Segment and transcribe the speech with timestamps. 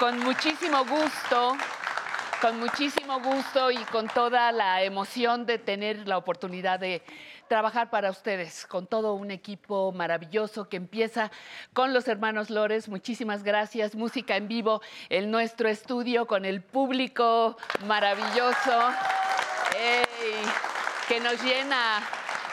[0.00, 1.58] Con muchísimo gusto,
[2.40, 7.02] con muchísimo gusto y con toda la emoción de tener la oportunidad de
[7.48, 11.30] trabajar para ustedes, con todo un equipo maravilloso que empieza
[11.74, 12.88] con los hermanos Lores.
[12.88, 13.94] Muchísimas gracias.
[13.94, 14.80] Música en vivo
[15.10, 18.88] en nuestro estudio con el público maravilloso.
[21.08, 22.00] Que nos llena,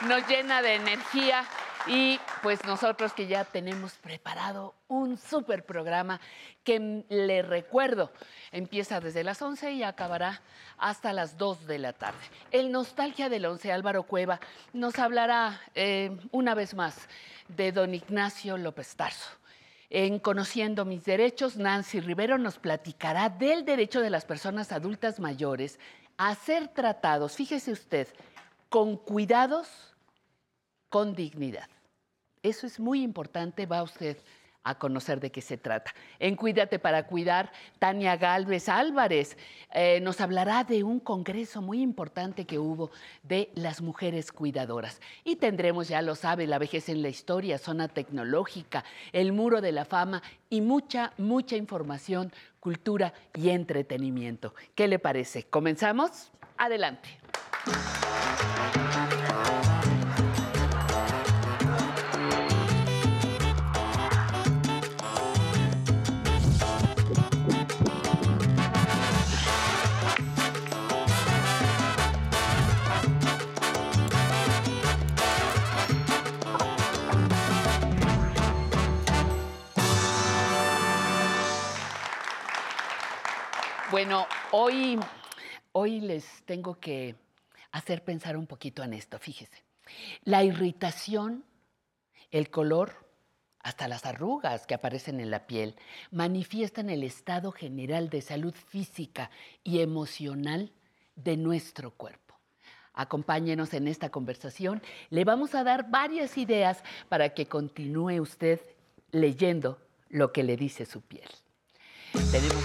[0.02, 1.46] nos llena de energía.
[1.90, 6.20] Y pues nosotros que ya tenemos preparado un súper programa
[6.66, 8.11] que le recuerdo,
[8.52, 10.41] empieza desde las 11 y acabará
[10.78, 12.20] hasta las 2 de la tarde.
[12.52, 14.41] El Nostalgia del 11, Álvaro Cueva,
[14.73, 17.08] nos hablará eh, una vez más
[17.47, 19.29] de don Ignacio López Tarso.
[19.90, 25.79] En Conociendo mis derechos, Nancy Rivero nos platicará del derecho de las personas adultas mayores
[26.17, 28.09] a ser tratados, fíjese usted,
[28.67, 29.96] con cuidados,
[30.90, 31.70] con dignidad.
[32.47, 34.16] Eso es muy importante, va usted
[34.64, 35.94] a conocer de qué se trata.
[36.17, 39.38] En Cuídate para Cuidar, Tania Galvez Álvarez
[39.73, 42.90] eh, nos hablará de un congreso muy importante que hubo
[43.23, 45.02] de las mujeres cuidadoras.
[45.26, 49.73] Y tendremos, ya lo sabe, la vejez en la historia, zona tecnológica, el muro de
[49.73, 54.53] la fama y mucha, mucha información, cultura y entretenimiento.
[54.73, 55.44] ¿Qué le parece?
[55.44, 56.32] ¿Comenzamos?
[56.58, 57.09] Adelante.
[83.97, 84.99] Bueno, hoy,
[85.72, 87.16] hoy les tengo que
[87.72, 89.64] hacer pensar un poquito en esto, fíjese.
[90.23, 91.44] La irritación,
[92.29, 92.94] el color,
[93.58, 95.76] hasta las arrugas que aparecen en la piel,
[96.11, 99.32] manifiestan el estado general de salud física
[99.64, 100.72] y emocional
[101.16, 102.35] de nuestro cuerpo.
[102.94, 104.84] Acompáñenos en esta conversación.
[105.09, 108.61] Le vamos a dar varias ideas para que continúe usted
[109.09, 111.29] leyendo lo que le dice su piel.
[112.32, 112.64] Tenemos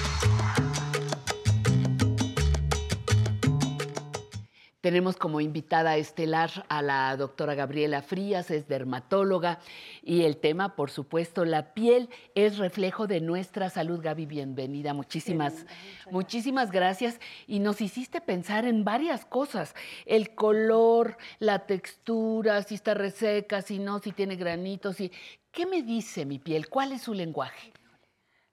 [4.83, 9.61] Tenemos como invitada estelar a la doctora Gabriela Frías, es dermatóloga
[10.03, 14.01] y el tema, por supuesto, la piel es reflejo de nuestra salud.
[14.03, 15.67] Gaby, bienvenida, muchísimas,
[16.11, 17.21] muchísimas gracias.
[17.47, 23.79] Y nos hiciste pensar en varias cosas, el color, la textura, si está reseca, si
[23.79, 24.97] no, si tiene granitos.
[24.97, 25.13] Si...
[25.53, 26.69] ¿Qué me dice mi piel?
[26.69, 27.73] ¿Cuál es su lenguaje?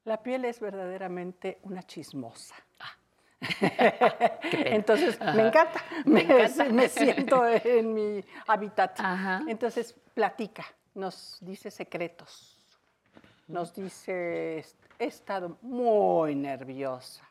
[0.04, 2.54] La piel es verdaderamente una chismosa.
[3.42, 4.40] Ah.
[4.52, 5.34] Entonces, Ajá.
[5.34, 5.82] me encanta.
[6.06, 6.66] Me Me, encanta.
[6.66, 9.00] me siento en mi hábitat.
[9.00, 9.42] Ajá.
[9.48, 12.58] Entonces, platica, nos dice secretos,
[13.48, 14.66] nos dice,
[15.00, 17.24] he estado muy nerviosa.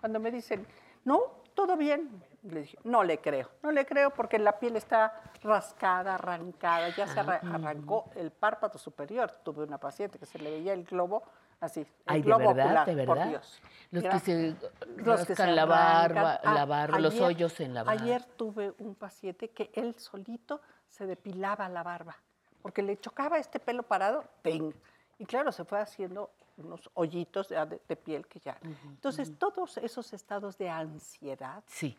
[0.00, 0.66] Cuando me dicen,
[1.04, 5.20] no, todo bien, le dije, no le creo, no le creo porque la piel está
[5.42, 9.32] rascada, arrancada, ya se arra- arrancó el párpado superior.
[9.42, 11.24] Tuve una paciente que se le veía el globo
[11.60, 13.28] así, Ay, de verdad, ocular, de por verdad.
[13.30, 13.60] Dios.
[13.90, 14.56] Los que se
[14.96, 18.02] los que rascan se la barba, Ah, barba, los ayer- hoyos en la barba.
[18.02, 22.16] Ayer tuve un paciente que él solito se depilaba la barba,
[22.62, 24.72] porque le chocaba este pelo parado, ¡ting!
[25.18, 28.58] Y claro, se fue haciendo unos hoyitos de, de- de piel que ya.
[28.84, 31.96] Entonces, todos esos estados de ansiedad, Sí.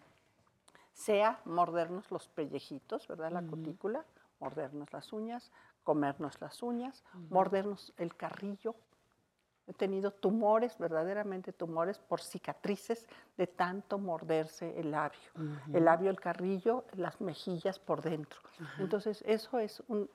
[0.93, 3.31] sea mordernos los pellejitos, ¿verdad?
[3.31, 4.03] La cutícula,
[4.39, 5.51] mordernos las uñas,
[5.83, 8.75] comernos las uñas, mordernos el carrillo.
[9.69, 13.05] He tenido tumores, verdaderamente tumores, por cicatrices
[13.37, 15.19] de tanto morderse el labio.
[15.71, 18.39] El labio, el carrillo, las mejillas por dentro.
[18.79, 20.07] Entonces, eso es una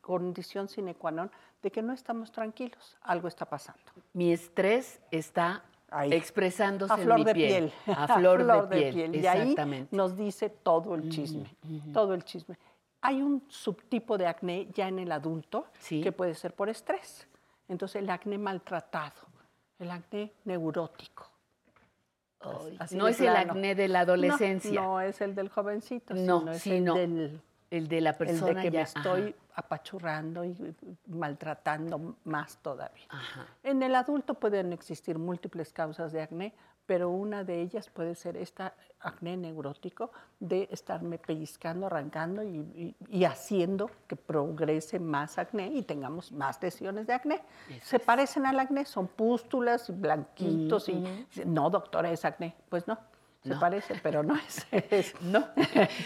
[0.00, 1.28] condición sine qua non
[1.60, 3.92] de que no estamos tranquilos, algo está pasando.
[4.14, 6.14] Mi estrés está Ahí.
[6.14, 7.72] expresándose A en flor mi de piel.
[7.84, 7.96] piel.
[7.98, 9.16] A flor, de, piel.
[9.16, 9.54] Y ahí
[9.90, 11.54] nos dice todo el chisme,
[11.92, 12.56] todo el chisme.
[13.02, 16.00] Hay un subtipo de acné ya en el adulto Sí.
[16.00, 17.28] que puede ser por estrés.
[17.68, 19.20] Entonces el acné maltratado,
[19.78, 21.30] el acné neurótico.
[22.40, 24.80] Ay, así no es el acné de la No, adolescencia.
[24.80, 28.16] No, es el del jovencito, No, sino es sino el del El de la el
[28.16, 28.78] persona de que ya.
[28.78, 33.04] me estoy apachurrando y y maltratando más todavía.
[33.08, 33.46] ajá.
[33.64, 36.54] En el adulto pueden existir múltiples causas de acné,
[36.88, 42.96] pero una de ellas puede ser esta acné neurótico de estarme pellizcando, arrancando y, y-
[43.10, 47.42] y haciendo que progrese más acné y tengamos más lesiones de acné.
[47.82, 51.04] Se parecen al acné, son pústulas, blanquitos y
[51.44, 52.54] no, doctora, es acné.
[52.70, 52.98] Pues no,
[53.42, 53.60] se No.
[53.60, 54.66] parece, pero no es.
[54.72, 55.44] es- No,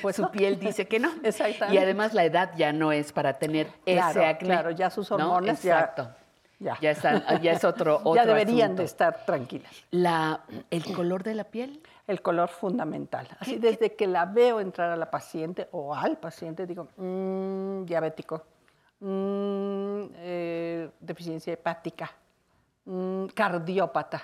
[0.03, 0.33] Pues su no.
[0.33, 1.13] piel dice que no.
[1.23, 1.77] Exactamente.
[1.77, 4.49] Y además la edad ya no es para tener Claro, ese acné.
[4.49, 5.17] claro, ya sus ¿no?
[5.17, 6.03] hormonas ya- Exacto.
[6.03, 6.17] ya.
[6.81, 8.83] Ya, están- ya es otro, otro ya deberían asunto.
[8.83, 9.73] de estar tranquilas.
[9.91, 10.41] La,
[10.71, 11.83] ¿El color de la piel?
[12.07, 13.29] El color fundamental.
[13.41, 18.43] Así desde que la veo entrar a la paciente o al paciente, digo, "Mm, diabético,
[19.01, 22.11] mm, eh, deficiencia hepática,
[22.85, 24.23] mm, cardiópata.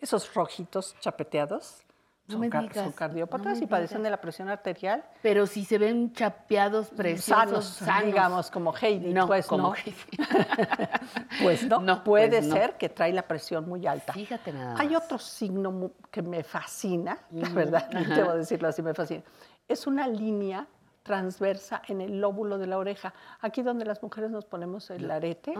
[0.00, 1.82] Esos rojitos chapeteados
[2.28, 5.02] No son, me car- digas, son cardiópatas no me y padecen de la presión arterial.
[5.22, 9.74] Pero si se ven chapeados, preciosos, sanos, digamos, como Heidi, No, pues como no.
[9.74, 9.96] Heidi.
[11.42, 14.12] Pues no, No, puede pues ser que trae la presión muy alta.
[14.12, 19.22] Fíjate nada Hay otro signo que me fascina, la verdad, debo decirlo así, me fascina.
[19.66, 20.66] Es una línea
[21.02, 23.14] transversa en el lóbulo de la oreja.
[23.40, 25.54] Aquí donde las mujeres nos ponemos el arete,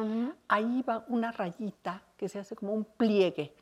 [0.48, 3.54] ahí va una rayita que se hace como un pliegue.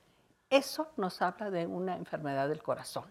[0.51, 3.05] Eso nos habla de una enfermedad del corazón.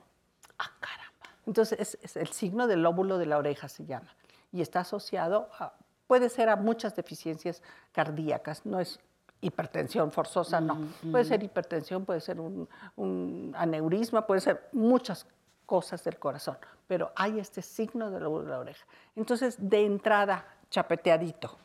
[0.57, 1.11] Ah, caramba.
[1.45, 4.15] Entonces, es, es el signo del lóbulo de la oreja se llama.
[4.51, 5.73] Y está asociado, a-
[6.07, 7.61] puede ser a muchas deficiencias
[7.91, 8.99] cardíacas, no es
[9.41, 10.87] hipertensión forzosa, no.
[11.11, 15.27] Puede ser hipertensión, puede ser un, un aneurisma, puede ser muchas
[15.65, 18.85] cosas del corazón, pero hay este signo del lóbulo de la oreja.
[19.15, 21.57] Entonces, de entrada, chapeteadito,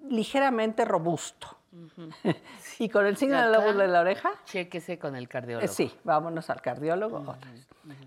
[0.00, 1.57] ligeramente robusto.
[2.78, 3.64] y con el signo ¿Y del acá?
[3.64, 5.72] lóbulo de la oreja, Chéquese con el eh, cardiólogo.
[5.72, 7.36] Sí, vámonos al cardiólogo.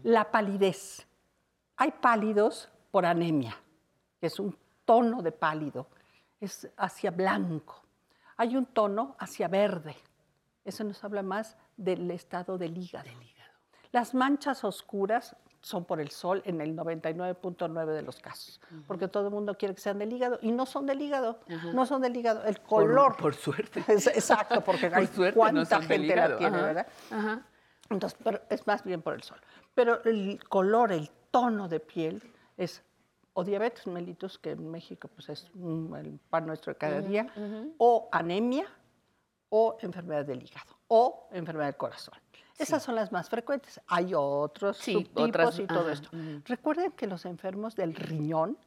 [0.04, 1.08] La palidez.
[1.78, 3.56] Hay pálidos por anemia,
[4.20, 5.88] que es un tono de pálido,
[6.40, 7.82] es hacia blanco.
[8.38, 9.96] Hay un tono hacia verde.
[10.66, 13.10] Eso nos habla más del estado del hígado.
[13.92, 19.28] Las manchas oscuras son por el sol en el 99.9 de los casos, porque todo
[19.28, 21.40] el mundo quiere que sean del hígado y no son del hígado,
[21.74, 23.16] no son del hígado, el color.
[23.18, 23.84] por suerte.
[23.88, 26.88] Es- exacto, porque Por hay suerte cuánta gente la tiene, ajá, ¿verdad?
[27.12, 27.46] ajá.
[27.90, 29.40] Entonces, pero es más bien por el sol.
[29.76, 32.22] Pero el color, el tono de piel
[32.58, 32.84] es
[33.34, 37.28] o diabetes mellitus, que en México pues es el pan nuestro de cada día,
[37.78, 38.66] o anemia,
[39.50, 42.16] o enfermedad del hígado, o enfermedad del corazón.
[42.62, 43.82] Esas son las más frecuentes.
[43.88, 46.10] Hay otros Sí, subtipos otras, y todo ajá, esto.
[46.46, 48.58] Recuerden que los enfermos del riñón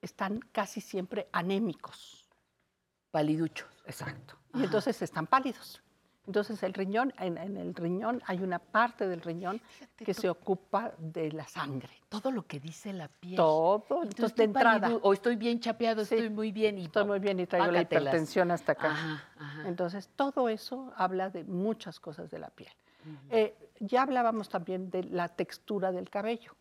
[0.00, 2.28] están casi siempre anémicos.
[3.10, 3.68] Paliduchos.
[3.86, 4.36] Exacto.
[4.54, 5.82] Y entonces están pálidos.
[6.26, 9.62] Entonces el riñón, en, en el riñón hay una parte del riñón
[9.96, 11.88] que se ocupa de la sangre.
[12.10, 13.36] Todo lo que dice la piel.
[13.36, 14.90] Todo, Entonces, de entrada.
[15.00, 16.16] O estoy bien chapeado, Sí.
[16.16, 16.76] estoy muy bien.
[16.76, 18.90] Y Estoy muy bien y traigo la hipertensión hasta acá.
[18.90, 19.68] Ajá, ajá.
[19.68, 22.72] Entonces todo eso habla de muchas cosas de la piel.
[23.30, 26.54] Eh, ya hablábamos también de la textura del cabello.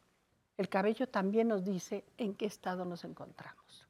[0.57, 3.87] El cabello también nos dice en qué estado nos encontramos.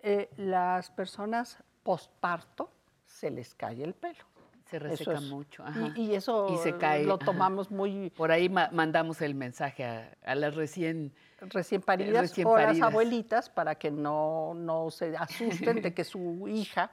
[0.00, 2.70] Eh, las personas postparto
[3.06, 4.24] se les cae el pelo.
[4.66, 5.62] Se reseca es- mucho.
[5.62, 5.92] ajá.
[5.94, 7.26] Y, y eso Y se cae, lo ajá.
[7.26, 11.12] tomamos muy Por ahí ma- mandamos el mensaje a, a las recién.
[11.40, 12.88] recién paridas recién o las paridas.
[12.88, 16.90] abuelitas para que no, no se asusten de que su hija,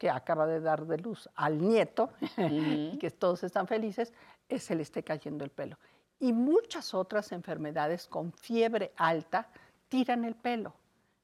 [0.00, 4.14] que acaba de dar de luz al nieto, y que todos están felices,
[4.48, 5.76] eh, se le esté cayendo el pelo.
[6.18, 9.48] Y muchas otras enfermedades con fiebre alta
[9.88, 10.72] tiran el pelo.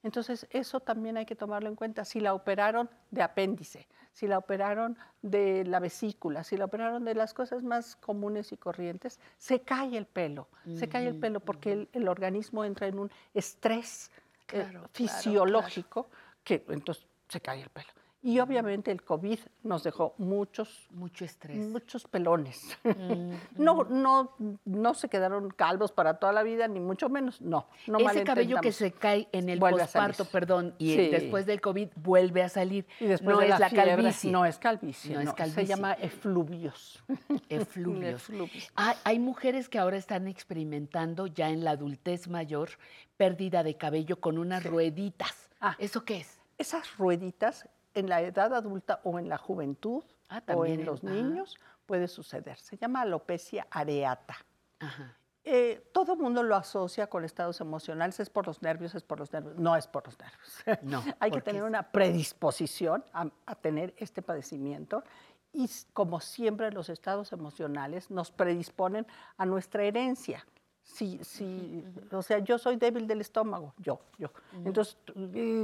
[0.03, 2.05] Entonces, eso también hay que tomarlo en cuenta.
[2.05, 7.15] Si la operaron de apéndice, si la operaron de la vesícula, si la operaron de
[7.15, 10.49] las cosas más comunes y corrientes, se cae el pelo.
[10.75, 14.11] Se cae el pelo porque el, el organismo entra en un estrés
[14.49, 16.09] eh, Claro, claro, fisiológico
[16.45, 17.89] que entonces se cae el pelo.
[18.27, 21.59] Y obviamente el COVID nos dejó muchos Mucho estrés.
[21.59, 22.77] muchos pelones.
[23.57, 27.41] no, no, no se quedaron calvos para toda la vida, ni mucho menos.
[27.41, 31.09] No, no Ese cabello que se cae en el posparto, perdón, y Sí.
[31.09, 32.85] después del COVID vuelve a salir.
[32.99, 34.33] Y después no de es la, fiebre, calvicie.
[34.33, 35.15] No es calvicie.
[35.15, 35.63] No es no, calvicie.
[35.63, 37.05] Se llama efluvios.
[37.49, 38.23] efluvios.
[38.23, 38.73] Efluvios.
[38.75, 42.71] Hay, hay mujeres que ahora están experimentando ya en la adultez mayor
[43.17, 45.49] pérdida de cabello con unas rueditas.
[45.61, 45.77] Ah.
[45.79, 46.41] ¿Eso qué es?
[46.59, 51.57] Esas rueditas en la edad adulta o en la juventud Ah, o en los niños
[51.87, 52.59] puede suceder.
[52.59, 54.37] Se llama alopecia areata.
[54.81, 55.17] Ajá.
[55.45, 59.21] Eh, todo el mundo lo asocia con estados emocionales, es por los nervios, es por
[59.21, 59.57] los nervios.
[59.57, 60.65] No es por los nervios.
[60.83, 65.05] No, Hay que tener una predisposición a, a tener este padecimiento
[65.53, 70.45] y como siempre los estados emocionales nos predisponen a nuestra herencia.
[70.87, 74.31] Si, si, o sea, yo soy débil del estómago, yo, yo.
[74.65, 74.97] Entonces,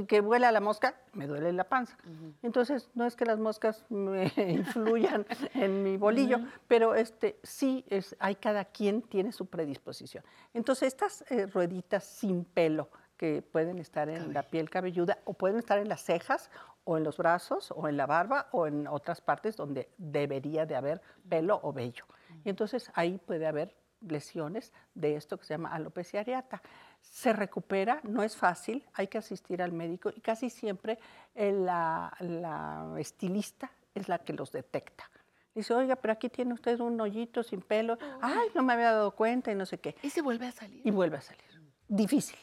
[0.07, 1.97] que vuela la mosca, me duele la panza.
[2.41, 8.15] Entonces, no es que las moscas me influyan en mi bolillo, pero este, sí, es,
[8.19, 10.25] hay cada quien tiene su predisposición.
[10.53, 15.57] Entonces, estas eh, rueditas sin pelo que pueden estar en la piel cabelluda o pueden
[15.57, 16.51] estar en las cejas
[16.83, 20.75] o en los brazos o en la barba o en otras partes donde debería de
[20.75, 22.05] haber pelo o vello.
[22.43, 23.73] Y entonces ahí puede haber
[24.07, 26.61] lesiones de esto que se llama alopecia areata.
[27.01, 30.99] Se recupera, no es fácil, hay que asistir al médico y casi siempre
[31.35, 35.09] eh, la, la estilista es la que los detecta.
[35.53, 37.97] Dice, oiga, pero aquí tiene usted un hoyito sin pelo.
[38.21, 39.95] Ay, no me había dado cuenta y no sé qué.
[40.01, 40.81] Y se vuelve a salir.
[40.83, 41.43] Y vuelve a salir.
[41.87, 42.39] Difícil.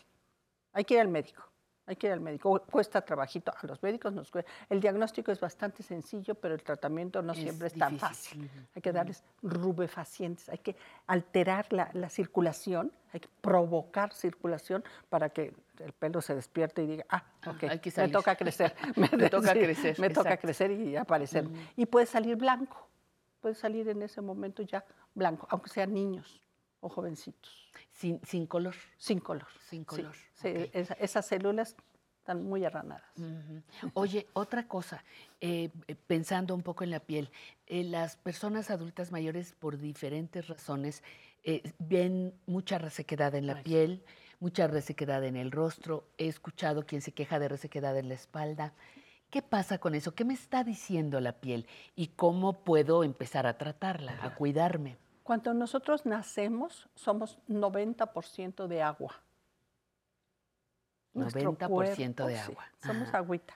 [0.73, 1.50] Hay que ir al médico.
[1.87, 2.61] Hay que ir al médico.
[2.71, 3.53] Cuesta trabajito.
[3.57, 4.51] A los médicos nos cuesta.
[4.69, 8.49] El diagnóstico es bastante sencillo, pero el tratamiento no Es siempre es tan fácil.
[8.75, 10.49] Hay que darles rubefacientes.
[10.49, 12.93] Hay que alterar la, la circulación.
[13.13, 17.65] Hay que provocar circulación para que el pelo se despierte y diga, ah, Ah, ok,
[17.65, 18.75] hay que me toca crecer.
[18.97, 21.49] Me toca crecer, Me toca crecer y aparecer.
[21.77, 22.87] Y puede salir blanco.
[23.41, 24.85] Puede salir en ese momento ya
[25.15, 26.41] blanco, aunque sean niños
[26.81, 27.71] o jovencitos.
[27.93, 28.75] Sin, sin color.
[28.97, 29.47] Sin color.
[29.69, 30.71] Sin sí, color, sí, ok.
[30.73, 31.77] esa- esas células
[32.19, 33.05] están muy arranadas.
[33.95, 35.05] Oye, otra cosa,
[35.41, 37.31] eh, eh, pensando un poco en la piel,
[37.67, 41.03] eh, las personas adultas mayores por diferentes razones
[41.43, 44.05] eh, ven mucha resequedad en la Ay, piel,
[44.41, 46.05] mucha resequedad en el rostro.
[46.19, 48.75] He escuchado quien se queja de resequedad en la espalda.
[49.31, 50.15] ¿Qué pasa con eso?
[50.15, 51.67] ¿Qué me está diciendo la piel?
[51.97, 54.99] ¿Y cómo puedo empezar a tratarla, a cuidarme?
[55.31, 59.15] Cuando nosotros nacemos, somos 90% de agua.
[61.15, 62.65] Nuestro 90% de sí, agua.
[62.85, 63.19] somos Ajá.
[63.19, 63.55] agüita.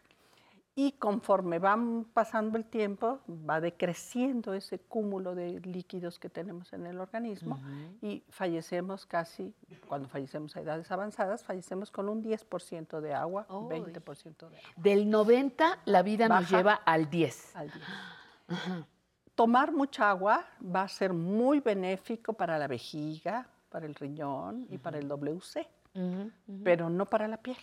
[0.77, 1.77] Y conforme va
[2.13, 7.61] pasando el tiempo, va decreciendo ese cúmulo de líquidos que tenemos en el organismo
[8.01, 9.53] y fallecemos casi,
[9.89, 13.81] cuando fallecemos a edades avanzadas, fallecemos con un 10% de agua, Ay.
[13.81, 14.71] 20% de agua.
[14.77, 17.57] Del 90 la vida nos lleva al 10.
[17.57, 18.87] al día.
[19.35, 24.79] Tomar mucha agua va a ser muy benéfico para la vejiga, para el riñón y
[24.79, 26.61] para el WC, Ujú, ujú.
[26.63, 27.57] pero no para la piel.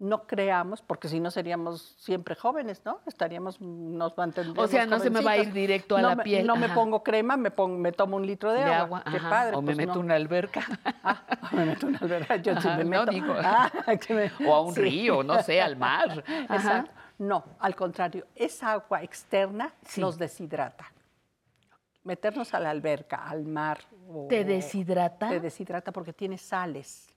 [0.00, 2.98] No creamos, porque si no seríamos siempre jóvenes, ¿no?
[3.06, 6.16] Estaríamos, nos mantendríamos O sea, no se me va a ir directo a no la
[6.16, 6.46] me, piel.
[6.46, 8.98] No me ajá, pongo crema, me, pongo, me tomo un litro de, de agua.
[8.98, 9.04] agua.
[9.10, 9.56] Qué ajá, padre.
[9.56, 10.00] O me pues meto no.
[10.00, 10.60] una alberca.
[11.06, 13.10] Ah, me meto una alberca, yo sí Ajá, me no, meto.
[13.12, 13.34] digo.
[13.44, 13.70] Ah,
[14.10, 14.80] me- o a un sí.
[14.80, 16.24] río, no sé, al mar.
[16.48, 16.54] Ajá.
[16.56, 16.90] Exacto.
[17.18, 20.00] No, al contrario, esa agua externa Sí.
[20.00, 20.90] nos deshidrata.
[22.02, 23.78] Meternos a la alberca, al mar.
[24.06, 25.30] o- ¿Te deshidrata?
[25.30, 27.08] Te deshidrata porque tiene sales.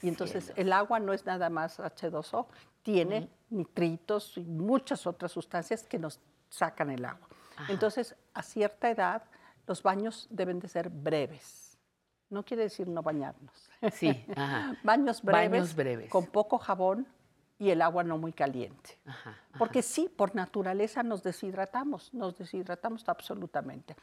[0.00, 0.58] Y entonces Cielos.
[0.58, 2.46] el agua no es nada más H2O,
[2.82, 6.18] tiene nitritos y muchas otras sustancias que nos
[6.50, 7.28] sacan el agua.
[7.56, 7.72] Ajá.
[7.72, 9.22] Entonces, a cierta edad,
[9.68, 11.78] los baños deben de ser breves.
[12.30, 13.70] No quiere decir no bañarnos.
[13.92, 14.76] Sí, ajá.
[14.82, 16.10] Baños breves, Baños breves.
[16.10, 17.06] con poco jabón
[17.62, 18.98] y el agua no muy caliente.
[19.06, 23.94] ajá, Porque sí, por naturaleza nos deshidratamos, nos deshidratamos absolutamente.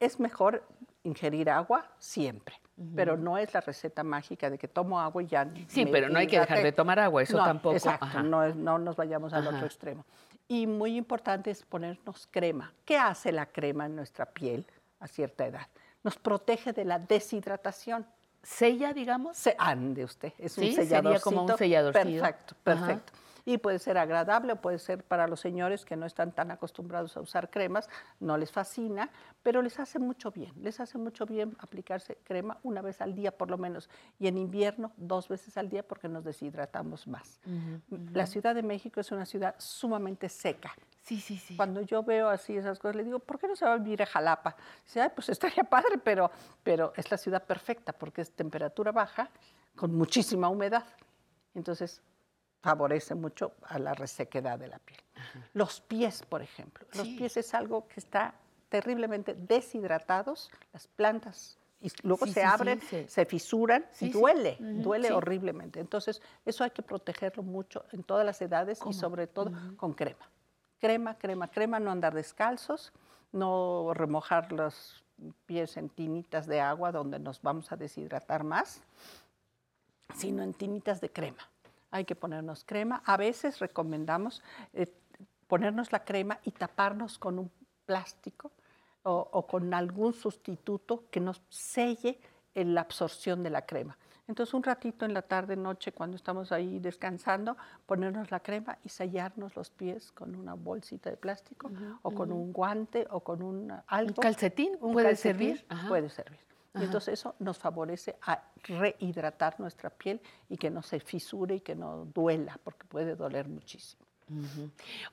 [0.00, 0.66] Es mejor
[1.04, 2.54] ingerir agua siempre,
[2.96, 5.46] pero no es la receta mágica de que tomo agua y ya.
[5.68, 7.76] Sí, pero no hay que dejar de tomar agua, eso No, tampoco.
[7.76, 8.22] Exacto, ajá.
[8.22, 9.56] no, es- no nos vayamos al Ajá.
[9.56, 10.06] otro extremo.
[10.48, 12.72] Y muy importante es ponernos crema.
[12.86, 14.66] ¿Qué hace la crema en nuestra piel
[15.00, 15.66] a cierta edad?
[16.02, 18.06] Nos protege de la deshidratación.
[18.42, 19.36] ¿Sella, digamos?
[19.36, 21.24] Se ande usted, es un Sí, sería selladorcito.
[21.24, 22.04] como un selladorcito.
[22.22, 22.62] Perfecto, Ajá.
[22.86, 23.12] perfecto.
[23.44, 27.16] Y puede ser agradable, o puede ser para los señores que no están tan acostumbrados
[27.16, 27.88] a usar cremas,
[28.20, 29.10] no les fascina,
[29.42, 30.52] pero les hace mucho bien.
[30.62, 33.90] Les hace mucho bien aplicarse crema una vez al día por lo menos.
[34.20, 37.40] Y en invierno dos veces al día porque nos deshidratamos más.
[38.12, 40.72] La Ciudad de México es una ciudad sumamente seca.
[41.02, 41.56] Sí, sí, sí.
[41.56, 44.02] Cuando yo veo así esas cosas, le digo, ¿por qué no se va a vivir
[44.02, 44.54] a Jalapa?
[44.84, 46.30] Dice, ay, pues estaría padre, pero,
[46.62, 49.28] pero es la ciudad perfecta porque es temperatura baja
[49.74, 50.84] con muchísima humedad.
[51.54, 52.00] Entonces,
[52.62, 55.00] favorece mucho a la resequedad de la piel.
[55.54, 56.86] Los pies, por ejemplo.
[56.94, 57.16] Los Sí.
[57.18, 58.34] pies es algo que está
[58.68, 61.58] terriblemente deshidratados, las plantas.
[61.80, 65.80] Y luego Sí, se sí, abren, se- se fisuran y duele, duele horriblemente.
[65.80, 68.92] Entonces, eso hay que protegerlo mucho en todas las edades ¿Cómo?
[68.92, 70.28] y sobre todo con crema.
[70.82, 72.92] Crema, crema, crema, no andar descalzos,
[73.30, 75.04] no remojar los
[75.46, 78.82] pies en tinitas de agua donde nos vamos a deshidratar más,
[80.16, 81.48] sino en tinitas de crema.
[81.92, 83.00] Hay que ponernos crema.
[83.06, 84.42] A veces recomendamos
[84.72, 84.92] eh,
[85.46, 87.52] ponernos la crema y taparnos con un
[87.86, 88.50] plástico
[89.04, 92.18] o, o con algún sustituto que nos selle
[92.56, 93.96] en la absorción de la crema.
[94.28, 97.56] Entonces, un ratito en la tarde, noche, cuando estamos ahí descansando,
[97.86, 101.70] ponernos la crema y sellarnos los pies con una bolsita de plástico
[102.02, 104.22] o con un guante o con un algo.
[104.22, 105.66] calcetín Un puede calcetín servir?
[105.68, 105.88] Ajá.
[105.88, 106.38] Puede servir.
[106.74, 111.60] Y entonces eso nos favorece a rehidratar nuestra piel y que no se fisure y
[111.60, 114.02] que no duela, porque puede doler muchísimo.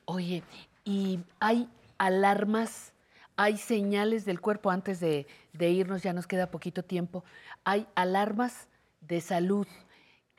[0.06, 0.44] Oye,
[0.86, 1.68] ¿y hay
[1.98, 2.94] alarmas,
[3.36, 7.26] hay señales del cuerpo antes de, de irnos, ya nos queda poquito tiempo,
[7.66, 8.69] hay alarmas
[9.02, 9.68] de salud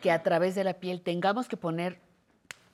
[0.00, 2.00] que a través de la piel tengamos que poner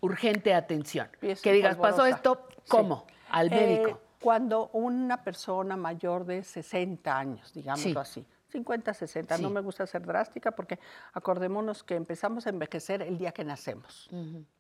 [0.01, 1.09] urgente atención?
[1.21, 2.17] Pies que digas, pasó polvorosa".
[2.17, 2.63] esto, Sí.
[2.69, 3.07] ¿cómo?
[3.31, 4.01] Al Eh, médico.
[4.21, 8.21] cuando una persona mayor de 60 años, digámoslo Sí.
[8.21, 10.79] así, 50, 60, no me gusta ser drástica porque
[11.13, 14.09] acordémonos que empezamos a envejecer el día que nacemos.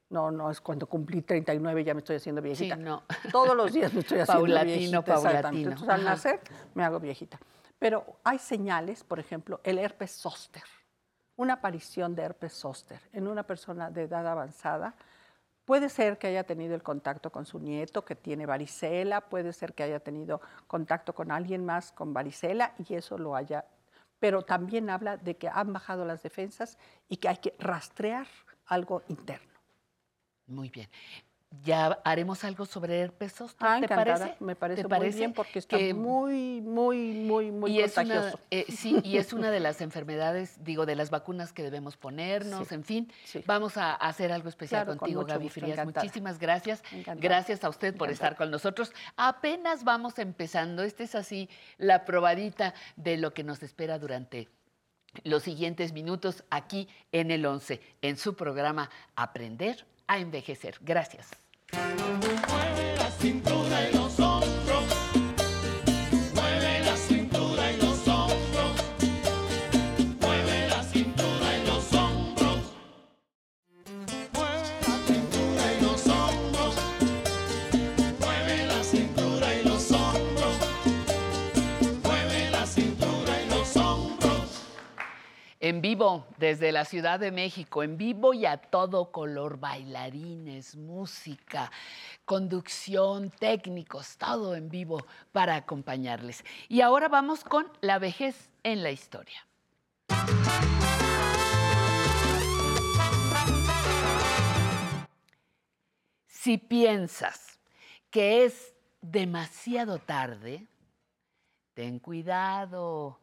[0.08, 2.76] No, no es cuando cumplí 39 ya me estoy haciendo Sí, viejita.
[2.76, 3.02] no.
[3.32, 5.14] Todos los días me estoy haciendo Paulatino, viejita.
[5.14, 5.70] paulatino.
[5.70, 6.40] Entonces, al nacer
[6.74, 7.40] me hago viejita.
[7.78, 10.62] Pero hay señales, por ejemplo, el herpes zóster.
[11.36, 14.94] Una aparición de herpes zóster en una persona de edad avanzada
[15.64, 19.74] puede ser que haya tenido el contacto con su nieto que tiene varicela, puede ser
[19.74, 23.64] que haya tenido contacto con alguien más con varicela y eso lo haya
[24.18, 28.26] pero también habla de que han bajado las defensas y que hay que rastrear
[28.66, 29.52] algo interno.
[30.46, 30.88] Muy bien.
[31.62, 34.18] Ya haremos algo sobre herpes zóster, Ah, ¿te encantada.
[34.18, 34.44] parece?
[34.44, 35.18] Me parece ¿Te muy parece?
[35.18, 38.40] bien porque está Que- muy, muy, muy, muy y es una, contagioso.
[38.50, 42.66] eh, sí, y es una de las enfermedades, digo, de las vacunas que debemos ponernos,
[42.68, 43.12] Sí, en fin.
[43.24, 43.44] sí.
[43.46, 45.78] Vamos a hacer algo especial Claro, contigo, Gaby gusto, Frías.
[45.78, 46.04] encantada.
[46.04, 46.82] Muchísimas gracias.
[46.90, 47.20] Encantada.
[47.28, 48.92] Gracias a usted por estar con nosotros.
[49.16, 50.82] Apenas vamos empezando.
[50.82, 54.48] Esta es así la probadita de lo que nos espera durante
[55.22, 60.76] los siguientes minutos aquí en el 11, en su programa Aprender a Envejecer.
[60.80, 61.30] Gracias.
[85.68, 91.72] En vivo desde la Ciudad de México, en vivo y a todo color, bailarines, música,
[92.24, 96.44] conducción, técnicos, todo en vivo para acompañarles.
[96.68, 99.44] Y ahora vamos con la vejez en la historia.
[106.28, 107.58] Si piensas
[108.08, 110.68] que es demasiado tarde,
[111.74, 113.18] ten cuidado,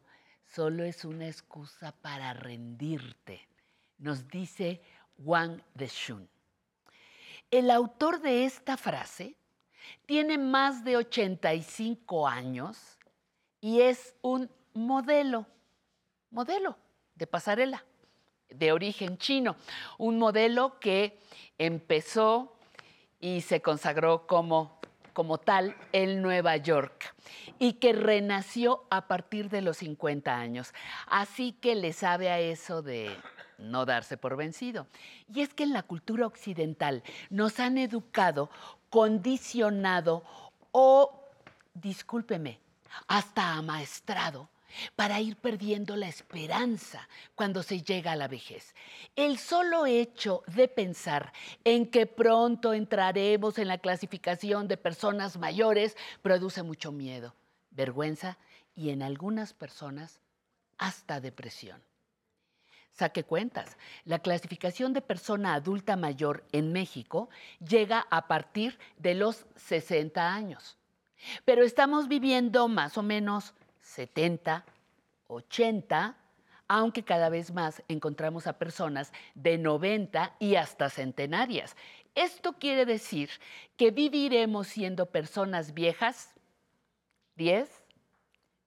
[0.53, 3.47] solo es una excusa para rendirte,
[3.97, 4.81] nos dice
[5.17, 6.29] Wang Deshun.
[7.49, 9.35] El autor de esta frase
[10.05, 12.99] tiene más de 85 años
[13.61, 15.47] y es un modelo,
[16.29, 16.77] modelo
[17.15, 17.83] de pasarela
[18.49, 19.55] de origen chino,
[19.97, 21.19] un modelo que
[21.57, 22.55] empezó
[23.19, 24.79] y se consagró como,
[25.13, 27.15] como tal en Nueva York
[27.59, 30.73] y que renació a partir de los 50 años.
[31.07, 33.15] Así que le sabe a eso de
[33.57, 34.87] no darse por vencido.
[35.33, 38.49] Y es que en la cultura occidental nos han educado,
[38.89, 40.23] condicionado
[40.71, 41.19] o,
[41.73, 42.59] discúlpeme,
[43.07, 44.49] hasta amaestrado
[44.95, 48.75] para ir perdiendo la esperanza cuando se llega a la vejez.
[49.15, 51.33] El solo hecho de pensar
[51.63, 57.35] en que pronto entraremos en la clasificación de personas mayores produce mucho miedo,
[57.71, 58.37] vergüenza
[58.75, 60.19] y en algunas personas
[60.77, 61.81] hasta depresión.
[62.91, 67.29] Saque cuentas, la clasificación de persona adulta mayor en México
[67.67, 70.77] llega a partir de los 60 años.
[71.43, 74.65] Pero estamos viviendo más o menos 70,
[75.27, 76.17] 80,
[76.67, 81.75] aunque cada vez más encontramos a personas de 90 y hasta centenarias.
[82.15, 83.29] Esto quiere decir
[83.77, 86.33] que viviremos siendo personas viejas
[87.35, 87.69] 10,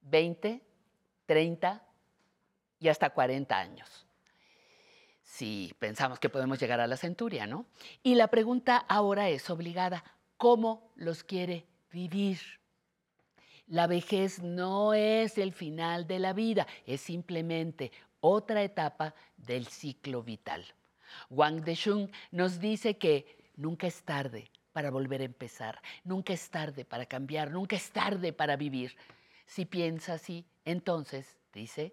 [0.02, 0.62] 20,
[1.26, 1.82] 30
[2.78, 4.06] y hasta 40 años.
[5.22, 7.66] Si pensamos que podemos llegar a la centuria, ¿no?
[8.02, 10.04] Y la pregunta ahora es obligada,
[10.36, 12.38] ¿cómo los quiere vivir?
[13.68, 20.22] La vejez no es el final de la vida, es simplemente otra etapa del ciclo
[20.22, 20.64] vital.
[21.30, 26.84] Wang Deshun nos dice que nunca es tarde para volver a empezar, nunca es tarde
[26.84, 28.96] para cambiar, nunca es tarde para vivir.
[29.46, 31.92] Si piensa así, entonces, dice,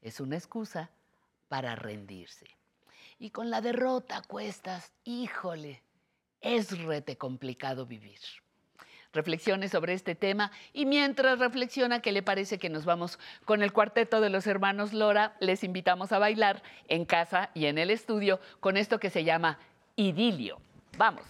[0.00, 0.90] es una excusa
[1.46, 2.46] para rendirse.
[3.20, 5.84] Y con la derrota cuestas, híjole,
[6.40, 8.18] es rete complicado vivir
[9.12, 10.50] reflexiones sobre este tema.
[10.72, 14.92] Y mientras reflexiona, ¿qué le parece que nos vamos con el cuarteto de los hermanos
[14.92, 15.36] Lora?
[15.40, 19.58] Les invitamos a bailar en casa y en el estudio con esto que se llama
[19.96, 20.60] idilio.
[20.96, 21.24] Vamos.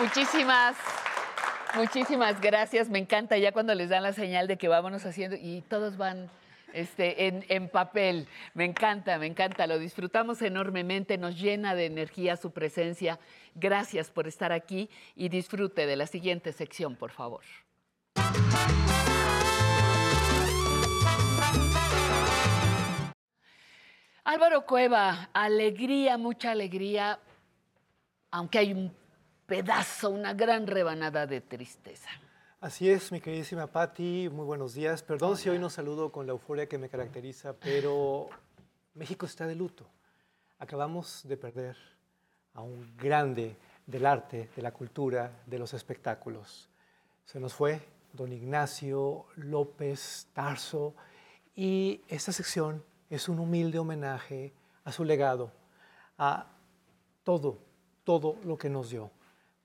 [0.00, 0.76] Muchísimas,
[1.74, 2.88] muchísimas gracias.
[2.88, 6.30] Me encanta ya cuando les dan la señal de que vámonos haciendo y todos van
[6.72, 8.26] este, en, en papel.
[8.54, 9.66] Me encanta, me encanta.
[9.66, 13.18] Lo disfrutamos enormemente, nos llena de energía su presencia.
[13.54, 17.42] Gracias por estar aquí y disfrute de la siguiente sección, por favor.
[24.24, 27.18] Álvaro Cueva, alegría, mucha alegría,
[28.30, 28.99] aunque hay un
[29.50, 32.08] pedazo, una gran rebanada de tristeza.
[32.60, 35.02] Así es, mi queridísima Patti, muy buenos días.
[35.02, 38.28] Perdón si hoy no saludo con la euforia que me caracteriza, pero
[38.94, 39.90] México está de luto.
[40.60, 41.76] Acabamos de perder
[42.54, 46.70] a un grande del arte, de la cultura, de los espectáculos.
[47.24, 47.80] Se nos fue
[48.12, 50.94] don Ignacio López Tarso
[51.56, 55.50] y esta sección es un humilde homenaje a su legado,
[56.18, 56.46] a
[57.24, 57.58] todo,
[58.04, 59.10] todo lo que nos dio.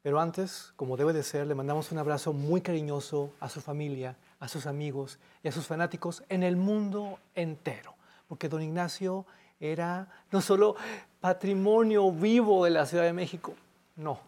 [0.05, 4.15] Pero antes, como debe de ser, le mandamos un abrazo muy cariñoso a su familia,
[4.39, 7.95] a sus amigos y a sus fanáticos en el mundo entero.
[8.27, 9.25] Porque don Ignacio
[9.59, 10.75] era no solo
[11.19, 13.55] patrimonio vivo de la Ciudad de México,
[13.95, 14.19] no,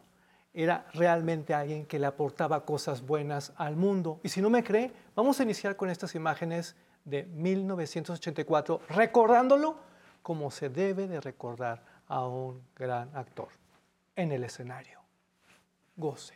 [0.51, 4.19] era realmente alguien que le aportaba cosas buenas al mundo.
[4.23, 9.77] Y si no me cree, vamos a iniciar con estas imágenes de 1984, recordándolo
[10.23, 13.49] como se debe de recordar a un gran actor
[14.15, 15.06] en el escenario.
[15.97, 16.35] Goce.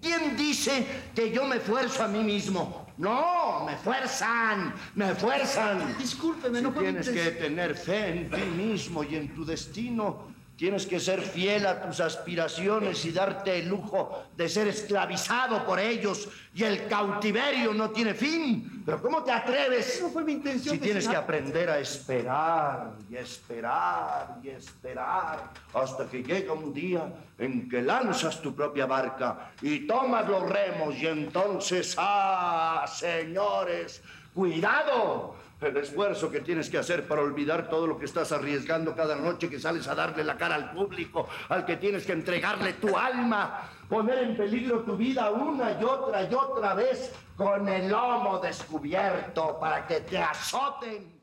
[0.00, 2.86] ¿Quién dice que yo me fuerzo a mí mismo?
[2.98, 5.96] No, me fuerzan, me fuerzan.
[5.98, 10.31] Discúlpeme, Si no puedo tienes que tener fe en ti mismo y en tu destino.
[10.62, 15.80] Tienes que ser fiel a tus aspiraciones y darte el lujo de ser esclavizado por
[15.80, 16.28] ellos.
[16.54, 18.80] Y el cautiverio no tiene fin.
[18.86, 19.98] Pero ¿cómo te atreves?
[20.00, 20.76] No fue mi intención.
[20.76, 27.12] Si tienes que aprender a esperar y esperar y esperar hasta que llega un día
[27.38, 34.00] en que lanzas tu propia barca y tomas los remos y entonces, ah, señores,
[34.32, 35.41] cuidado.
[35.62, 39.48] El esfuerzo que tienes que hacer para olvidar todo lo que estás arriesgando cada noche
[39.48, 43.70] que sales a darle la cara al público, al que tienes que entregarle tu alma,
[43.88, 49.58] poner en peligro tu vida una y otra y otra vez con el lomo descubierto
[49.60, 51.22] para que te azoten.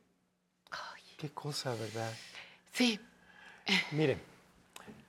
[1.17, 2.13] Qué cosa, ¿verdad?
[2.71, 2.97] Sí,
[3.91, 4.19] Miren,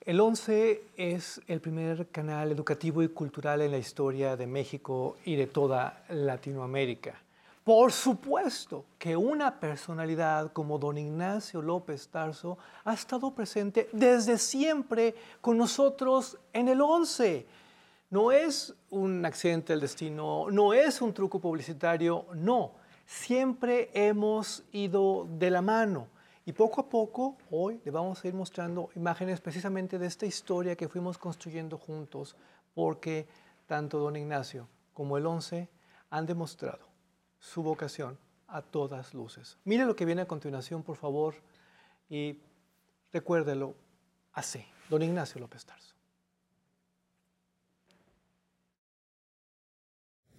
[0.05, 5.35] el 11 es el primer canal educativo y cultural en la historia de México y
[5.35, 7.15] de toda Latinoamérica.
[7.63, 15.13] Por supuesto que una personalidad como don Ignacio López Tarso ha estado presente desde siempre
[15.41, 17.45] con nosotros en el 11.
[18.09, 22.71] No es un accidente del destino, no es un truco publicitario, no.
[23.05, 26.07] Siempre hemos ido de la mano.
[26.47, 30.75] Y poco a poco, hoy le vamos a ir mostrando imágenes precisamente de esta historia
[30.75, 32.35] que fuimos construyendo juntos,
[32.73, 33.27] porque
[33.67, 35.69] tanto don Ignacio como el 11
[36.09, 36.90] han demostrado
[37.41, 39.57] su vocación a todas luces.
[39.65, 41.35] Mire lo que viene a continuación, por favor,
[42.09, 42.39] y
[43.11, 43.75] recuérdelo
[44.31, 45.95] así, don Ignacio López Tarso.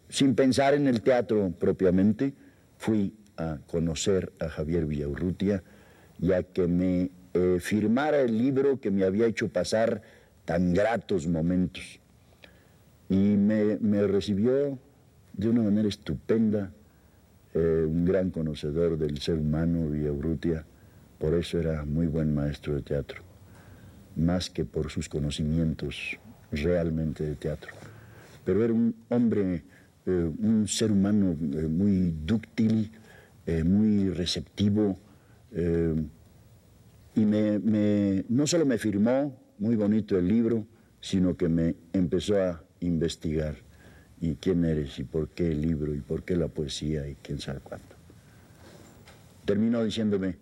[0.09, 2.35] Sin pensar en el teatro propiamente,
[2.77, 5.65] fui a conocer a Javier Villaurrutia
[6.19, 10.03] y a que me eh, firmara el libro que me había hecho pasar
[10.45, 11.99] tan gratos momentos.
[13.09, 14.79] Y me, me recibió
[15.33, 16.73] de una manera estupenda,
[17.55, 20.65] eh, un gran conocedor del ser humano, Villaurrutia,
[21.19, 23.23] por eso era muy buen maestro de teatro,
[24.17, 26.19] más que por sus conocimientos
[26.51, 27.73] realmente de teatro.
[28.45, 29.63] Pero era un hombre,
[30.07, 32.91] eh, un ser humano eh, muy dúctil,
[33.65, 34.97] muy receptivo,
[37.15, 40.67] y me, me- no solo me firmó muy bonito el libro,
[41.01, 43.57] sino que me empezó a investigar.
[44.23, 45.01] ¿Y quién eres?
[45.01, 45.93] ¿Y por qué el libro?
[45.93, 47.09] ¿Y por qué la poesía?
[47.09, 47.97] ¿Y quién sabe cuánto?
[49.45, 50.37] Terminó diciéndome,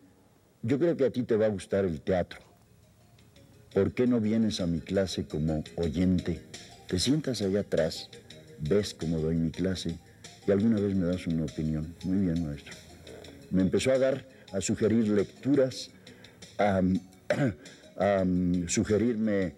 [0.62, 2.40] yo creo que a ti te va a gustar el teatro.
[3.72, 6.42] ¿Por qué no vienes a mi clase como oyente?
[6.88, 8.10] Te sientas allá atrás,
[8.58, 9.96] ves cómo doy mi clase
[10.46, 11.94] y alguna vez me das una opinión.
[12.04, 12.74] Muy bien, maestro.
[13.50, 15.90] Me empezó a dar, a sugerir lecturas,
[16.58, 16.82] a,
[18.24, 19.54] mm, sugerirme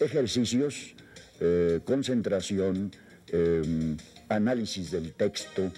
[0.00, 0.94] ejercicios,
[1.40, 2.92] eh, concentración,
[3.32, 3.96] eh,
[4.28, 5.70] análisis del texto,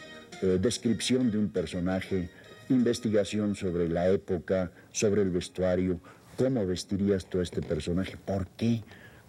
[0.43, 2.29] eh, descripción de un personaje,
[2.69, 6.01] investigación sobre la época, sobre el vestuario,
[6.37, 8.83] cómo vestirías tú a este personaje, por qué,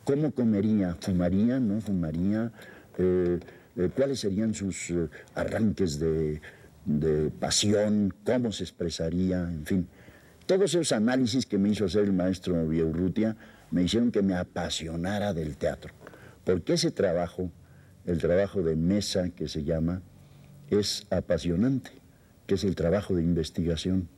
[0.03, 2.51] cómo comería, fumaría, no fumaría,
[2.99, 3.39] Eh,
[3.75, 6.39] eh, cuáles serían sus eh, arranques de,
[6.85, 9.87] de pasión, cómo se expresaría, en fin.
[10.45, 13.35] Todos esos análisis que me hizo hacer el maestro Villaurrutia
[13.71, 15.91] me hicieron que me apasionara del teatro.
[16.45, 17.49] Porque ese trabajo,
[18.05, 20.01] el trabajo de mesa que se llama,
[20.69, 21.91] es apasionante,
[22.47, 24.09] que es el trabajo de investigación.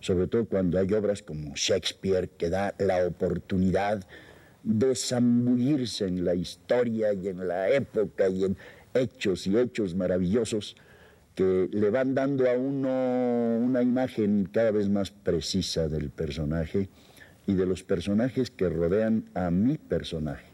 [0.00, 4.06] Sobre todo cuando hay obras como Shakespeare que da la oportunidad
[4.62, 8.56] de zambullirse en la historia y en la época y en
[8.94, 10.76] hechos y hechos maravillosos
[11.34, 16.88] que le van dando a uno una imagen cada vez más precisa del personaje
[17.46, 20.47] y de los personajes que rodean a mi personaje.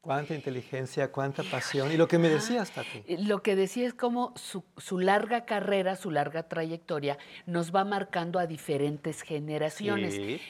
[0.00, 1.92] Cuánta inteligencia, cuánta pasión.
[1.92, 3.04] Y lo que me decías, Tati.
[3.18, 8.38] Lo que decía es cómo su, su larga carrera, su larga trayectoria nos va marcando
[8.38, 10.14] a diferentes generaciones.
[10.14, 10.40] Sí.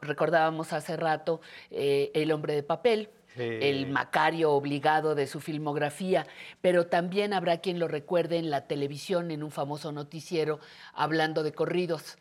[0.00, 3.42] Recordábamos hace rato eh, El hombre de papel, Sí.
[3.42, 6.26] el Macario obligado de su filmografía,
[6.60, 10.60] pero también habrá quien lo recuerde en la televisión, en un famoso noticiero,
[10.92, 12.18] hablando de corridos.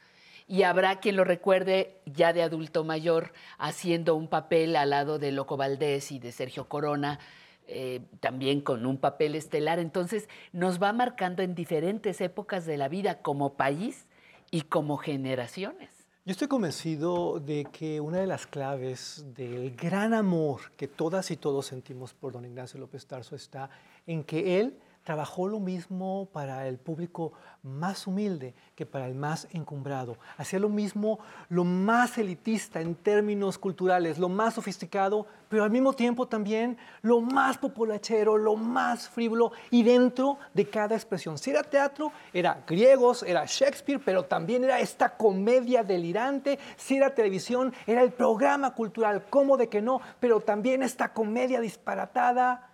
[0.51, 5.31] Y habrá quien lo recuerde ya de adulto mayor haciendo un papel al lado de
[5.31, 7.19] Loco Valdés y de Sergio Corona,
[7.67, 9.79] eh, también con un papel estelar.
[9.79, 14.07] Entonces nos va marcando en diferentes épocas de la vida como país
[14.51, 15.89] y como generaciones.
[16.25, 21.37] Yo estoy convencido de que una de las claves del gran amor que todas y
[21.37, 23.69] todos sentimos por don Ignacio López Tarso está
[24.05, 24.77] en que él
[25.11, 30.15] trabajó lo mismo para el público más humilde que para el más encumbrado.
[30.37, 31.19] Hacía lo mismo,
[31.49, 37.19] lo más elitista en términos culturales, lo más sofisticado, pero al mismo tiempo también lo
[37.19, 41.37] más populachero, lo más frívolo y dentro de cada expresión.
[41.37, 46.57] Si era teatro, era griegos, era Shakespeare, pero también era esta comedia delirante.
[46.77, 49.99] Si era televisión, era el programa cultural, ¿cómo de que no?
[50.21, 52.69] Pero también esta comedia disparatada.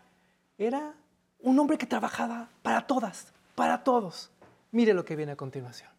[0.59, 0.93] Era
[1.39, 4.29] un hombre que trabajaba para todas, para todos.
[4.71, 5.97] Mire lo que viene a continuación.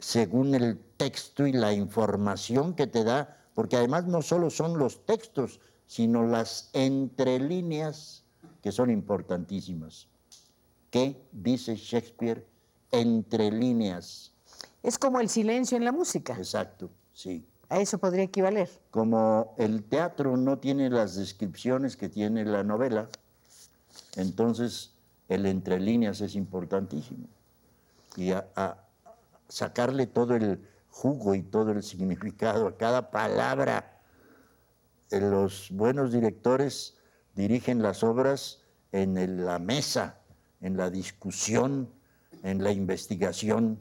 [0.00, 5.04] según el texto y la información que te da, porque además no solo son los
[5.04, 8.24] textos, sino las entrelíneas
[8.62, 10.08] que son importantísimas.
[10.90, 12.46] ¿Qué dice Shakespeare
[12.90, 14.32] entre líneas?
[14.82, 16.34] Es como el silencio en la música.
[16.36, 17.46] Exacto, sí.
[17.70, 18.68] A eso podría equivaler.
[18.90, 23.08] Como el teatro no tiene las descripciones que tiene la novela,
[24.16, 24.92] entonces
[25.28, 27.28] el entre líneas es importantísimo.
[28.16, 28.76] Y a,
[29.48, 34.00] sacarle todo el jugo y todo el significado a cada palabra.
[35.10, 36.96] Eh, Los buenos directores
[37.36, 40.18] dirigen las obras en la mesa,
[40.60, 41.88] en la discusión,
[42.42, 43.78] en la investigación.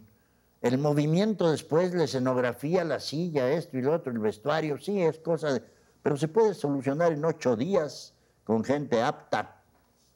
[0.62, 5.20] El movimiento después, la escenografía, la silla, esto y lo otro, el vestuario, sí, es
[5.20, 5.64] cosa de...
[6.01, 9.62] Pero se puede solucionar en ocho días con gente apta,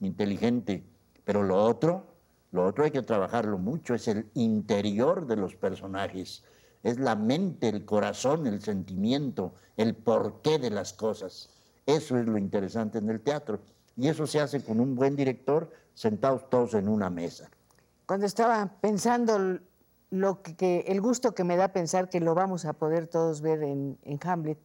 [0.02, 0.84] inteligente.
[1.24, 2.06] Pero lo otro,
[2.52, 6.44] lo otro hay que trabajarlo mucho, es el interior de los personajes,
[6.84, 11.50] es la mente, el corazón, el sentimiento, el porqué de las cosas.
[11.86, 13.62] Eso es lo interesante en el teatro.
[13.96, 17.50] Y eso se hace con un buen director, sentados todos en una mesa.
[18.06, 19.60] Cuando estaba pensando
[20.14, 23.42] lo que, que- el gusto que me da pensar que lo vamos a poder todos
[23.42, 24.60] ver en, en Hamlet,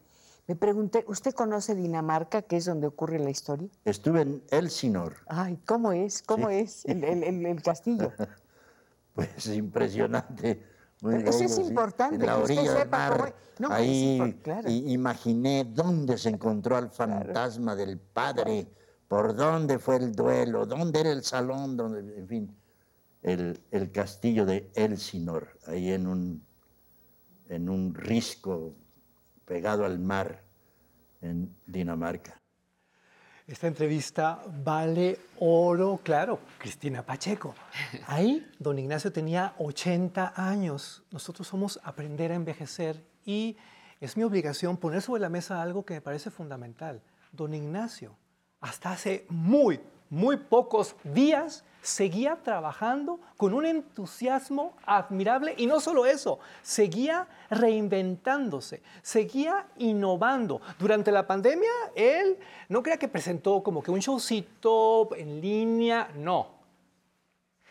[0.46, 3.68] me pregunté, ¿usted conoce Dinamarca, que es donde ocurre la historia?
[3.86, 6.22] Estuve en Elsinor, Ay, ¿cómo es?
[6.22, 6.54] ¿Cómo Sí.
[6.56, 8.12] es el, el- castillo?
[9.14, 10.62] pues impresionante.
[11.00, 13.28] muy Pero eso es sí, importante, En la que usted orilla del sepa cómo mar,
[13.28, 13.60] es.
[13.60, 14.70] No, es ahí impor- claro.
[14.70, 18.66] imaginé dónde se encontró al fantasma del padre,
[19.08, 22.56] por dónde fue el duelo, dónde era el salón, donde, en fin,
[23.22, 26.46] el, el castillo de Elsinor, ahí en un,
[27.48, 28.74] en un risco
[29.44, 30.42] pegado al mar
[31.20, 32.40] en Dinamarca.
[33.48, 37.54] Esta entrevista vale oro, claro, Cristina Pacheco.
[38.06, 41.02] Ahí don Ignacio tenía 80 años.
[41.10, 43.56] Nosotros somos aprender a envejecer y
[44.00, 47.00] es mi obligación poner sobre la mesa algo que me parece fundamental.
[47.32, 48.14] Don Ignacio,
[48.60, 49.80] hasta hace muy,
[50.10, 58.82] muy pocos días, seguía trabajando con un entusiasmo admirable y no solo eso, seguía reinventándose,
[59.02, 60.60] seguía innovando.
[60.78, 62.38] Durante la pandemia, él
[62.68, 66.58] no crea que presentó como que un showcito en línea, no.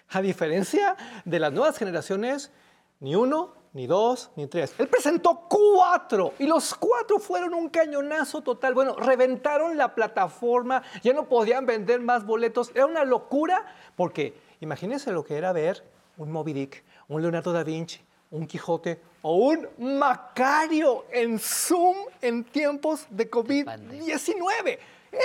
[0.10, 2.52] A diferencia de las nuevas generaciones,
[3.00, 4.74] ni uno, ni dos, ni tres.
[4.80, 8.74] Él presentó cuatro y los cuatro fueron un cañonazo total.
[8.74, 12.72] Bueno, reventaron la plataforma, ya no podían vender más boletos.
[12.74, 13.64] Era una locura
[13.96, 15.84] porque imagínense lo que era ver
[16.18, 18.02] un Moby Dick, un Leonardo da Vinci,
[18.32, 24.80] un Quijote o un Macario en Zoom en tiempos de COVID-19.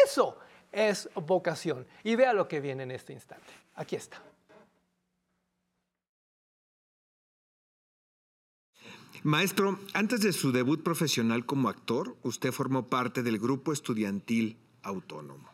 [0.05, 0.37] Eso
[0.71, 1.87] es vocación.
[2.05, 3.51] Y vea lo que viene en este instante.
[3.77, 4.21] Aquí está.
[9.25, 15.49] Maestro, antes de su debut profesional como actor, usted formó parte del grupo estudiantil autónomo.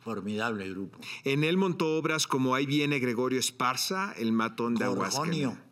[0.00, 0.98] Formidable grupo.
[1.24, 5.06] En él montó obras como Ahí viene Gregorio Esparza, El matón de Gorgonio.
[5.06, 5.64] Aguascalientes.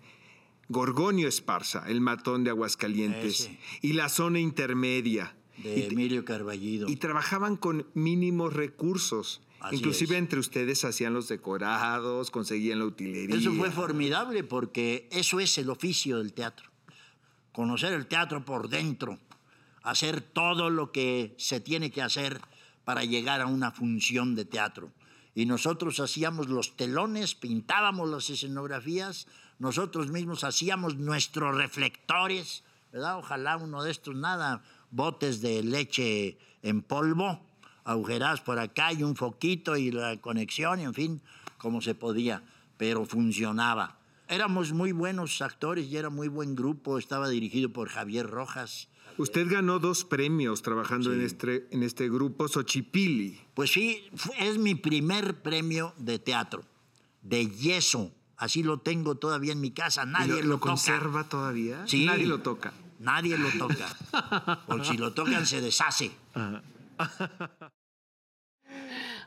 [0.68, 3.40] Gorgonio Esparza, El matón de Aguascalientes.
[3.40, 3.58] Ese.
[3.82, 5.34] Y La zona intermedia.
[5.62, 6.88] De Y Emilio Carballido.
[6.88, 9.40] Y trabajaban con mínimos recursos.
[9.60, 10.18] Así Inclusive es.
[10.18, 13.34] entre ustedes hacían los decorados, conseguían la utilería.
[13.36, 16.70] Eso fue formidable porque eso es el oficio del teatro.
[17.56, 19.18] Conocer el teatro por dentro,
[19.82, 22.38] hacer todo lo que se tiene que hacer
[22.84, 24.92] para llegar a una función de teatro.
[25.34, 29.26] Y nosotros hacíamos los telones, pintábamos las escenografías,
[29.58, 33.16] nosotros mismos hacíamos nuestros reflectores, ¿verdad?
[33.16, 37.40] Ojalá uno de estos, nada, botes de leche en polvo,
[37.84, 41.22] agujerados por acá y un foquito y la conexión, y en fin,
[41.56, 42.42] como se podía,
[42.76, 43.96] pero funcionaba.
[44.28, 48.88] Éramos muy buenos actores y era muy buen grupo, estaba dirigido por Javier Rojas.
[49.18, 53.40] Usted ganó dos premios trabajando en, este, en este grupo, Xochipili.
[53.54, 54.04] Pues sí,
[54.38, 56.64] es mi primer premio de teatro,
[57.22, 58.12] de yeso.
[58.36, 60.68] Así lo tengo todavía en mi casa, ¿Y nadie lo, lo, lo toca.
[60.70, 61.86] conserva todavía?
[61.86, 62.04] Sí.
[62.04, 62.74] Nadie lo toca.
[62.98, 64.64] Nadie lo toca.
[64.66, 66.10] Porque si lo tocan se deshace.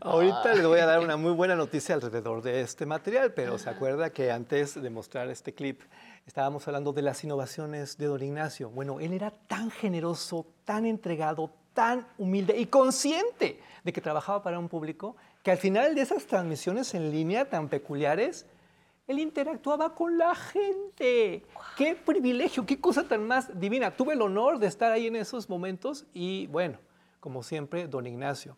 [0.02, 3.70] Ahorita les voy a dar una muy buena noticia alrededor de este material, pero se
[3.70, 5.82] acuerda que antes de mostrar este clip
[6.26, 8.70] estábamos hablando de las innovaciones de don Ignacio.
[8.70, 14.58] Bueno, él era tan generoso, tan entregado, tan humilde y consciente de que trabajaba para
[14.58, 18.46] un público que al final de esas transmisiones en línea tan peculiares,
[19.06, 21.44] él interactuaba con la gente.
[21.76, 22.66] ¡Qué privilegio!
[22.66, 23.92] ¡Qué cosa tan más divina!
[23.92, 26.78] Tuve el honor de estar ahí en esos momentos y bueno,
[27.20, 28.56] como siempre, don Ignacio,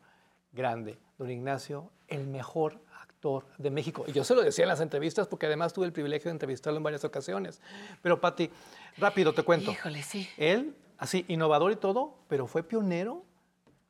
[0.52, 0.98] grande.
[1.18, 4.04] Don Ignacio, el mejor actor de México.
[4.08, 6.78] Y yo se lo decía en las entrevistas porque además tuve el privilegio de entrevistarlo
[6.78, 7.62] en varias ocasiones.
[8.02, 8.50] Pero Patti,
[8.98, 9.72] rápido te cuento.
[9.72, 10.28] Híjole, sí.
[10.38, 13.24] Él, así, innovador y todo, pero fue pionero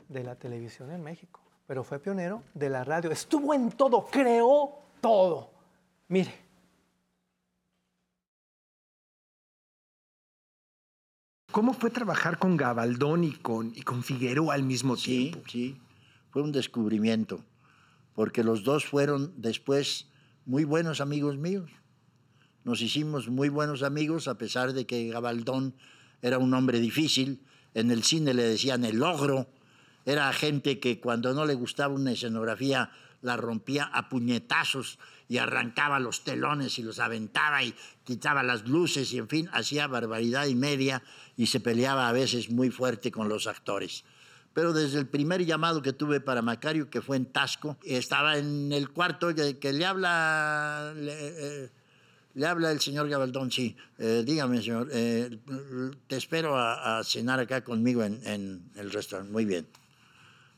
[0.10, 1.40] de la televisión en México.
[1.68, 3.12] Pero fue pionero de la radio.
[3.12, 5.50] Estuvo en todo, creó todo.
[6.10, 6.34] Mire.
[11.52, 15.50] ¿Cómo fue trabajar con Gabaldón y con, y con Figueroa al mismo Sí, tiempo?
[15.50, 15.78] sí,
[16.32, 17.44] fue un descubrimiento,
[18.14, 20.08] porque los dos fueron después
[20.46, 21.70] muy buenos amigos míos.
[22.64, 25.76] Nos hicimos muy buenos amigos a pesar de que Gabaldón
[26.22, 27.44] era un hombre difícil.
[27.74, 29.48] En el cine le decían el ogro.
[30.06, 36.00] Era gente que cuando no le gustaba una escenografía la rompía a puñetazos y arrancaba
[36.00, 37.74] los telones y los aventaba y
[38.04, 41.04] quitaba las luces y en fin, hacía barbaridad y media
[41.38, 44.04] y se peleaba a veces muy fuerte con los actores.
[44.54, 48.72] Pero desde el primer llamado que tuve para Macario, que fue en Tasco, estaba en
[48.74, 50.94] el cuarto que, que le habla...
[50.96, 51.70] le- eh,
[52.34, 53.76] le habla el señor Gabaldón, sí.
[54.00, 55.38] Eh, dígame, señor, eh,
[56.08, 59.34] te espero a, a cenar acá conmigo en, en el restaurante.
[59.34, 59.68] Muy bien.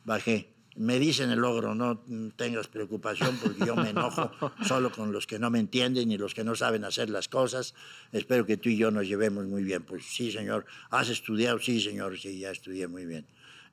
[0.05, 0.49] Bajé.
[0.75, 2.03] Me dicen el logro, no
[2.35, 4.31] tengas preocupación porque yo me enojo
[4.67, 7.75] solo con los que no me entienden y los que no saben hacer las cosas.
[8.11, 9.83] Espero que tú y yo nos llevemos muy bien.
[9.83, 10.65] Pues sí, señor.
[10.89, 11.59] ¿Has estudiado?
[11.59, 13.25] Sí, señor, sí, ya estudié muy bien.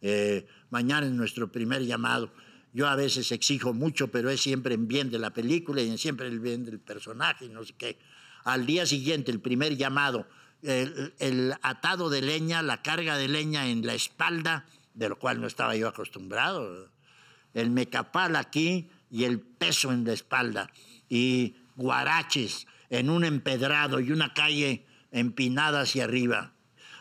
[0.03, 2.33] Eh, mañana es nuestro primer llamado.
[2.73, 5.99] Yo a veces exijo mucho, pero es siempre en bien de la película y en
[5.99, 7.99] siempre el bien del personaje y no sé qué.
[8.45, 10.27] Al día siguiente, el primer llamado,
[10.63, 15.41] el, el atado de leña, la carga de leña en la espalda, de lo cual
[15.41, 16.91] no estaba yo acostumbrado.
[17.55, 20.71] El mecapal aquí y el peso en la espalda.
[21.09, 26.53] Y guaraches en un empedrado y una calle empinada hacia arriba.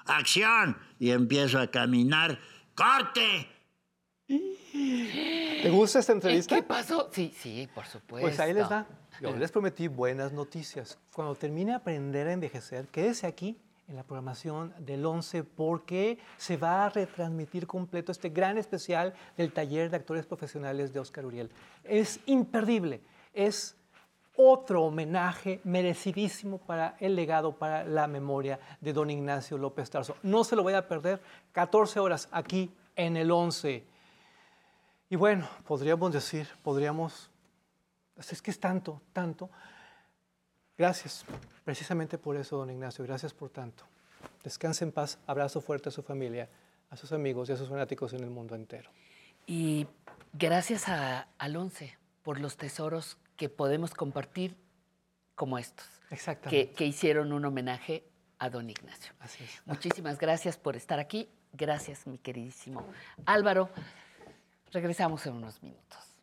[0.06, 0.78] ¡Acción!
[1.00, 2.40] Y empiezo a caminar.
[2.80, 3.46] ¡Corte!
[4.26, 6.56] ¿Te gusta esta entrevista?
[6.56, 7.10] ¿Qué pasó?
[7.12, 8.26] Sí, sí, por supuesto.
[8.26, 8.88] Pues ahí les da.
[9.20, 10.98] Yo les prometí buenas noticias.
[11.14, 13.60] Cuando termine de aprender a envejecer, quédese aquí
[13.90, 19.52] en la programación del 11 porque se va a retransmitir completo este gran especial del
[19.52, 21.52] taller de actores profesionales de Oscar Uriel.
[21.84, 23.02] Es imperdible.
[23.34, 23.76] Es
[24.42, 30.16] otro homenaje merecidísimo para el legado, para la memoria de don Ignacio López Tarso.
[30.24, 31.22] No se lo vaya a perder.
[31.52, 33.84] 14 horas aquí en el 11.
[35.10, 37.30] Y bueno, podríamos decir, podríamos
[38.16, 39.50] es que es tanto, tanto.
[40.78, 41.26] Gracias,
[41.66, 43.84] precisamente por eso, don Ignacio, gracias por tanto.
[44.42, 46.48] Descanse en paz, abrazo fuerte a su familia,
[46.90, 48.90] a sus amigos y a sus fanáticos en el mundo entero.
[49.48, 49.86] Y
[50.32, 54.58] gracias a, al ONCE por los tesoros que podemos compartir
[55.34, 55.88] como estos,
[56.50, 58.04] que, que hicieron un homenaje
[58.38, 59.14] a don Ignacio.
[59.18, 59.62] Así es.
[59.66, 61.30] Muchísimas gracias por estar aquí.
[61.54, 62.86] Gracias, mi queridísimo
[63.26, 63.70] Álvaro.
[64.74, 66.20] Regresamos en unos minutos.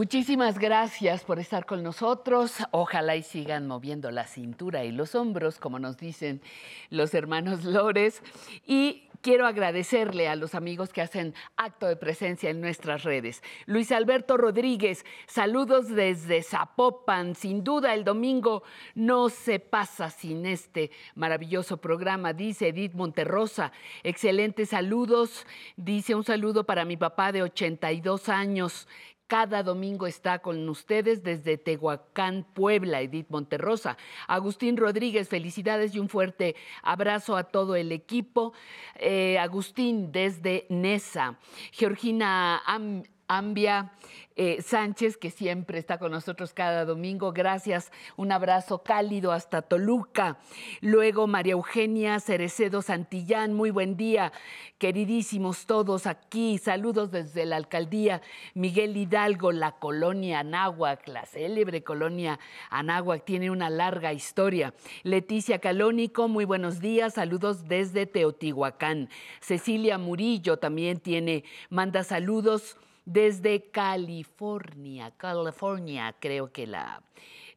[0.00, 2.54] Muchísimas gracias por estar con nosotros.
[2.70, 6.40] Ojalá y sigan moviendo la cintura y los hombros, como nos dicen
[6.88, 8.22] los hermanos Lores.
[8.66, 13.42] Y quiero agradecerle a los amigos que hacen acto de presencia en nuestras redes.
[13.66, 17.34] Luis Alberto Rodríguez, saludos desde Zapopan.
[17.34, 18.62] Sin duda el domingo
[18.94, 23.70] no se pasa sin este maravilloso programa, dice Edith Monterrosa.
[24.02, 25.46] Excelentes saludos.
[25.76, 28.88] Dice un saludo para mi papá de 82 años.
[29.30, 33.96] Cada domingo está con ustedes desde Tehuacán, Puebla, Edith Monterrosa.
[34.26, 38.52] Agustín Rodríguez, felicidades y un fuerte abrazo a todo el equipo.
[38.96, 41.38] Eh, Agustín desde Nesa.
[41.70, 43.92] Georgina Am- Ambia
[44.34, 47.32] eh, Sánchez, que siempre está con nosotros cada domingo.
[47.32, 47.92] Gracias.
[48.16, 50.38] Un abrazo cálido hasta Toluca.
[50.80, 53.54] Luego María Eugenia Cerecedo Santillán.
[53.54, 54.32] Muy buen día,
[54.78, 56.58] queridísimos todos aquí.
[56.58, 58.20] Saludos desde la alcaldía
[58.54, 63.24] Miguel Hidalgo, la colonia Anáhuac, la célebre colonia Anáhuac.
[63.24, 64.74] Tiene una larga historia.
[65.04, 67.14] Leticia Calónico, muy buenos días.
[67.14, 69.08] Saludos desde Teotihuacán.
[69.40, 77.02] Cecilia Murillo también tiene, manda saludos desde California, California, creo que la,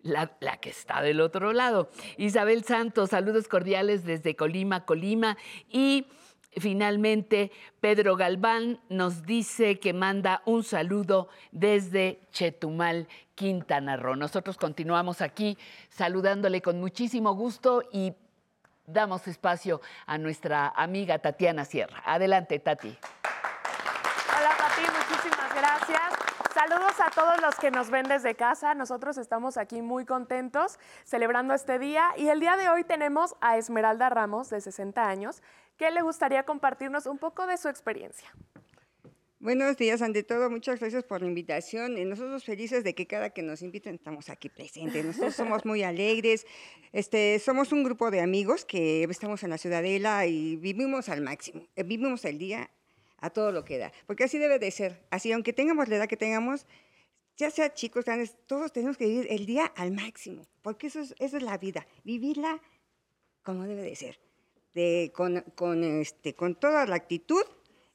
[0.03, 1.89] la, que está del otro lado.
[2.17, 5.37] Isabel Santos, saludos cordiales desde Colima, Colima.
[5.69, 6.07] Y
[6.57, 14.15] finalmente, Pedro Galván nos dice que manda un saludo desde Chetumal, Quintana Roo.
[14.15, 15.57] Nosotros continuamos aquí
[15.89, 18.13] saludándole con muchísimo gusto y
[18.85, 22.03] damos espacio a nuestra amiga Tatiana Sierra.
[22.05, 22.89] Adelante, Tati.
[22.89, 25.32] Hola Pati, muchísimas.
[26.65, 28.73] Saludos a todos los que nos ven desde casa.
[28.73, 33.57] Nosotros estamos aquí muy contentos celebrando este día y el día de hoy tenemos a
[33.57, 35.41] Esmeralda Ramos de 60 años
[35.75, 38.33] que le gustaría compartirnos un poco de su experiencia.
[39.39, 41.97] Buenos días, ante todo, muchas gracias por la invitación.
[41.97, 45.03] Eh, Nosotros felices de que cada que nos inviten estamos aquí presentes.
[45.03, 46.45] Nosotros somos muy alegres.
[46.93, 51.67] Este, somos un grupo de amigos que estamos en la Ciudadela y vivimos al máximo.
[51.75, 52.69] Eh, Vivimos el día
[53.23, 53.91] a todo lo que da.
[54.05, 55.07] Porque así debe de ser.
[55.09, 56.65] Así, aunque tengamos la edad que tengamos,
[57.37, 60.45] ya sea chicos, grandes, todos tenemos que vivir el día al máximo.
[60.61, 61.87] Porque eso es, eso es la vida.
[62.03, 62.61] Vivirla
[63.41, 64.19] como debe de ser.
[64.73, 67.43] De, con, con, este, con toda la actitud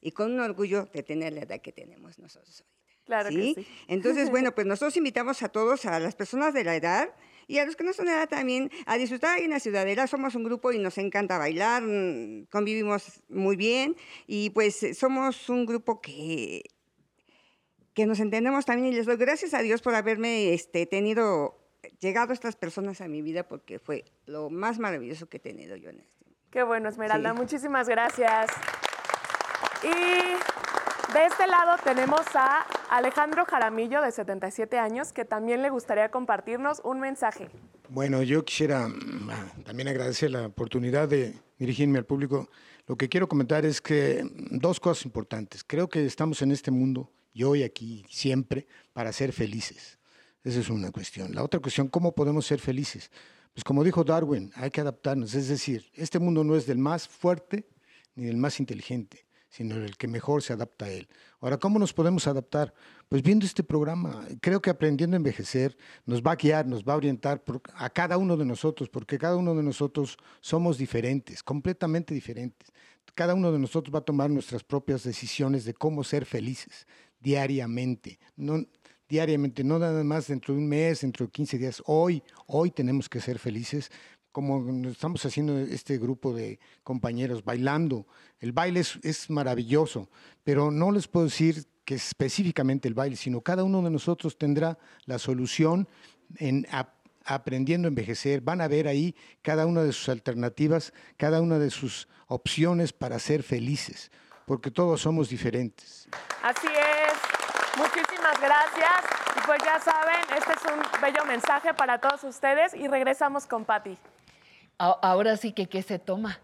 [0.01, 3.03] y con un orgullo de tener la edad que tenemos nosotros ahorita.
[3.05, 3.53] Claro ¿sí?
[3.53, 3.67] que sí.
[3.87, 7.09] Entonces, bueno, pues nosotros invitamos a todos, a las personas de la edad
[7.49, 10.05] y a los que no son de edad también, a disfrutar ahí en la ciudadela.
[10.05, 13.95] Somos un grupo y nos encanta bailar, mm, convivimos muy bien
[14.27, 16.61] y pues somos un grupo que,
[17.95, 21.57] que nos entendemos también y les doy gracias a Dios por haberme este, tenido,
[21.99, 25.89] llegado estas personas a mi vida porque fue lo más maravilloso que he tenido yo
[25.89, 26.25] en este.
[26.51, 27.37] Qué bueno, Esmeralda, Sí.
[27.37, 28.51] muchísimas gracias.
[29.83, 30.48] Y
[31.13, 36.81] de este lado tenemos a Alejandro Jaramillo de 77 años que también le gustaría compartirnos
[36.83, 37.49] un mensaje.
[37.89, 42.49] Bueno, yo quisiera mm, ah, también agradecer la oportunidad de dirigirme al público.
[42.85, 45.63] Lo que quiero comentar es que mm, dos cosas importantes.
[45.63, 49.97] Creo que estamos en este mundo, y hoy aquí, siempre, para ser felices.
[50.43, 51.33] Esa es una cuestión.
[51.33, 53.11] La otra cuestión, ¿cómo podemos ser felices?
[53.53, 55.33] Pues como dijo Darwin, hay que adaptarnos.
[55.33, 57.67] Es decir, este mundo no es del más fuerte
[58.15, 61.07] ni del más inteligente, sino el que mejor se adapta a él.
[61.41, 62.73] Ahora, ¿cómo nos podemos adaptar?
[63.07, 64.25] Pues viendo este programa.
[64.41, 65.75] Creo que aprendiendo a envejecer
[66.05, 67.43] nos va a guiar, nos va a orientar
[67.73, 72.71] a cada uno de nosotros, porque cada uno de nosotros somos diferentes, completamente diferentes.
[73.15, 76.85] Cada uno de nosotros va a tomar nuestras propias decisiones de cómo ser felices
[77.19, 78.19] diariamente.
[78.35, 78.63] No,
[79.09, 81.83] diariamente, no nada más dentro de un mes, dentro de 15 días.
[81.85, 83.91] Hoy, hoy tenemos que ser felices,
[84.31, 88.05] como estamos haciendo este grupo de compañeros, bailando.
[88.39, 90.09] El baile es, es maravilloso,
[90.43, 94.77] pero no les puedo decir que específicamente el baile, sino cada uno de nosotros tendrá
[95.05, 95.87] la solución
[96.37, 96.93] en ap-
[97.25, 98.41] aprendiendo a envejecer.
[98.41, 103.17] Van a ver ahí cada una de sus alternativas, cada una de sus opciones para
[103.17, 104.11] ser felices,
[104.45, 106.07] porque todos somos diferentes.
[106.43, 107.13] Así es.
[107.77, 109.01] Muchísimas gracias.
[109.35, 113.63] Y pues ya saben, este es un bello mensaje para todos ustedes y regresamos con
[113.65, 113.97] Patti.
[114.81, 116.39] Ahora sí que, ¿qué se toma?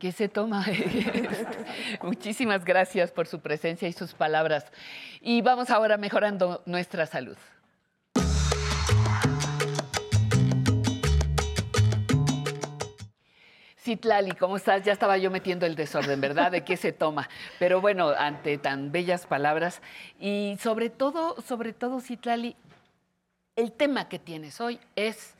[0.00, 0.66] ¿Qué se toma?
[2.02, 4.66] Muchísimas gracias por su presencia y sus palabras.
[5.20, 7.36] Y vamos ahora mejorando nuestra salud.
[13.78, 14.82] Citlali, ¿cómo estás?
[14.82, 16.50] Ya estaba yo metiendo el desorden, ¿verdad?
[16.50, 17.28] ¿De qué se toma?
[17.60, 19.80] Pero bueno, ante tan bellas palabras
[20.18, 22.56] y sobre todo, sobre todo, Citlali,
[23.54, 25.35] el tema que tienes hoy es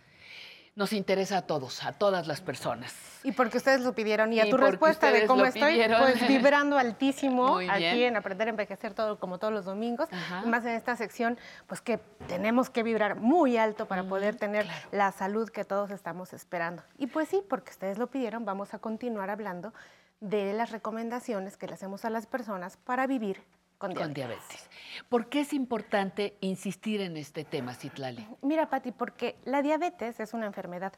[0.76, 2.94] nos interesa a todos, a todas las personas.
[3.24, 4.32] Y porque ustedes lo pidieron.
[4.32, 6.00] Y a Y tu respuesta de cómo estoy, pidieron.
[6.00, 10.08] pues vibrando altísimo aquí en Aprender a Envejecer todo, como todos los domingos.
[10.12, 10.42] Ajá.
[10.44, 11.96] Y más en esta sección, pues que
[12.28, 16.82] tenemos que vibrar muy alto para poder tener la salud que todos estamos esperando.
[16.98, 19.72] Y pues sí, porque ustedes lo pidieron, vamos a continuar hablando
[20.20, 23.42] de las recomendaciones que le hacemos a las personas para vivir
[23.78, 24.06] con diabetes.
[24.06, 24.70] Con diabetes.
[25.08, 28.26] ¿Por qué es importante insistir en este tema, Citlali?
[28.42, 30.92] Mira, Pati, porque la diabetes es una enfermedad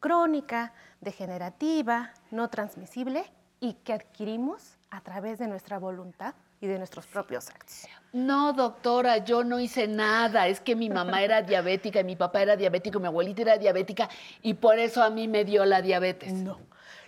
[0.00, 3.24] crónica, degenerativa, no transmisible
[3.60, 7.86] y que adquirimos a través de nuestra voluntad y de nuestros propios actos.
[8.12, 10.48] No, doctora, yo no hice nada.
[10.48, 14.08] Es que mi mamá era diabética y mi papá era diabético, mi abuelita era diabética
[14.42, 16.32] y por eso a mí me dio la diabetes.
[16.32, 16.58] No.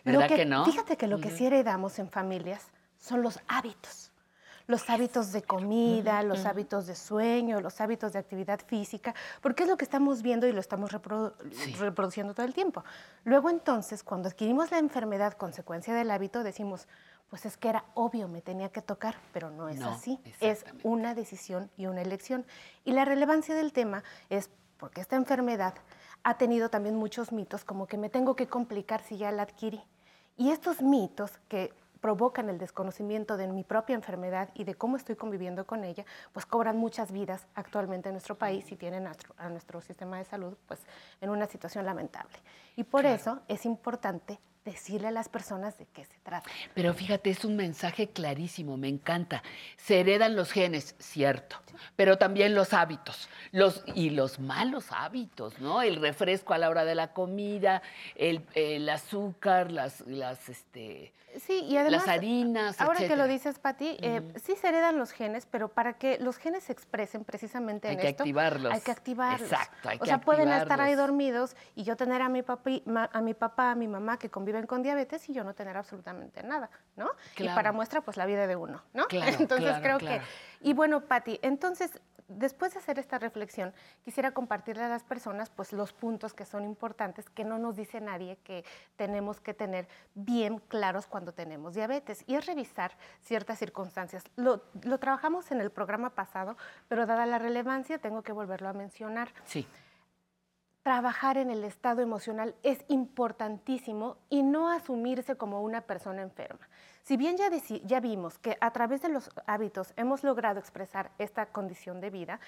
[0.05, 0.65] ¿Verdad Lo que, no?
[0.65, 2.69] Fíjate que lo que sí heredamos en familias
[2.99, 4.06] son los hábitos.
[4.67, 9.69] Los hábitos de comida, los hábitos de sueño, los hábitos de actividad física, porque es
[9.69, 11.33] lo que estamos viendo y lo estamos reprodu-
[11.79, 12.85] reproduciendo todo el tiempo.
[13.25, 16.89] Luego entonces, cuando adquirimos la enfermedad consecuencia del hábito, decimos,
[17.31, 20.21] pues es que era obvio, me tenía que tocar, pero no es No, así.
[20.41, 22.45] Es una decisión y una elección.
[22.85, 25.75] Y la relevancia del tema es porque esta enfermedad
[26.23, 29.83] ha tenido también muchos mitos, como que me tengo que complicar si ya la adquirí.
[30.37, 35.17] Y estos mitos que provocan el desconocimiento de mi propia enfermedad y de cómo estoy
[35.17, 39.35] conviviendo con ella, pues cobran muchas vidas actualmente en nuestro país y tienen a nuestro,
[39.39, 40.81] a nuestro sistema de salud pues
[41.21, 42.37] en una situación lamentable.
[42.77, 46.51] Y por eso es importante decirle a las personas de qué se trata.
[46.75, 49.43] Pero fíjate, es un mensaje clarísimo, me encanta.
[49.79, 51.57] Se heredan los genes, cierto,
[51.95, 55.81] pero también los hábitos, los y los malos hábitos, ¿no?
[55.83, 57.81] El refresco a la hora de la comida,
[58.17, 63.59] el, el azúcar, las, las, este, Sí, y además, las harinas, ahora que lo dices,
[63.59, 67.89] Pati, eh, sí se heredan los genes, pero para que los genes se expresen precisamente
[67.89, 68.73] Hay en que esto, activarlos.
[68.73, 69.43] hay que activarlos.
[69.53, 72.83] Exacto, hay o que sea, pueden estar ahí dormidos y yo tener a mi, papi,
[72.87, 75.77] ma- a mi papá, a mi mamá que conviven con diabetes y yo no tener
[75.77, 77.11] absolutamente nada, ¿no?
[77.35, 77.57] Y Claro.
[77.57, 79.07] para muestra, pues la vida de uno, ¿no?
[79.09, 80.23] Claro, entonces claro, creo que...
[80.63, 83.73] Y bueno, Pati, entonces después de hacer esta reflexión,
[84.05, 88.01] quisiera compartirle a las personas pues los puntos que son importantes que no nos dice
[88.01, 88.65] nadie que
[88.97, 94.25] tenemos que tener bien claros cuando tenemos diabetes y es revisar ciertas circunstancias.
[94.37, 96.57] Lo, lo trabajamos en el programa pasado,
[96.89, 99.29] pero dada la relevancia tengo que volverlo a mencionar.
[99.45, 99.67] Sí.
[100.87, 106.69] Trabajar en el estado emocional es importantísimo y no asumirse como una persona enferma.
[107.03, 112.01] Si bien ya, vimos que a través de los hábitos hemos logrado expresar esta condición
[112.01, 112.39] de vida,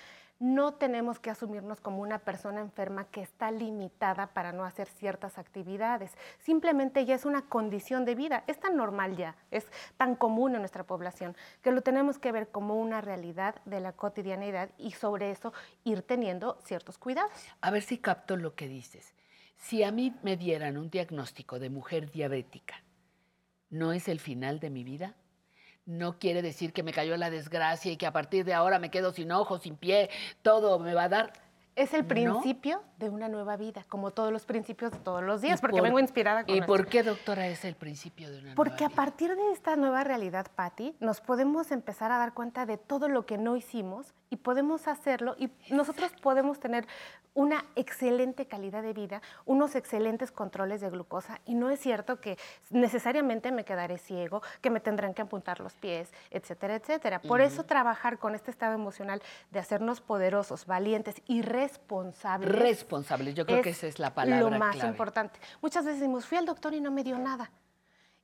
[0.40, 5.38] no tenemos que asumirnos como una persona enferma que está limitada para no hacer ciertas
[5.38, 6.12] actividades.
[6.38, 9.66] Simplemente ya es una condición de vida, es tan normal ya, es
[9.96, 13.92] tan común en nuestra población, que lo tenemos que ver como una realidad de la
[13.92, 15.52] cotidianidad y sobre eso
[15.84, 17.32] ir teniendo ciertos cuidados.
[17.60, 19.14] A ver si capto lo que dices.
[19.56, 22.76] Si a mí me dieran un diagnóstico de mujer diabética,
[23.70, 25.16] ¿no es el final de mi vida?
[25.88, 28.90] No quiere decir que me cayó la desgracia y que a partir de ahora me
[28.90, 30.10] quedo sin ojos, sin pie,
[30.42, 31.32] todo me va a dar.
[31.78, 32.08] Es el ¿No?
[32.08, 35.76] principio de una nueva vida, como todos los principios de todos los días, ¿Y porque
[35.76, 38.88] por- vengo inspirada con ¿Y por qué, doctora, es el principio de una Porque a
[38.88, 38.96] nueva vida?
[38.96, 43.26] partir de esta nueva realidad, Patti, nos podemos empezar a dar cuenta de todo lo
[43.26, 46.84] que no hicimos y podemos hacerlo y nosotros podemos tener
[47.34, 52.36] una excelente calidad de vida, unos excelentes controles de glucosa y no es cierto que
[52.70, 57.20] necesariamente me quedaré ciego, que me tendrán que apuntar los pies, etcétera, etcétera.
[57.20, 59.22] Por eso trabajar con este estado emocional
[59.52, 61.67] de hacernos poderosos, valientes y responsables.
[62.48, 64.90] Responsables, yo creo que esa es la palabra Lo más clave.
[64.90, 65.38] importante.
[65.62, 67.50] Muchas veces decimos, fui al doctor y no me dio nada.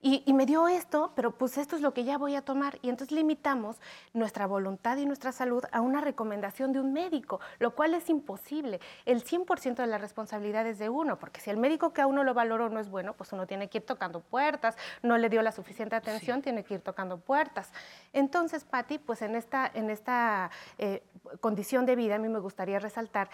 [0.07, 2.79] Y, y me dio esto, pero pues esto es lo que ya voy a tomar.
[2.83, 3.79] Y entonces limitamos
[4.13, 8.81] nuestra voluntad y nuestra salud a una recomendación de un médico, lo cual es imposible.
[9.07, 12.23] El 100% de la responsabilidad es de uno, porque si el médico que a uno
[12.23, 15.41] lo valoró no es bueno, pues uno tiene que ir tocando puertas, no le dio
[15.41, 17.73] la suficiente atención, tiene que ir tocando puertas.
[18.13, 21.03] Entonces, Patti, pues en esta, en esta eh,
[21.41, 23.31] condición de vida a mí me gustaría resaltar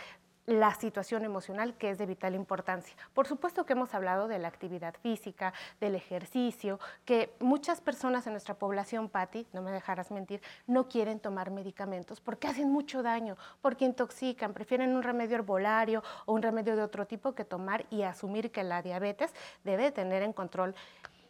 [0.51, 2.97] la situación emocional que es de vital importancia.
[3.15, 8.33] Por supuesto que hemos hablado de la actividad física, del ejercicio, que muchas personas en
[8.33, 13.37] nuestra población, Patti, no me dejarás mentir, no quieren tomar medicamentos porque hacen mucho daño,
[13.61, 18.03] porque intoxican, prefieren un remedio herbolario o un remedio de otro tipo que tomar y
[18.03, 19.33] asumir que la diabetes
[19.65, 20.75] debe tener en control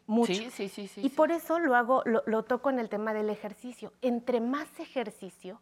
[0.07, 0.33] mucho.
[0.35, 3.31] Sí, sí, sí, y por eso lo hago, lo, lo toco en el tema del
[3.31, 3.93] ejercicio.
[4.03, 5.61] Entre más ejercicio,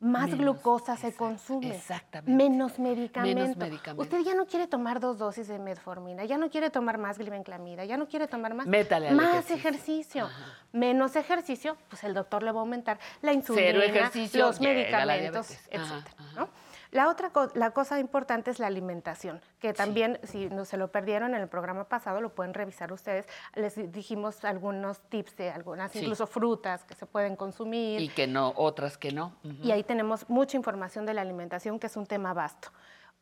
[0.00, 2.32] más Menos, glucosa se consume, exactamente.
[2.32, 3.38] menos medicamento.
[3.40, 4.02] Menos medicamento.
[4.02, 7.84] Usted ya no quiere tomar dos dosis de metformina, ya no quiere tomar más glibenclamida,
[7.84, 10.24] ya no quiere tomar más, Métale al más ejercicio.
[10.26, 10.28] ejercicio.
[10.72, 15.50] Menos ejercicio, pues el doctor le va a aumentar la insulina, Cero ejercicio, los medicamentos,
[15.68, 16.48] etcétera, ¿no?
[16.92, 20.90] La otra co- la cosa importante es la alimentación, que también, si no se lo
[20.90, 23.26] perdieron en el programa pasado, lo pueden revisar ustedes.
[23.54, 26.00] Les di- dijimos algunos tips de algunas, Sí.
[26.00, 28.00] incluso frutas que se pueden consumir.
[28.00, 29.36] Y que no, otras que no.
[29.62, 32.70] Y ahí tenemos mucha información de la alimentación, que es un tema vasto.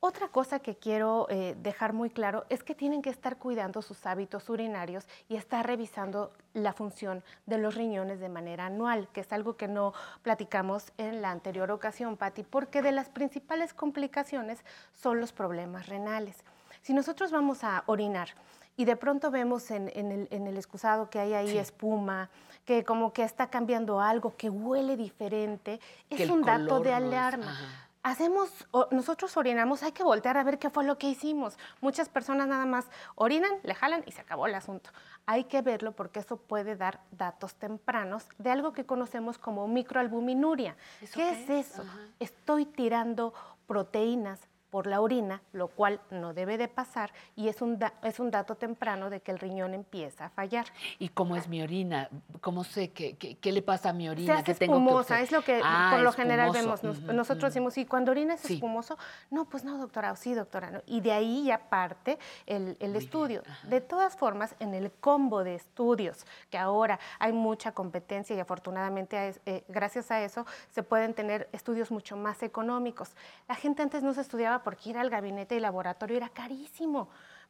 [0.01, 4.07] Otra cosa que quiero eh, dejar muy claro es que tienen que estar cuidando sus
[4.07, 9.33] hábitos urinarios y estar revisando la función de los riñones de manera anual, que es
[9.33, 9.93] algo que no
[10.23, 14.61] platicamos en la anterior ocasión, Patti, porque de las principales complicaciones
[14.93, 16.37] son los problemas renales.
[16.81, 18.29] Si nosotros vamos a orinar
[18.77, 21.59] y de pronto vemos en, en el, en el excusado que hay ahí Sí.
[21.59, 22.31] espuma,
[22.65, 26.97] que como que está cambiando algo, que huele diferente, Que es un dato de no
[26.99, 27.59] es- alarma.
[28.03, 31.59] Hacemos, nosotros orinamos, hay que voltear a ver qué fue lo que hicimos.
[31.81, 32.87] Muchas personas nada más
[33.17, 34.91] orinan, le jalan y se acabó el asunto.
[35.27, 40.77] Hay que verlo porque eso puede dar datos tempranos de algo que conocemos como microalbuminuria.
[41.03, 41.73] ¿Eso ¿Qué es qué es?
[41.73, 41.85] eso?
[42.21, 43.35] Estoy tirando
[43.67, 44.41] proteínas
[44.71, 48.31] por la orina, lo cual no debe de pasar y es un, da- es un
[48.31, 50.67] dato temprano de que el riñón empieza a fallar.
[50.99, 52.11] ¿Y cómo es mi orina?
[52.41, 54.35] ¿Cómo sé qué, qué, qué le pasa a mi Se orina?
[54.35, 56.83] hace que tengo que espumosa, es lo que Ah, por lo general espumoso.
[56.83, 56.99] vemos.
[56.99, 57.47] Nos- Ujú, Nosotros ujú.
[57.49, 58.55] decimos, ¿y cuando orina es Sí.
[58.55, 58.99] espumoso?
[59.31, 60.71] No, pues no, doctora, o sí, doctora.
[60.71, 60.83] no.
[60.87, 63.43] Y de ahí ya parte el, el estudio.
[63.65, 69.35] De todas formas, en el combo de estudios, que ahora hay mucha competencia y afortunadamente
[69.47, 73.11] eh, gracias a eso se pueden tener estudios mucho más económicos.
[73.49, 77.09] La gente antes no se estudiaba porque ir al gabinete y laboratorio era carísimo.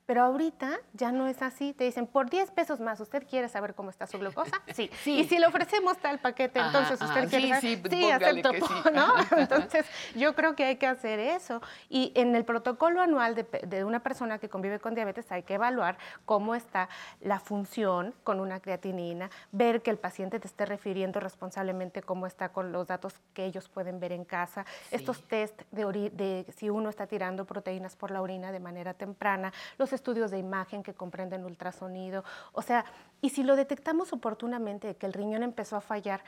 [0.08, 1.74] Pero ahorita ya no es así.
[1.74, 4.56] Te dicen, por 10 pesos más, ¿usted quiere saber cómo está su glucosa?
[4.74, 4.90] Sí.
[5.02, 5.20] Sí.
[5.20, 7.28] Y si le ofrecemos tal paquete, Ajá, entonces usted ajá.
[7.28, 7.60] quiere Sí, saber?
[7.60, 8.74] sí, sí, póngale acepto, sí.
[8.94, 9.14] ¿no?
[9.38, 11.60] Entonces, yo creo que hay que hacer eso.
[11.90, 15.54] Y en el protocolo anual de, de una persona que convive con diabetes hay que
[15.54, 16.88] evaluar cómo está
[17.20, 22.48] la función con una creatinina, ver que el paciente te esté refiriendo responsablemente cómo está
[22.48, 26.88] con los datos que ellos pueden ver en casa, estos test de, de si uno
[26.88, 31.44] está tirando proteínas por la orina de manera temprana, los estudios de imagen que comprenden
[31.44, 32.84] ultrasonido, o sea,
[33.20, 36.22] y si lo detectamos oportunamente de que el riñón empezó a fallar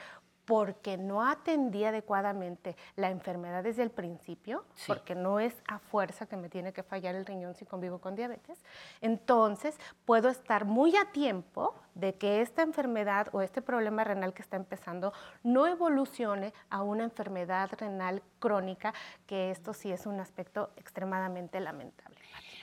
[0.51, 6.37] porque no atendía adecuadamente la enfermedad desde el principio, porque no es a fuerza que
[6.37, 8.59] me tiene que fallar el riñón si convivo con diabetes,
[9.01, 14.43] entonces puedo estar muy a tiempo de que esta enfermedad o este problema renal que
[14.43, 15.13] está empezando
[15.45, 18.93] no evolucione a una enfermedad renal crónica,
[19.29, 22.20] que esto sí es un aspecto extremadamente lamentable.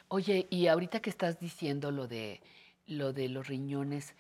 [0.10, 2.42] Oye, y ahorita que estás diciendo lo de,
[2.86, 4.16] lo de los riñones,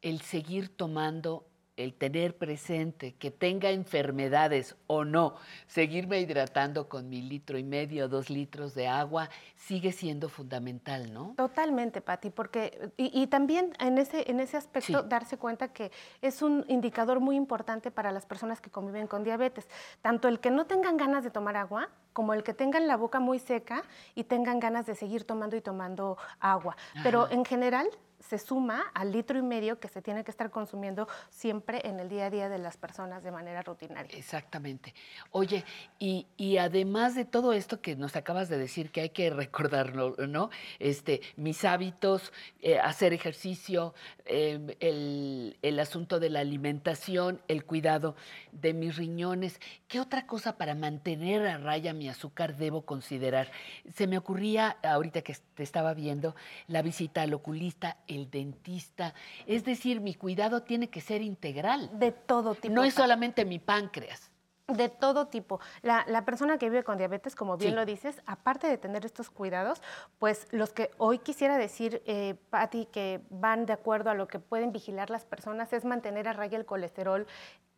[0.00, 1.48] el seguir tomando,
[1.82, 5.34] el tener presente que tenga enfermedades o no,
[5.66, 11.34] seguirme hidratando con mi litro y medio, dos litros de agua, sigue siendo fundamental, ¿no?
[11.36, 16.42] Totalmente, Patti, porque y, y también en ese, en ese aspecto darse cuenta que es
[16.42, 19.68] un indicador muy importante para las personas que conviven con diabetes,
[20.00, 23.20] tanto el que no tengan ganas de tomar agua como el que tengan la boca
[23.20, 23.82] muy seca
[24.14, 26.76] y tengan ganas de seguir tomando y tomando agua.
[27.02, 27.88] Pero en general
[28.22, 32.08] se suma al litro y medio que se tiene que estar consumiendo siempre en el
[32.08, 34.16] día a día de las personas de manera rutinaria.
[34.16, 34.94] Exactamente.
[35.30, 35.64] Oye,
[35.98, 40.16] y, y además de todo esto que nos acabas de decir, que hay que recordarlo,
[40.28, 40.50] ¿no?
[40.78, 43.94] Este, mis hábitos, eh, hacer ejercicio,
[44.24, 48.14] eh, el, el asunto de la alimentación, el cuidado
[48.52, 49.60] de mis riñones.
[49.88, 53.50] ¿Qué otra cosa para mantener a raya mi azúcar debo considerar?
[53.94, 56.34] Se me ocurría, ahorita que te estaba viendo,
[56.68, 59.14] la visita al oculista, el dentista.
[59.46, 61.90] Es decir, mi cuidado tiene que ser integral.
[61.98, 62.74] De todo tipo.
[62.74, 64.30] No es solamente mi páncreas.
[64.68, 65.60] De todo tipo.
[65.82, 67.76] La, la persona que vive con diabetes, como bien Sí.
[67.76, 69.82] lo dices, aparte de tener estos cuidados,
[70.18, 74.38] pues los que hoy quisiera decir, eh, Patti, que van de acuerdo a lo que
[74.38, 77.26] pueden vigilar las personas, es mantener a raya el colesterol,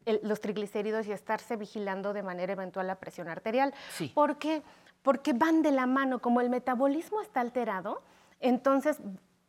[0.05, 3.73] el- los triglicéridos y estarse vigilando de manera eventual la presión arterial.
[3.91, 4.09] Sí.
[4.15, 4.63] ¿Por qué?
[5.03, 6.21] Porque van de la mano.
[6.21, 8.03] Como el metabolismo está alterado,
[8.41, 8.99] entonces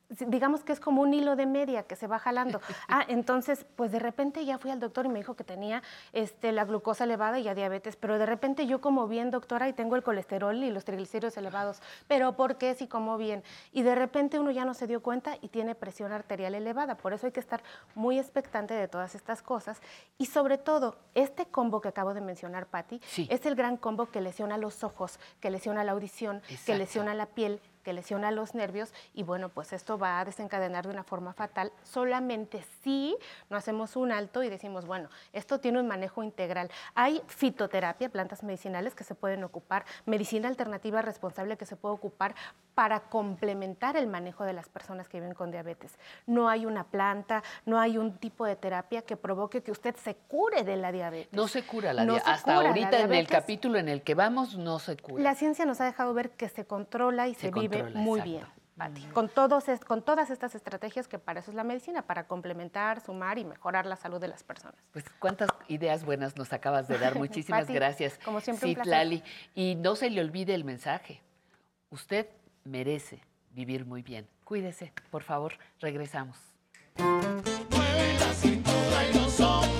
[0.09, 2.61] digamos que es como un hilo de media que se va jalando.
[2.87, 5.81] Ah, entonces, pues de repente ya fui al doctor y me dijo que tenía
[6.13, 9.73] este, la glucosa elevada y ya diabetes, pero de repente yo como bien, doctora, y
[9.73, 13.43] tengo el colesterol y los triglicéridos elevados, pero ¿por qué si como bien?
[13.71, 17.13] Y de repente uno ya no se dio cuenta y tiene presión arterial elevada, por
[17.13, 17.63] eso hay que estar
[17.95, 19.81] muy expectante de todas estas cosas
[20.17, 23.27] y sobre todo, este combo que acabo de mencionar, Patti, Sí.
[23.31, 27.25] es el gran combo que lesiona los ojos, que lesiona la audición, que lesiona la
[27.25, 31.33] piel, que lesiona los nervios y bueno, pues esto va a desencadenar de una forma
[31.33, 33.15] fatal solamente si
[33.49, 36.71] no hacemos un alto y decimos, bueno, esto tiene un manejo integral.
[36.95, 42.33] Hay fitoterapia, plantas medicinales que se pueden ocupar, medicina alternativa responsable que se puede ocupar
[42.73, 45.97] para complementar el manejo de las personas que viven con diabetes.
[46.25, 50.15] No hay una planta, no hay un tipo de terapia que provoque que usted se
[50.15, 51.31] cure de la diabetes.
[51.31, 52.27] No se cura la diabetes.
[52.27, 55.23] Hasta cura ahorita en el capítulo en el que vamos no se cura.
[55.23, 58.23] La ciencia nos ha dejado ver que se controla y se, Se vive muy exacto.
[58.23, 58.55] bien.
[58.77, 62.99] Pati, con, todos, con todas estas estrategias que para eso es la medicina, para complementar,
[62.99, 64.75] sumar y mejorar la salud de las personas.
[64.91, 67.15] Pues cuántas ideas buenas nos acabas de dar.
[67.17, 68.19] Muchísimas Pati, gracias.
[68.25, 68.91] como siempre, un placer.
[68.91, 69.23] Citlali.
[69.53, 71.21] Y no se le olvide el mensaje.
[71.89, 72.27] Usted
[72.65, 73.21] merece
[73.51, 74.27] vivir muy bien.
[74.43, 75.53] Cuídese, por favor.
[75.79, 76.37] Regresamos.
[76.97, 79.74] Mueve la cintura y los hombros.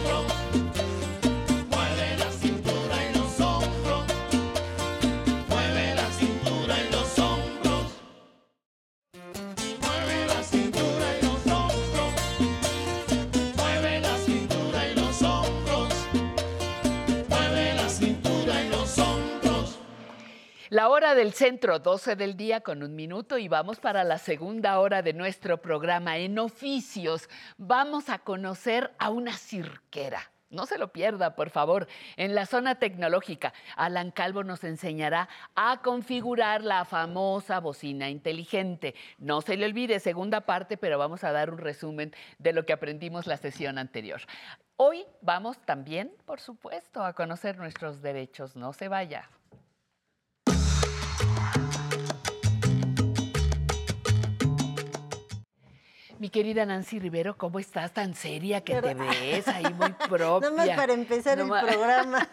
[20.70, 24.80] La hora del centro, 12 del día con un minuto y vamos para la segunda
[24.80, 27.30] hora de nuestro programa en oficios.
[27.58, 30.32] Vamos a conocer a una cirquera.
[30.50, 31.88] No se lo pierda, por favor.
[32.18, 38.96] En la zona tecnológica, Alan Calvo nos enseñará a configurar la famosa bocina inteligente.
[39.20, 42.74] No se le olvide, segunda parte, pero vamos a dar un resumen de lo que
[42.74, 44.22] aprendimos la sesión anterior.
[44.78, 48.56] Hoy vamos también, por supuesto, a conocer nuestros derechos.
[48.56, 49.30] No se vaya.
[56.20, 57.94] Mi querida Nancy Rivero, ¿cómo estás?
[57.94, 60.50] Tan seria que te ves ahí muy propia.
[60.50, 62.30] Nada más para empezar el Nomás- programa.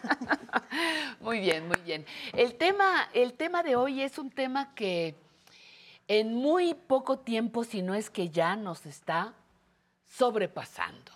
[1.19, 2.05] Muy bien, muy bien.
[2.33, 5.15] El tema, el tema de hoy es un tema que
[6.09, 9.33] en muy poco tiempo, si no es que ya nos está
[10.05, 11.13] sobrepasando,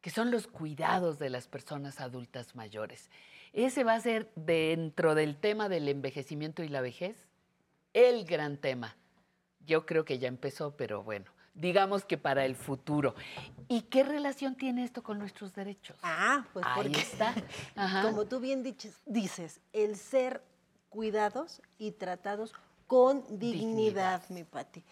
[0.00, 3.10] que son los cuidados de las personas adultas mayores.
[3.52, 7.28] Ese va a ser dentro del tema del envejecimiento y la vejez
[7.94, 8.96] el gran tema.
[9.66, 13.14] Yo creo que ya empezó, pero bueno, digamos que para el futuro.
[13.68, 15.96] ¿Y qué relación tiene esto con nuestros derechos?
[16.02, 17.34] Ah, pues Ahí porque, está.
[17.76, 18.02] Ajá.
[18.02, 20.42] como tú bien dices, dices, el ser
[20.88, 22.54] cuidados y tratados
[22.86, 24.82] con dignidad, mi Pati.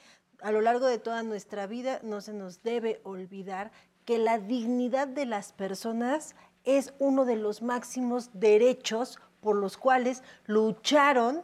[0.43, 3.73] A lo largo de toda nuestra vida no se nos debe olvidar
[4.05, 10.23] que la dignidad de las personas es uno de los máximos derechos por los cuales
[10.47, 11.43] lucharon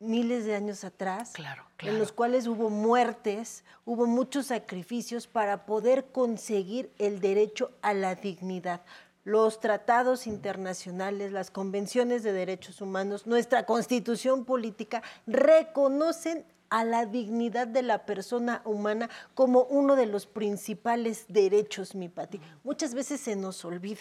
[0.00, 1.32] miles de años atrás,
[1.78, 8.14] en los cuales hubo muertes, hubo muchos sacrificios para poder conseguir el derecho a la
[8.14, 8.80] dignidad.
[9.24, 17.66] Los tratados internacionales, las convenciones de derechos humanos, nuestra constitución política reconocen a la dignidad
[17.66, 22.40] de la persona humana como uno de los principales derechos, mi Pati.
[22.64, 24.00] Muchas veces se nos olvida.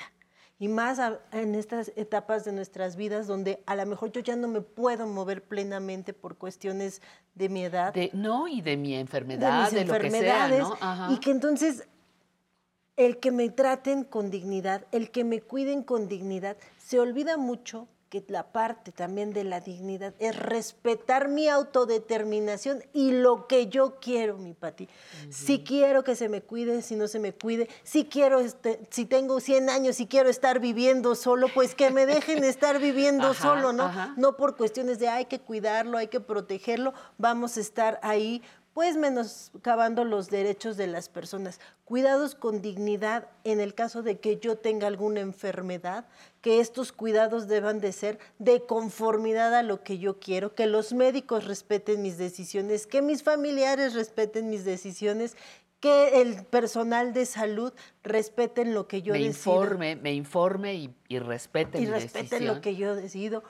[0.61, 4.35] Y más a- en estas etapas de nuestras vidas donde a lo mejor yo ya
[4.35, 7.01] no me puedo mover plenamente por cuestiones
[7.33, 7.93] de mi edad.
[7.93, 10.67] De- no, y de mi de enfermedad, mis de, lo que sea, enfermedades.
[11.11, 11.87] Y que entonces
[12.97, 17.87] el que me traten con dignidad, el que me cuiden con dignidad, se olvida mucho
[18.09, 23.99] que la parte también de la dignidad es respetar mi autodeterminación y lo que yo
[23.99, 24.89] quiero, mi Pati.
[25.29, 29.05] Si quiero que se me cuide, si no se me cuide, si quiero, este, si
[29.05, 33.41] tengo 100 años y quiero estar viviendo solo, pues que me dejen estar viviendo Ajá,
[33.41, 33.83] solo, ¿no?
[33.83, 34.13] ajá.
[34.17, 38.41] No por cuestiones de hay que cuidarlo, hay que protegerlo, vamos a estar ahí
[38.73, 41.59] pues menoscabando los derechos de las personas.
[41.85, 46.05] Cuidados con dignidad en el caso de que yo tenga alguna enfermedad,
[46.41, 50.93] que estos cuidados deban de ser de conformidad a lo que yo quiero, que los
[50.93, 55.35] médicos respeten mis decisiones, que mis familiares respeten mis decisiones,
[55.79, 60.95] que el personal de salud respeten lo que yo me decido informe, me informe y,
[61.07, 62.55] y respete y mi respeten decisión.
[62.55, 63.43] lo que yo decido.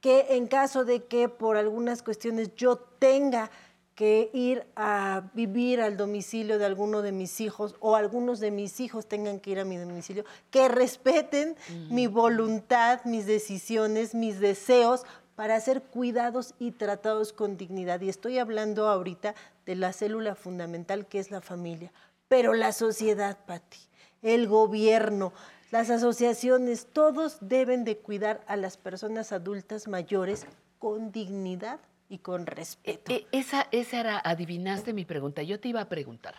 [0.00, 3.50] Que en caso de que por algunas cuestiones yo tenga
[3.96, 8.78] que ir a vivir al domicilio de alguno de mis hijos o algunos de mis
[8.78, 11.56] hijos tengan que ir a mi domicilio, que respeten
[11.88, 18.02] mi voluntad, mis decisiones, mis deseos para ser cuidados y tratados con dignidad.
[18.02, 19.34] Y estoy hablando ahorita
[19.64, 21.90] de la célula fundamental que es la familia,
[22.28, 23.80] pero la sociedad, Patti,
[24.20, 25.32] el gobierno,
[25.70, 30.44] las asociaciones, todos deben de cuidar a las personas adultas mayores
[30.78, 33.12] con dignidad y con respeto.
[33.12, 35.42] E- esa, esa era, adivinaste mi pregunta.
[35.42, 36.34] Yo te iba a preguntar,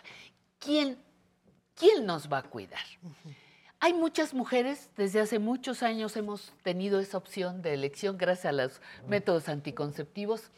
[0.58, 0.98] ¿quién,
[1.74, 2.84] quién nos va a cuidar?
[3.80, 8.52] Hay muchas mujeres, desde hace muchos años hemos tenido esa opción de elección gracias a
[8.52, 10.50] los métodos anticonceptivos.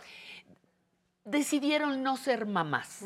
[1.25, 3.05] Decidieron no ser mamás.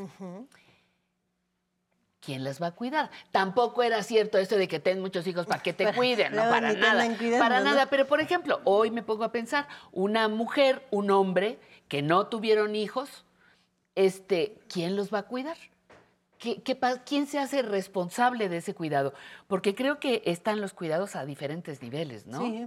[2.24, 3.10] ¿Quién las va a cuidar?
[3.30, 6.42] Tampoco era cierto eso de que ten muchos hijos para que te Para- cuiden, no
[6.48, 7.06] para nada.
[7.16, 7.64] cuidando, para ¿no?
[7.66, 11.58] nada, pero por ejemplo, hoy me pongo a pensar, una mujer, un hombre
[11.88, 13.24] que no tuvieron hijos,
[13.94, 15.56] este, ¿quién los va a cuidar?
[16.38, 19.14] ¿Qué- qué pa- ¿Quién se hace responsable de ese cuidado?
[19.46, 22.40] Porque creo que están los cuidados a diferentes niveles, ¿no?
[22.40, 22.66] Sí.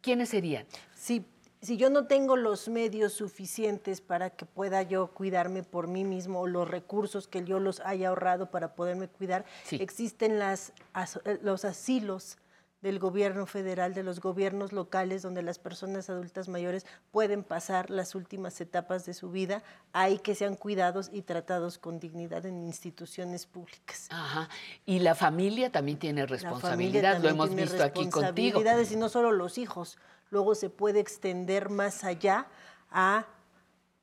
[0.00, 0.66] ¿Quiénes serían?
[0.94, 1.24] Si,
[1.62, 6.40] si yo no tengo los medios suficientes para que pueda yo cuidarme por mí mismo
[6.40, 9.76] o los recursos que yo los haya ahorrado para poderme cuidar, Sí.
[9.80, 12.36] existen las, as- eh, los asilos
[12.80, 18.16] del gobierno federal, de los gobiernos locales, donde las personas adultas mayores pueden pasar las
[18.16, 23.46] últimas etapas de su vida, ahí que sean cuidados y tratados con dignidad en instituciones
[23.46, 24.08] públicas.
[24.10, 24.48] Ajá.
[24.84, 28.18] Y la familia también tiene La familia responsabilidad, lo también hemos tiene visto aquí contigo.
[28.18, 29.96] responsabilidades y no solo los hijos.
[30.32, 32.46] Luego se puede extender más allá
[32.90, 33.26] a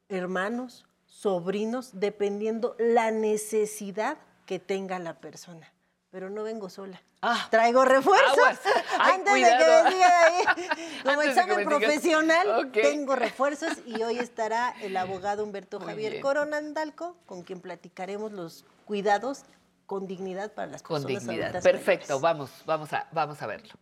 [0.10, 5.74] hermanos, sobrinos, dependiendo la necesidad que tenga la persona.
[6.12, 7.02] Pero no vengo sola.
[7.50, 8.38] Traigo refuerzos.
[9.00, 9.84] Ay, Antes cuidado.
[9.84, 10.44] de que me ahí,
[11.04, 16.22] como Antes examen profesional, tengo refuerzos y hoy estará el abogado Humberto Muy Javier bien.
[16.22, 19.46] Corona Andalco, con quien platicaremos los cuidados
[19.88, 21.48] con dignidad para las Con personas dignidad.
[21.50, 23.74] adultas Perfecto, vamos, vamos a, vamos a verlo.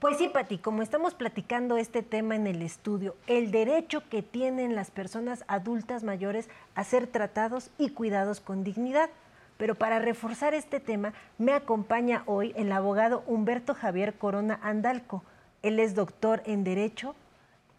[0.00, 4.76] Pues sí, Pati, como estamos platicando este tema en el estudio, el derecho que tienen
[4.76, 9.10] las personas adultas mayores a ser tratados y cuidados con dignidad.
[9.56, 15.24] Pero para reforzar este tema, me acompaña hoy el abogado Humberto Javier Corona Andalco.
[15.62, 17.16] Él es doctor en Derecho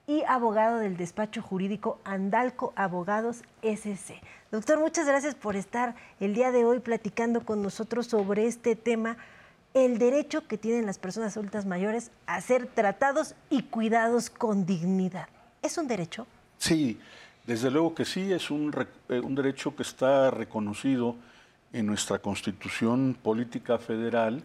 [0.06, 4.20] y abogado del despacho jurídico Andalco Abogados SC.
[4.52, 9.16] Doctor, muchas gracias por estar el día de hoy platicando con nosotros sobre este tema
[9.74, 15.30] el derecho que tienen las personas adultas mayores a ser tratados y cuidados con dignidad.
[15.62, 16.26] ¿Es un derecho?
[16.58, 17.00] Sí,
[17.46, 18.74] desde luego que sí, es un,
[19.10, 21.16] eh, derecho que está reconocido
[21.72, 24.44] en nuestra Constitución Política Federal,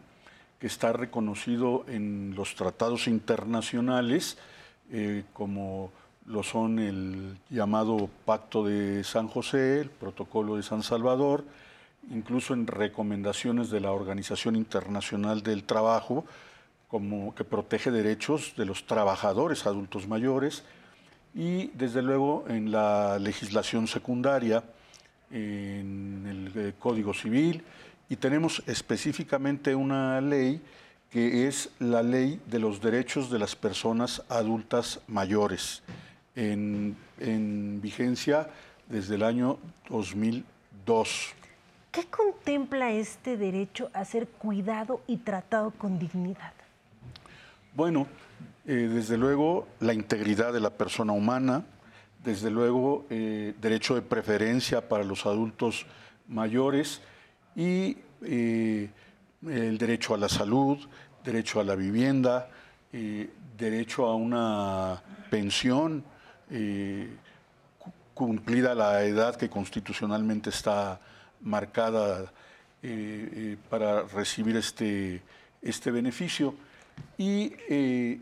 [0.58, 4.38] que está reconocido en los tratados internacionales,
[4.90, 5.90] eh, como
[6.26, 11.44] lo son el llamado Pacto de San José, el Protocolo de San Salvador,
[12.10, 16.24] incluso en recomendaciones de la Organización Internacional del Trabajo,
[16.88, 20.64] como que protege derechos de los trabajadores adultos mayores,
[21.34, 24.62] y desde luego en la legislación secundaria,
[25.30, 26.24] en
[26.54, 27.64] el eh, Código Civil,
[28.08, 30.60] y tenemos específicamente una ley
[31.10, 35.82] que es la ley de los derechos de las personas adultas mayores,
[36.36, 38.48] en, en vigencia
[38.88, 41.34] desde el año 2002.
[41.94, 46.52] ¿Qué contempla este derecho a ser cuidado y tratado con dignidad?
[47.74, 48.08] Bueno,
[48.66, 51.64] eh, desde luego la integridad de la persona humana,
[52.24, 55.86] desde luego eh, derecho de preferencia para los adultos
[56.26, 57.00] mayores
[57.54, 58.90] y eh,
[59.46, 60.78] el derecho a la salud,
[61.22, 62.48] derecho a la vivienda,
[62.92, 66.02] eh, derecho a una pensión
[67.78, 70.98] cu- cumplida la edad que constitucionalmente está
[71.44, 72.32] marcada
[72.82, 75.22] eh, eh, para recibir este,
[75.62, 76.54] este beneficio.
[77.16, 78.18] Y eh,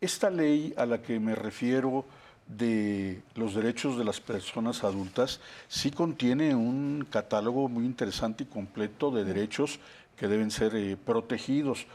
[0.00, 2.04] esta ley a la que me refiero
[2.46, 9.10] de los derechos de las personas adultas sí contiene un catálogo muy interesante y completo
[9.10, 9.78] de derechos
[10.16, 11.86] que deben ser protegidos,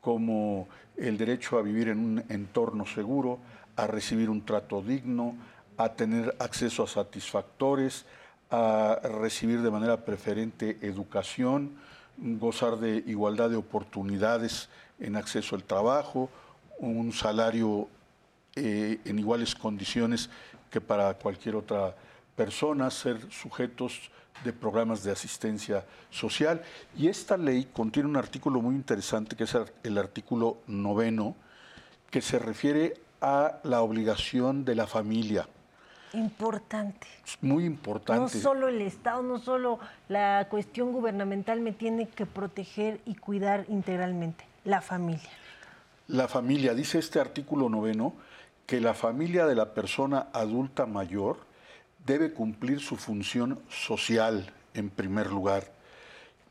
[0.00, 3.38] como el derecho a vivir en un entorno seguro,
[3.74, 5.36] a recibir un trato digno,
[5.76, 8.06] a tener acceso a satisfactores,
[8.50, 11.72] a recibir de manera preferente educación,
[12.16, 14.68] gozar de igualdad de oportunidades
[15.00, 16.30] en acceso al trabajo,
[16.78, 17.88] un salario
[18.54, 20.30] eh, en iguales condiciones
[20.70, 21.94] que para cualquier otra
[22.34, 24.10] persona, ser sujetos
[24.44, 26.62] de programas de asistencia social.
[26.96, 31.34] Y esta ley contiene un artículo muy interesante que es el artículo noveno,
[32.10, 35.48] que se refiere a la obligación de la familia.
[36.12, 37.06] Importante.
[37.24, 38.38] Es muy No importante.
[38.40, 39.78] solo el Estado, no solo
[40.08, 45.28] la cuestión gubernamental me tiene que proteger y cuidar integralmente, la familia.
[46.08, 48.14] La familia, dice este artículo noveno,
[48.66, 51.38] que la familia de la persona adulta mayor
[52.04, 55.72] debe cumplir su función social en primer lugar.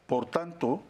[0.08, 0.82] Por tanto,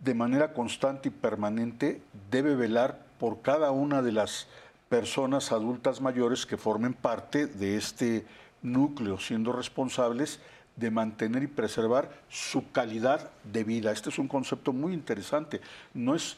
[0.00, 4.46] de manera constante y permanente debe velar por cada una de las
[4.88, 8.26] personas adultas mayores que formen parte de este
[8.62, 10.40] núcleo, siendo responsables
[10.76, 13.92] de mantener y preservar su calidad de vida.
[13.92, 15.60] Este es un concepto muy interesante.
[15.94, 16.36] No es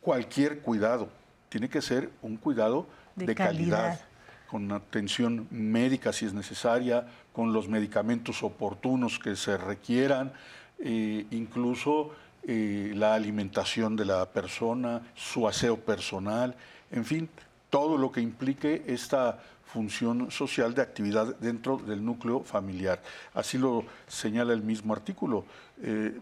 [0.00, 1.08] cualquier cuidado,
[1.48, 2.86] tiene que ser un cuidado
[3.16, 3.78] De de, calidad.
[3.78, 4.00] calidad.
[4.48, 10.32] con atención médica si es necesaria, con los medicamentos oportunos que se requieran,
[10.78, 12.10] eh, incluso
[12.42, 16.56] eh, la alimentación de la persona, su aseo personal,
[16.92, 17.28] en fin,
[17.70, 23.02] todo lo que implique esta función social de actividad dentro del núcleo familiar.
[23.32, 25.46] Así lo señala el mismo artículo.
[25.82, 26.20] Eh,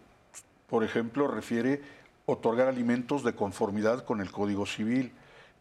[0.68, 1.82] por ejemplo, refiere
[2.26, 5.10] otorgar alimentos de conformidad con el Código Civil,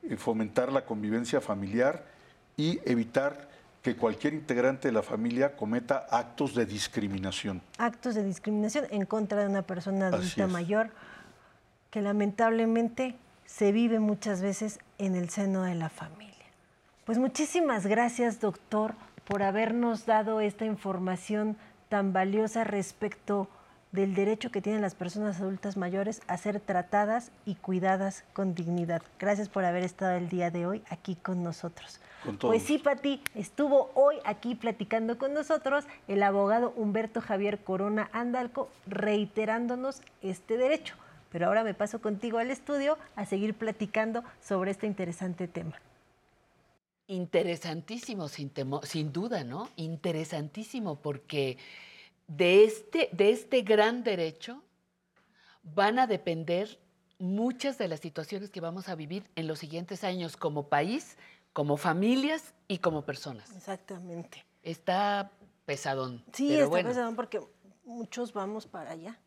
[0.03, 2.05] eh, fomentar la convivencia familiar
[2.55, 3.49] y evitar
[3.81, 7.61] que cualquier integrante de la familia cometa actos de discriminación.
[7.79, 10.91] Actos de discriminación en contra de una persona adulta mayor
[11.89, 13.15] que lamentablemente
[13.49, 16.29] se vive muchas veces en el seno de la familia.
[17.03, 18.93] Pues muchísimas gracias, doctor,
[19.25, 21.57] por habernos dado esta información
[21.89, 23.47] tan valiosa respecto
[23.91, 29.01] del derecho que tienen las personas adultas mayores a ser tratadas y cuidadas con dignidad.
[29.17, 31.99] Gracias por haber estado el día de hoy aquí con nosotros.
[32.23, 38.09] Con Pues sí, Pati, estuvo hoy aquí platicando con nosotros el abogado Humberto Javier Corona
[38.13, 40.95] Andalco, reiterándonos este derecho.
[41.31, 45.75] Pero ahora me paso contigo al estudio a seguir platicando sobre este interesante tema.
[47.07, 49.69] Interesantísimo, sin, temo- sin duda, ¿no?
[49.75, 51.57] Interesantísimo, porque
[52.27, 54.61] de este, de este gran derecho
[55.63, 56.79] van a depender
[57.17, 61.17] muchas de las situaciones que vamos a vivir en los siguientes años como país,
[61.51, 63.49] como familias y como personas.
[63.55, 64.45] Exactamente.
[64.61, 65.31] Está
[65.65, 66.23] pesadón.
[66.31, 66.89] Sí, pero está bueno.
[66.89, 67.41] pesado porque
[67.85, 69.19] muchos vamos para allá,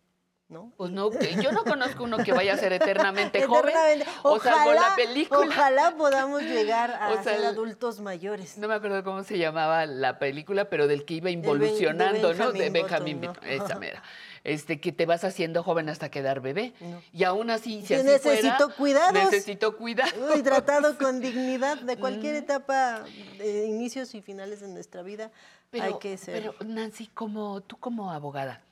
[0.53, 0.71] ¿no?
[0.77, 3.71] Pues no, que- yo no conozco uno que vaya a ser eternamente, joven.
[3.71, 4.07] Eternamente.
[4.23, 5.47] O salvo la Ojalá- película.
[5.49, 8.59] Ojalá podamos llegar a O sea, ser adultos mayores.
[8.59, 12.53] No me acuerdo cómo se llamaba la película, pero del que iba involucionando, ¿no?
[12.53, 14.03] De Benjamin Button, esa mera.
[14.45, 16.73] Este, que te vas haciendo joven hasta quedar bebé.
[17.13, 19.13] Y aún así, si así necesito fuera, cuidados.
[19.15, 20.37] Necesito cuidado.
[20.37, 23.05] Y tratado con dignidad de cualquier etapa,
[23.39, 25.31] de inicios y finales de nuestra vida,
[25.71, 26.35] Pero, hay que ser.
[26.35, 28.63] pero, Nancy, como tú como abogada,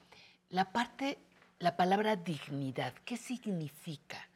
[0.48, 1.18] la parte,
[1.60, 4.28] la palabra dignidad, ¿qué significa?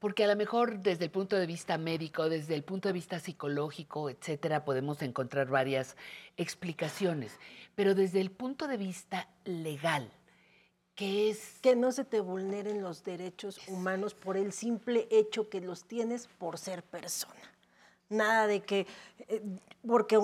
[0.00, 3.20] Porque a lo mejor desde el punto de vista médico, desde el punto de vista
[3.20, 5.96] psicológico, etcétera, podemos encontrar varias
[6.36, 7.38] explicaciones.
[7.76, 10.10] Pero desde el punto de vista legal,
[10.96, 11.60] ¿qué es?
[11.62, 16.26] Que no se te vulneren los derechos humanos por el simple hecho que los tienes
[16.26, 17.40] por ser persona.
[18.10, 18.86] Nada de que,
[19.28, 19.42] eh,
[19.86, 20.20] porque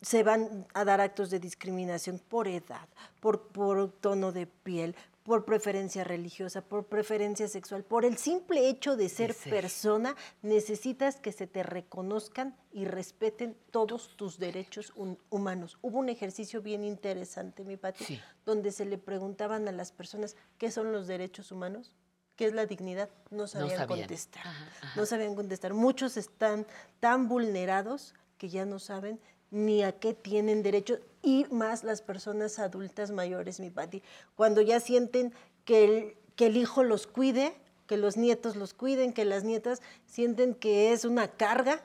[0.00, 2.88] se van a dar actos de discriminación por edad,
[3.20, 8.96] por, por tono de piel, por preferencia religiosa, por preferencia sexual, por el simple hecho
[8.96, 9.52] de ser ser.
[9.52, 14.92] persona, necesitas que se te reconozcan y respeten todos tus derechos
[15.30, 15.78] humanos.
[15.82, 18.20] Hubo un ejercicio bien interesante, mi Pati, Sí.
[18.46, 21.94] donde se le preguntaban a las personas qué son los derechos humanos,
[22.36, 24.00] qué es la dignidad, no sabían sabían.
[24.00, 24.44] contestar.
[24.96, 25.74] No sabían contestar.
[25.74, 26.66] Muchos están
[26.98, 29.20] tan vulnerados que ya no saben
[29.50, 34.02] ni a qué tienen derecho y más las personas adultas mayores, mi Pati,
[34.36, 35.32] cuando ya sienten
[35.64, 37.54] que el, que el hijo los cuide,
[37.86, 41.82] que los nietos los cuiden, que las nietas sienten que es una carga,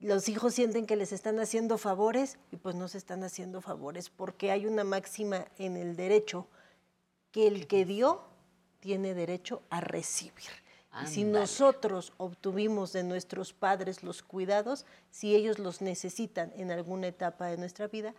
[0.00, 4.10] los hijos sienten que les están haciendo favores y pues no se están haciendo favores
[4.10, 6.46] porque hay una máxima en el derecho
[7.32, 8.22] que el que dio
[8.80, 10.50] tiene derecho a recibir.
[11.02, 17.08] Y si nosotros obtuvimos de nuestros padres los cuidados, si ellos los necesitan en alguna
[17.08, 18.14] etapa de nuestra vida,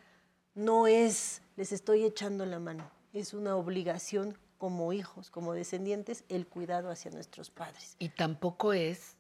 [0.56, 6.48] no es les estoy echando la mano, es una obligación como hijos, como descendientes, el
[6.48, 7.95] cuidado hacia nuestros padres.
[7.99, 9.15] Y tampoco es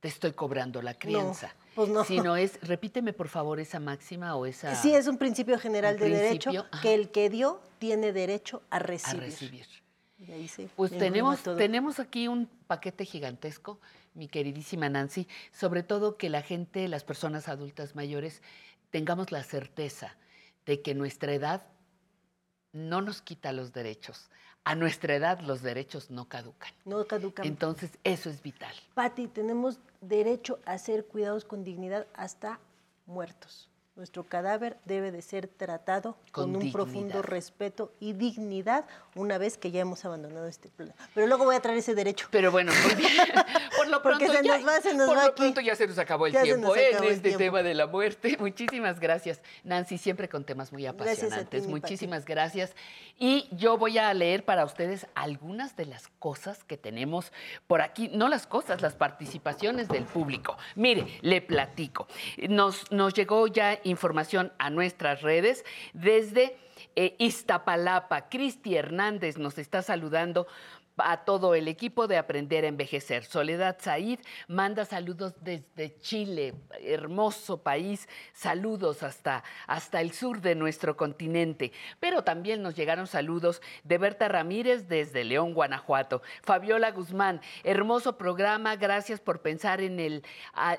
[0.00, 1.54] te estoy cobrando la crianza.
[1.74, 2.04] pues no.
[2.04, 4.74] Sino es, repíteme por favor esa máxima o esa.
[4.74, 6.82] Sí, es un principio general un de derecho ajá.
[6.82, 9.22] que el que dio tiene derecho a a recibir.
[9.22, 9.66] recibir.
[10.18, 13.80] Y ahí se Pues tenemos, tenemos aquí un paquete gigantesco,
[14.14, 18.42] mi queridísima Nancy, sobre todo que la gente, las personas adultas mayores,
[18.94, 20.14] tengamos la certeza
[20.66, 21.66] de que nuestra edad
[22.72, 24.30] no nos quita los derechos.
[24.62, 26.72] A nuestra edad los derechos no caducan.
[26.84, 27.44] No caducan.
[27.44, 28.72] Entonces, eso es vital.
[28.94, 32.60] Pati, tenemos derecho a ser cuidados con dignidad hasta
[33.04, 33.68] muertos.
[33.96, 39.56] Nuestro cadáver debe de ser tratado Con con, un profundo respeto y dignidad una vez
[39.56, 41.08] que ya hemos abandonado este planeta.
[41.14, 42.26] Pero luego voy a traer ese derecho.
[42.32, 43.12] Pero bueno, muy bien.
[43.76, 45.42] por lo Porque pronto se ya, nos va, se nos por va lo aquí.
[45.42, 47.38] pronto ya se nos acabó el Ya tiempo nos en este tiempo.
[47.38, 48.36] tema de la muerte.
[48.40, 51.60] Muchísimas gracias, Nancy, siempre con temas muy ti, apasionantes.
[51.62, 51.72] Pati.
[51.72, 52.74] Muchísimas gracias.
[53.16, 57.30] Y yo voy a leer para ustedes algunas de las cosas que tenemos
[57.68, 60.56] por aquí, no las cosas, las participaciones del público.
[60.74, 62.08] Mire, le platico.
[62.48, 66.56] Nos, nos llegó ya información a nuestras redes desde
[66.96, 68.28] eh, Iztapalapa.
[68.28, 70.46] Cristi Hernández nos está saludando
[70.96, 73.24] a todo el equipo de Aprender a Envejecer.
[73.24, 80.96] Soledad Said manda saludos desde Chile, hermoso país, saludos hasta, hasta el sur de nuestro
[80.96, 81.72] continente.
[82.00, 86.22] Pero también nos llegaron saludos de Berta Ramírez desde León, Guanajuato.
[86.42, 90.22] Fabiola Guzmán, hermoso programa, gracias por pensar en, el,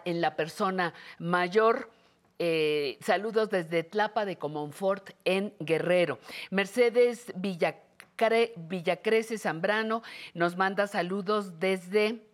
[0.05, 1.89] en la persona mayor.
[2.37, 6.19] Eh, saludos desde Tlapa de Comonfort en Guerrero.
[6.49, 10.03] Mercedes Villacre- Villacrece Zambrano
[10.33, 12.27] nos manda saludos desde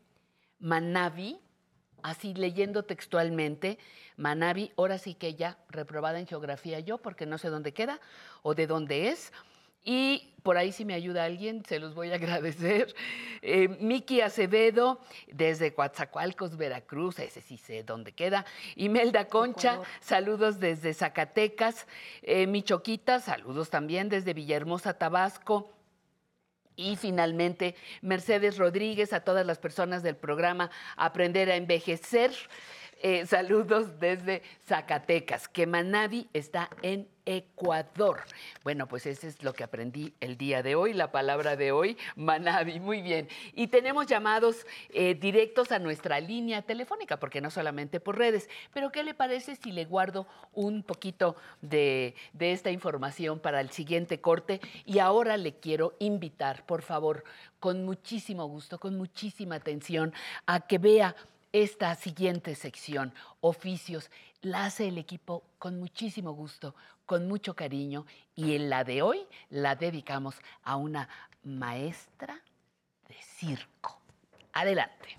[0.59, 1.39] Manavi,
[2.01, 3.77] así leyendo textualmente,
[4.17, 7.99] Manavi, ahora sí que ya reprobada en geografía yo, porque no sé dónde queda
[8.41, 9.31] o de dónde es.
[9.83, 12.95] Y por ahí si me ayuda alguien, se los voy a agradecer.
[13.41, 18.45] Eh, Miki Acevedo, desde Coatzacoalcos, Veracruz, ese sí sé dónde queda.
[18.75, 21.87] Imelda Concha, saludos desde Zacatecas.
[22.21, 25.73] Eh, Michoquita, saludos también desde Villahermosa, Tabasco.
[26.75, 32.31] Y finalmente, Mercedes Rodríguez, a todas las personas del programa Aprender a Envejecer.
[33.03, 38.21] Eh, saludos desde Zacatecas, que Manavi está en Ecuador.
[38.63, 41.97] Bueno, pues eso es lo que aprendí el día de hoy, la palabra de hoy,
[42.15, 42.79] Manavi.
[42.79, 43.27] Muy bien.
[43.53, 48.47] Y tenemos llamados eh, directos a nuestra línea telefónica, porque no solamente por redes.
[48.71, 54.21] Pero, ¿qué le parece si le guardo un poquito de esta información para el siguiente
[54.21, 54.61] corte?
[54.85, 57.23] Y ahora le quiero invitar, por favor,
[57.59, 60.13] con muchísimo gusto, con muchísima atención,
[60.45, 61.15] a que vea
[61.53, 64.09] esta siguiente sección, oficios,
[64.41, 66.75] la hace el equipo con muchísimo gusto,
[67.05, 68.05] con mucho cariño
[68.35, 69.19] y en la de hoy
[69.49, 71.09] la dedicamos a una
[71.43, 72.41] maestra
[73.07, 73.99] de circo.
[74.53, 75.17] Adelante.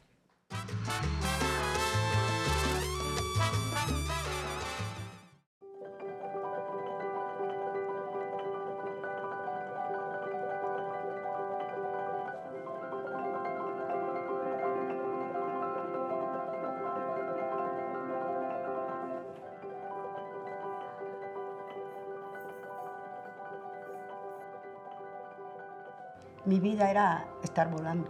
[26.73, 28.09] Vida era estar volando.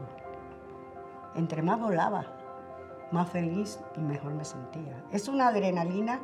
[1.35, 2.27] Entre más volaba,
[3.11, 5.05] más feliz y mejor me sentía.
[5.11, 6.21] Es una adrenalina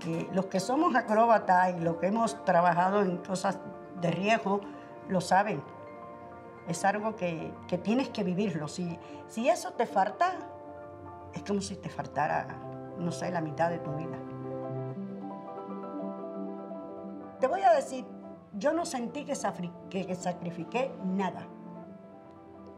[0.00, 3.58] que los que somos acróbatas y los que hemos trabajado en cosas
[4.00, 4.60] de riesgo
[5.08, 5.62] lo saben.
[6.66, 8.66] Es algo que, que tienes que vivirlo.
[8.66, 8.98] Si,
[9.28, 10.32] si eso te falta,
[11.32, 12.46] es como si te faltara,
[12.98, 14.18] no sé, la mitad de tu vida.
[17.38, 18.04] Te voy a decir,
[18.54, 21.46] yo no sentí que, sacrifiqué nada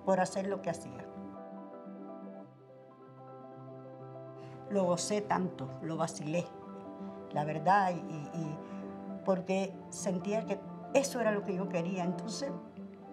[0.04, 1.06] por hacer lo que hacía.
[4.70, 6.44] Lo gocé tanto, lo vacilé,
[7.32, 8.58] la verdad, y
[9.24, 10.58] porque sentía que
[10.94, 12.04] eso era lo que yo quería.
[12.04, 12.52] Entonces,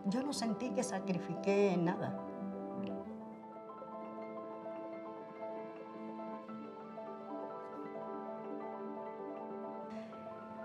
[0.05, 2.17] yo no sentí que sacrifiqué nada.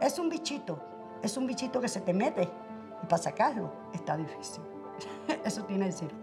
[0.01, 0.78] Es un bichito,
[1.23, 2.49] es un bichito que se te mete
[3.03, 4.63] y para sacarlo está difícil.
[5.45, 6.17] Eso tiene el circo.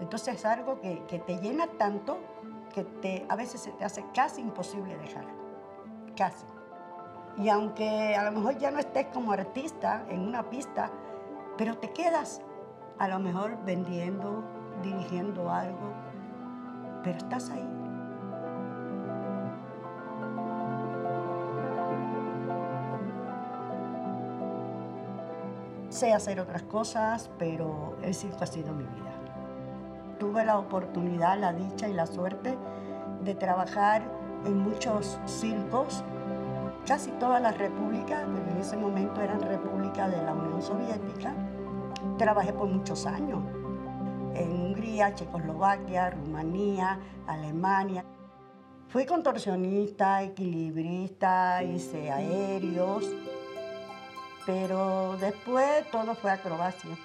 [0.00, 2.18] Entonces es algo que, que te llena tanto
[2.74, 5.24] que te, a veces se te hace casi imposible dejar.
[6.16, 6.44] Casi.
[7.36, 10.90] Y aunque a lo mejor ya no estés como artista en una pista,
[11.56, 12.42] pero te quedas
[12.98, 14.44] a lo mejor vendiendo,
[14.82, 15.92] dirigiendo algo,
[17.02, 17.83] pero estás ahí.
[25.94, 29.12] Sé hacer otras cosas, pero el circo ha sido mi vida.
[30.18, 32.58] Tuve la oportunidad, la dicha y la suerte
[33.22, 34.02] de trabajar
[34.44, 36.02] en muchos circos,
[36.84, 41.32] casi todas las repúblicas, porque en ese momento eran repúblicas de la Unión Soviética.
[42.18, 43.44] Trabajé por muchos años
[44.34, 46.98] en Hungría, Checoslovaquia, Rumanía,
[47.28, 48.04] Alemania.
[48.88, 53.08] Fui contorsionista, equilibrista, hice aéreos,
[54.46, 56.96] pero después todo fue acrobacia.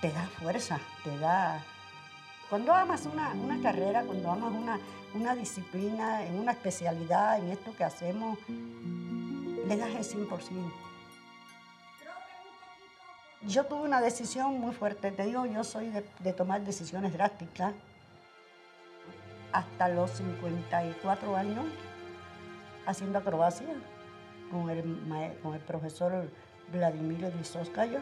[0.00, 1.62] Te da fuerza, te da...
[2.48, 4.80] Cuando amas una, una carrera, cuando amas una,
[5.14, 10.72] una disciplina, en una especialidad, en esto que hacemos, le das el 100%.
[13.42, 17.74] Yo tuve una decisión muy fuerte, te digo, yo soy de, de tomar decisiones drásticas.
[19.52, 21.64] Hasta los 54 años
[22.86, 23.68] haciendo acrobacia
[24.50, 24.82] con el,
[25.42, 26.28] con el profesor
[26.72, 28.00] Vladimir Elizoskaya.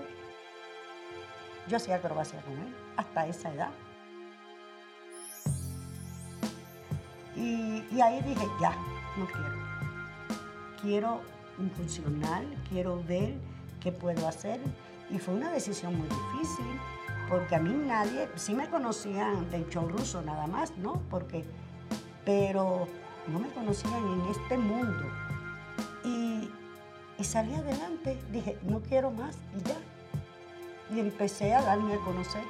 [1.68, 3.70] Yo hacía acrobacia con él hasta esa edad.
[7.36, 8.76] Y, ahí dije, ya,
[9.16, 9.54] no quiero.
[10.82, 11.20] Quiero
[11.58, 13.34] un funcional, quiero ver
[13.80, 14.60] qué puedo hacer.
[15.10, 16.66] Y fue una decisión muy difícil,
[17.28, 21.02] porque a mí nadie, sí me conocían del show ruso nada más, ¿no?
[21.10, 21.44] Porque,
[22.24, 22.86] pero
[23.28, 25.04] no me conocían en este mundo.
[26.04, 26.50] Y,
[27.22, 29.76] salí adelante, dije, no quiero más y ya.
[30.94, 32.42] Y empecé a darme a conocer,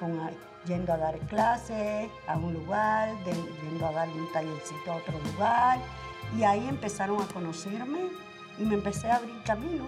[0.00, 0.18] con,
[0.64, 5.78] yendo a dar clases a un lugar, yendo a dar un tallercito a otro lugar.
[6.36, 8.08] Y ahí empezaron a conocerme
[8.58, 9.86] y me empecé a abrir camino.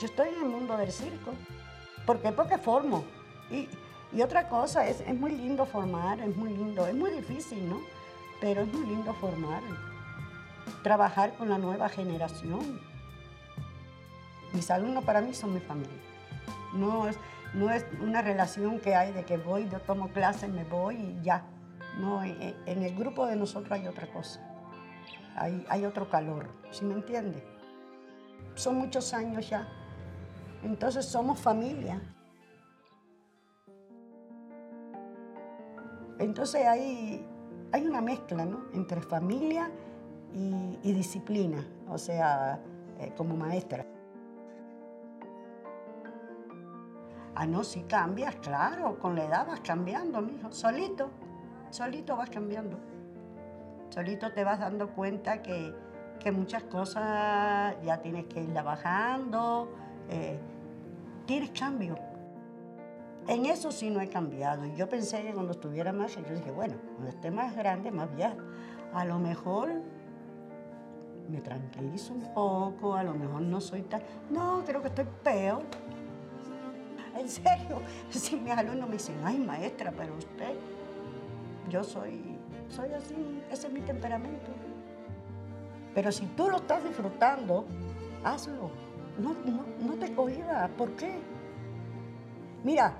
[0.00, 1.32] Yo estoy en el mundo del circo.
[2.06, 2.32] ¿Por qué?
[2.32, 3.04] Porque formo.
[3.50, 3.68] Y,
[4.14, 7.80] y otra cosa, es, muy lindo formar, es muy lindo, es muy difícil, ¿no?
[8.40, 9.62] Pero es muy lindo formar,
[10.82, 12.80] trabajar con la nueva generación.
[14.52, 15.90] Mis alumnos para mí son mi familia.
[16.74, 17.16] No es,
[17.54, 21.20] no es una relación que hay de que voy, yo tomo clases, me voy y
[21.22, 21.44] ya.
[21.98, 24.40] No, en, en el grupo de nosotros hay otra cosa.
[25.36, 27.42] Hay, hay otro calor, ¿sí me entiende?
[28.54, 29.66] Son muchos años ya.
[30.62, 32.02] Entonces somos familia.
[36.18, 37.26] Entonces hay,
[37.72, 38.64] hay una mezcla, ¿no?
[38.74, 39.70] Entre familia
[40.34, 42.60] y, disciplina, o sea,
[42.98, 43.86] eh, como maestra.
[47.34, 51.10] Ah, no, si cambias, claro, con la edad vas cambiando, mijo, solito,
[51.70, 52.78] solito vas cambiando.
[53.88, 55.74] Solito te vas dando cuenta que,
[56.18, 59.68] que muchas cosas ya tienes que irla bajando,
[60.08, 60.38] eh,
[61.26, 62.11] tienes cambio.
[63.28, 64.66] En eso sí no he cambiado.
[64.66, 68.14] Y yo pensé que cuando estuviera más, yo dije, bueno, cuando esté más grande, más
[68.14, 68.36] vieja,
[68.92, 69.70] a lo mejor
[71.28, 74.02] me tranquilizo un poco, a lo mejor no soy tan...
[74.30, 75.62] No, creo que estoy peor.
[77.16, 77.80] En serio,
[78.10, 80.54] si mis alumnos me dicen, ay maestra, pero usted,
[81.68, 82.38] yo soy,
[82.68, 84.50] soy así, ese es mi temperamento.
[85.94, 87.66] Pero si tú lo estás disfrutando,
[88.24, 88.70] hazlo.
[89.18, 90.70] No, no, no te cohibas.
[90.70, 91.20] ¿Por qué?
[92.64, 92.96] Mira,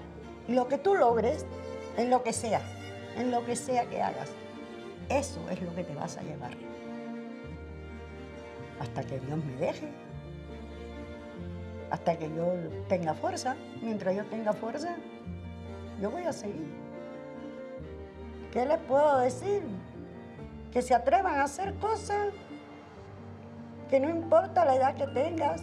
[0.48, 1.46] lo que tú logres,
[1.96, 2.60] en lo que sea,
[3.16, 4.30] en lo que sea que hagas,
[5.08, 6.52] eso es lo que te vas a llevar.
[8.80, 9.88] Hasta que Dios me deje.
[11.90, 12.54] Hasta que yo
[12.88, 13.56] tenga fuerza.
[13.82, 14.96] Mientras yo tenga fuerza,
[16.00, 16.72] yo voy a seguir.
[18.50, 19.62] ¿Qué les puedo decir?
[20.72, 22.28] Que se atrevan a hacer cosas.
[23.88, 25.62] Que no importa la edad que tengas,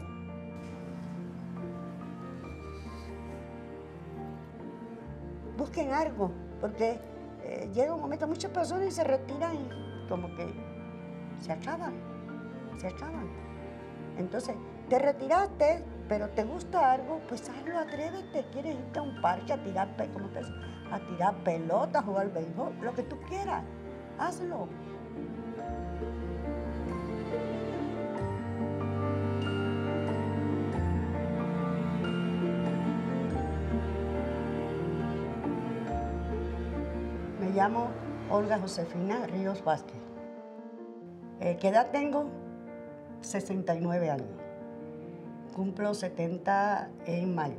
[5.60, 6.99] busquen algo, porque
[7.44, 10.48] eh, llega un momento, muchas personas se retiran y como que
[11.40, 11.94] se acaban,
[12.77, 13.30] se acaban.
[14.18, 14.56] Entonces,
[14.90, 18.45] te retiraste, pero te gusta algo, pues hazlo, atrévete.
[18.52, 20.41] Quieres irte a un parque a tirar, ¿cómo te
[20.91, 23.64] a tirar pelotas, jugar béisbol, lo que tú quieras,
[24.18, 24.68] hazlo.
[37.60, 37.90] Llamo
[38.30, 39.99] Olga Josefina Ríos Vázquez.
[41.41, 42.30] Eh, ¿Qué edad tengo?
[43.19, 44.30] 69 años.
[45.53, 47.57] Cumplo 70 en mayo.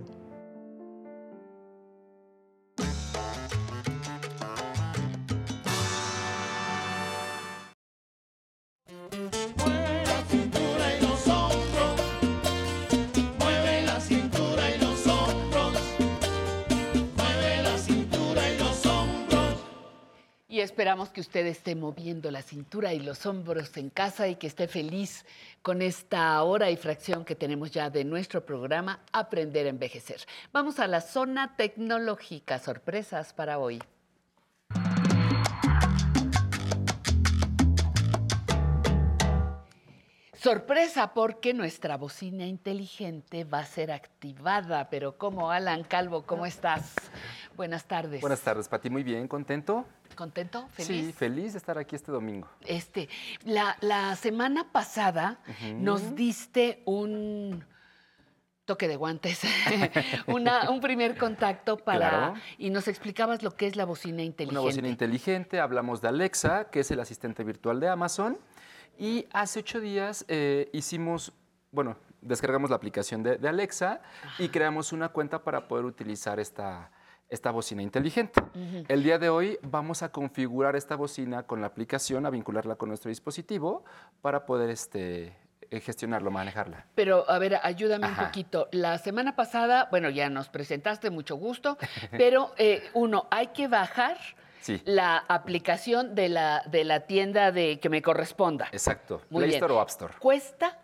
[20.61, 24.47] Y esperamos que usted esté moviendo la cintura y los hombros en casa y que
[24.47, 25.25] esté feliz
[25.63, 30.21] con esta hora y fracción que tenemos ya de nuestro programa Aprender a Envejecer.
[30.53, 32.59] Vamos a la zona tecnológica.
[32.59, 33.81] Sorpresas para hoy.
[40.43, 44.89] Sorpresa porque nuestra bocina inteligente va a ser activada.
[44.89, 46.23] Pero ¿cómo, Alan Calvo?
[46.23, 46.95] ¿Cómo estás?
[47.57, 48.23] Buenas tardes.
[48.23, 48.89] Buenas tardes, Pati.
[48.89, 49.85] Muy bien, ¿contento?
[50.15, 50.67] ¿Contento?
[50.69, 51.07] ¿Feliz?
[51.09, 52.49] Sí, feliz de estar aquí este domingo.
[52.67, 53.11] Este,
[53.45, 55.41] la, la semana pasada
[55.75, 57.63] nos diste un
[58.65, 59.43] toque de guantes,
[60.27, 62.35] una- un primer contacto para Claro.
[62.57, 64.59] y nos explicabas lo que es la bocina inteligente.
[64.59, 68.39] Una bocina inteligente, hablamos de Alexa, que es el asistente virtual de Amazon.
[69.01, 71.33] Y hace ocho días eh, hicimos,
[71.73, 74.03] bueno, descargamos la aplicación de, de Alexa
[74.39, 76.91] y creamos una cuenta para poder utilizar esta,
[77.31, 78.43] esta bocina inteligente.
[78.89, 82.91] El día de hoy vamos a configurar esta bocina con la aplicación, a vincularla con
[82.91, 83.87] nuestro dispositivo
[84.21, 85.35] para poder este,
[85.71, 86.85] eh, gestionarlo, manejarla.
[86.95, 88.69] Pero a ver, ayúdame un poquito.
[88.71, 91.79] La semana pasada, bueno, ya nos presentaste, mucho gusto,
[92.11, 94.19] pero eh, uno, hay que bajar
[94.61, 94.81] Sí.
[94.85, 98.69] la aplicación de la, de la tienda de que me corresponda.
[98.73, 99.23] Exacto.
[99.31, 99.63] Muy Play bien.
[99.63, 100.15] Store o App Store.
[100.19, 100.79] ¿Cuesta?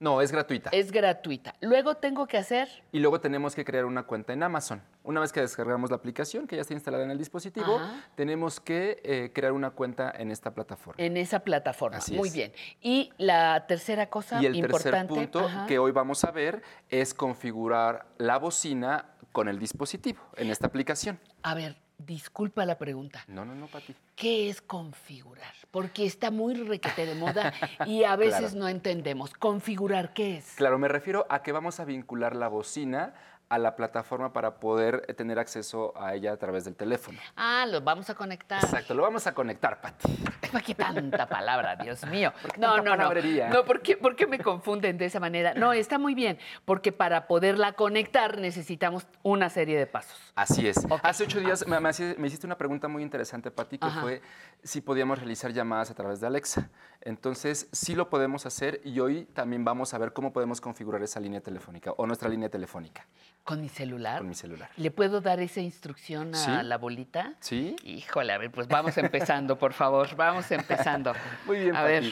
[0.00, 0.70] No, es gratuita.
[0.72, 1.54] Es gratuita.
[1.60, 4.82] Luego tengo que hacer Y luego tenemos que crear una cuenta en Amazon.
[5.04, 8.00] Una vez que descargamos la aplicación, que ya está instalada en el dispositivo, Ajá.
[8.16, 11.00] tenemos que eh, crear una cuenta en esta plataforma.
[11.00, 11.98] en esa plataforma.
[11.98, 12.34] Así Muy es.
[12.34, 12.52] bien.
[12.80, 15.14] Y la tercera cosa Y el tercer importante.
[15.14, 15.66] punto ajá.
[15.66, 21.20] que hoy vamos a ver es configurar la bocina con el dispositivo en esta aplicación.
[21.44, 21.76] A ver,
[22.06, 23.24] disculpa la pregunta.
[23.28, 23.94] No, no, no, Pati.
[24.16, 25.52] ¿Qué es configurar?
[25.70, 27.52] Porque está muy requete de moda
[27.86, 28.56] y a veces Claro.
[28.56, 29.32] no entendemos.
[29.34, 30.54] ¿Configurar qué es?
[30.56, 33.14] Claro, me refiero a que vamos a vincular la bocina
[33.52, 37.18] a la plataforma para poder eh, tener acceso a ella a través del teléfono.
[37.36, 38.64] Ah, los vamos a conectar.
[38.64, 40.08] Exacto, lo vamos a conectar, Pati.
[40.52, 42.32] ¿Para qué tanta palabra, Dios mío?
[42.40, 42.96] qué No, tanta no, no.
[42.96, 43.50] palabrería?
[43.50, 45.52] No, ¿por qué, por qué me confunden de esa manera?
[45.52, 50.18] No, está muy bien, porque para poderla conectar necesitamos una serie de pasos.
[50.34, 50.78] Así es.
[51.02, 54.00] Hace ocho días me, me hiciste una pregunta muy interesante, Pati, que Ajá.
[54.00, 54.22] fue
[54.62, 56.70] si podíamos realizar llamadas a través de Alexa.
[57.02, 61.20] Entonces, sí lo podemos hacer y hoy también vamos a ver cómo podemos configurar esa
[61.20, 63.06] línea telefónica o nuestra línea telefónica
[63.44, 64.18] ¿Con mi celular?
[64.18, 64.70] con mi celular.
[64.76, 66.50] ¿Le puedo dar esa instrucción a Sí.
[66.64, 67.34] la bolita?
[67.40, 67.74] ¿Sí?
[67.82, 71.12] Híjole, a ver, pues vamos empezando, por favor, vamos empezando.
[71.46, 71.92] Muy bien, A Pati.
[71.92, 72.04] ver.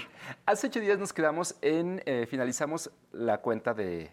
[0.44, 4.10] Hace ocho días nos quedamos en, eh, finalizamos la cuenta de,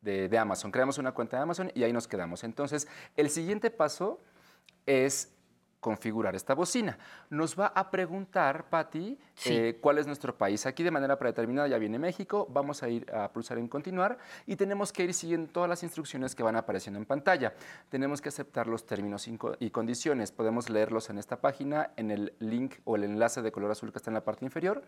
[0.00, 0.72] de- de Amazon.
[0.72, 2.42] Creamos una cuenta de Amazon y ahí nos quedamos.
[2.42, 4.20] Entonces, el siguiente paso
[4.86, 5.35] es
[5.86, 6.98] configurar esta bocina.
[7.30, 9.54] Nos va a preguntar, Patti, Sí.
[9.54, 10.66] eh, cuál es nuestro país.
[10.66, 12.48] Aquí de manera predeterminada ya viene México.
[12.50, 16.34] Vamos a ir a pulsar en continuar y tenemos que ir siguiendo todas las instrucciones
[16.34, 17.54] que van apareciendo en pantalla.
[17.88, 19.28] Tenemos que aceptar los términos
[19.60, 20.32] y condiciones.
[20.32, 23.98] Podemos leerlos en esta página, en el link o el enlace de color azul que
[23.98, 24.82] está en la parte inferior.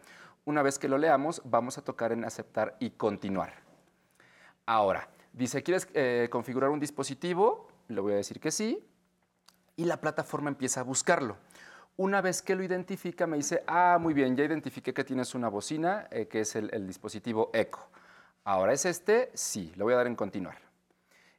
[0.47, 3.53] Una vez que lo leamos, vamos a tocar en aceptar y continuar.
[4.67, 7.69] Ahora, dice, ¿quieres eh, configurar un dispositivo?
[7.87, 8.85] Le voy a decir que sí.
[9.79, 11.37] Y la plataforma empieza a buscarlo.
[11.97, 15.49] Una vez que lo identifica, me dice, ah, muy bien, ya identifiqué que tienes una
[15.49, 17.79] bocina, eh, que es el, dispositivo Echo.
[18.43, 20.59] Ahora es este, sí, le voy a dar en continuar.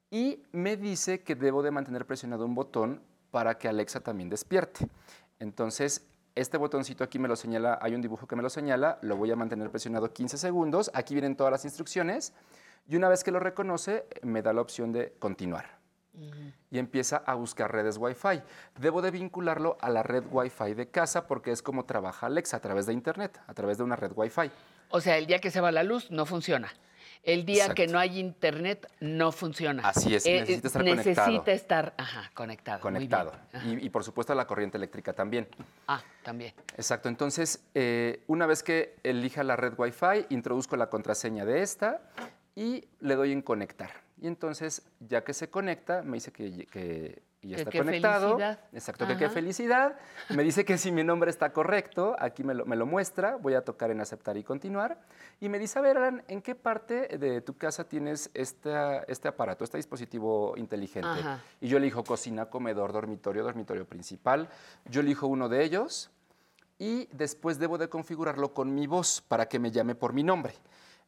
[0.09, 4.87] Y me dice que debo de mantener presionado un botón para que Alexa también despierte.
[5.39, 9.17] Entonces, este botoncito aquí me lo señala, hay un dibujo que me lo señala, lo
[9.17, 10.91] voy a mantener presionado 15 segundos.
[10.93, 12.31] Aquí vienen todas las instrucciones.
[12.87, 15.78] Y una vez que lo reconoce, me da la opción de continuar
[16.71, 18.41] y empieza a buscar redes Wi-Fi.
[18.79, 22.59] Debo de vincularlo a la red Wi-Fi de casa porque es como trabaja Alexa a
[22.59, 24.51] través de Internet, a través de una red Wi-Fi.
[24.89, 26.69] O sea, el día que se va la luz no funciona.
[27.21, 29.83] El día que no hay internet no funciona.
[29.87, 31.51] Así es, Eh, necesita estar necesita conectado.
[31.55, 32.79] estar ajá, conectado.
[32.79, 33.33] Conectado.
[33.65, 35.45] Y, y por supuesto a la corriente eléctrica también.
[35.87, 36.53] Ah, también.
[36.77, 37.09] Exacto.
[37.09, 42.01] Entonces, eh, una vez que elija la red Wi-Fi, introduzco la contraseña de esta
[42.55, 43.91] y le doy en conectar.
[44.21, 48.27] Y entonces, ya que se conecta, me dice que, que ya Que está qué conectado.
[48.31, 48.59] felicidad.
[48.73, 49.95] Exacto, que qué felicidad.
[50.29, 53.53] Me dice que si mi nombre está correcto, aquí me lo, me lo muestra, voy
[53.53, 54.99] a tocar en aceptar y continuar.
[55.39, 59.29] Y me dice, a ver, Alan, ¿en qué parte de tu casa tienes esta- este
[59.29, 61.07] aparato, este dispositivo inteligente?
[61.07, 61.41] Ajá.
[61.61, 64.49] Y yo elijo cocina, comedor, dormitorio, dormitorio principal.
[64.89, 66.09] Yo elijo uno de ellos
[66.77, 70.53] y después debo de configurarlo con mi voz para que me llame por mi nombre.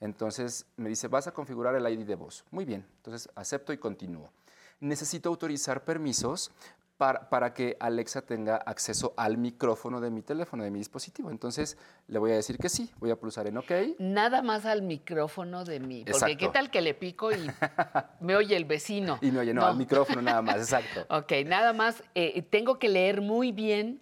[0.01, 2.43] Entonces me dice, vas a configurar el ID de voz.
[2.51, 4.31] Muy bien, entonces acepto y continúo.
[4.79, 6.51] Necesito autorizar permisos
[6.97, 11.29] para, para que Alexa tenga acceso al micrófono de mi teléfono, de mi dispositivo.
[11.29, 13.71] Entonces le voy a decir que sí, voy a pulsar en OK.
[13.99, 15.99] Nada más al micrófono de mí.
[15.99, 16.37] Porque Exacto.
[16.37, 17.37] qué tal que le pico y
[18.21, 19.19] me oye el vecino.
[19.21, 21.05] Y me oye, no, al micrófono nada más, exacto.
[21.15, 23.99] Ok, nada más eh, tengo que leer muy bien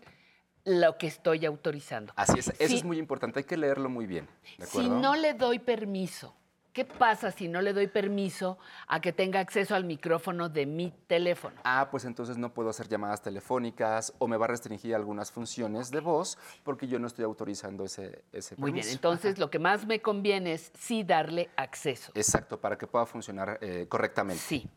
[0.70, 2.14] lo que estoy autorizando.
[2.16, 4.28] Así es, eso Si- es muy importante, hay que leerlo muy bien.
[4.60, 6.36] ¿de Si no le doy permiso,
[6.74, 10.91] ¿qué pasa si no le doy permiso a que tenga acceso al micrófono de mi
[11.08, 11.56] teléfono?
[11.64, 15.90] Ah, pues entonces no puedo hacer llamadas telefónicas o me va a restringir algunas funciones
[15.90, 18.98] de voz porque yo no estoy autorizando ese, ese Muy bien, permiso.
[18.98, 22.12] entonces lo que más me conviene es sí darle acceso.
[22.14, 24.41] Exacto, para que pueda funcionar eh, correctamente.
[24.44, 24.70] Sí.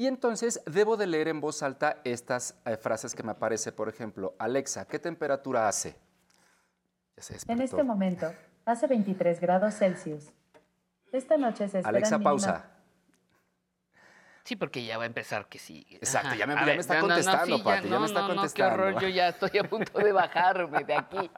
[0.00, 3.86] Y entonces debo de leer en voz alta estas eh, frases que me aparece, por
[3.86, 5.94] ejemplo, Alexa, ¿qué temperatura hace?
[7.18, 8.32] Ya se En este momento,
[8.64, 10.32] hace 23 grados Celsius.
[11.12, 12.70] Esta noche se espera Alexa, pausa.
[14.42, 15.86] Sí, porque ya va a empezar que sí.
[15.90, 18.34] Exacto, ya me- está no, no, contestando, sí, Pati, ya no, me está no, no,
[18.36, 18.76] contestando.
[18.76, 21.30] qué horror, yo ya estoy a punto de bajarme de aquí.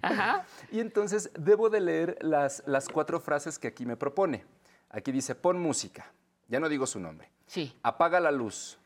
[0.00, 0.46] Ajá.
[0.70, 4.46] Y entonces debo de leer las, las cuatro frases que aquí me propone.
[4.88, 6.10] Aquí dice, pon música.
[6.48, 7.30] Ya no digo su nombre.
[7.46, 7.76] Sí.
[7.82, 8.78] Apaga la luz.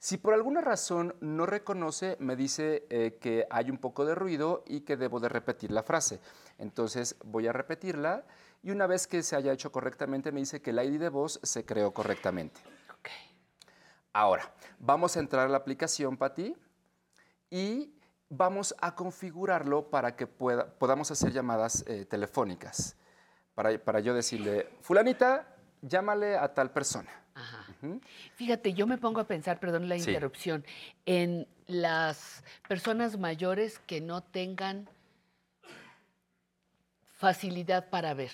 [0.00, 4.62] Si por alguna razón no reconoce, me dice eh, que hay un poco de ruido
[4.66, 6.20] y que debo de repetir la frase.
[6.58, 8.24] Entonces voy a repetirla
[8.62, 11.40] y una vez que se haya hecho correctamente, me dice que el ID de voz
[11.42, 12.60] se creó correctamente.
[14.12, 16.56] Ahora, vamos a entrar a la aplicación, Pati,
[17.50, 17.92] y
[18.28, 22.96] vamos a configurarlo para que pueda- podamos hacer llamadas eh, telefónicas.
[23.54, 27.10] para, para yo decirle, fulanita, llámale a tal persona.
[27.82, 28.00] Ujú.
[28.34, 30.10] Fíjate, yo me pongo a pensar, perdón la Sí.
[30.10, 30.64] interrupción,
[31.06, 34.88] en las personas mayores que no tengan
[37.16, 38.32] facilidad para ver,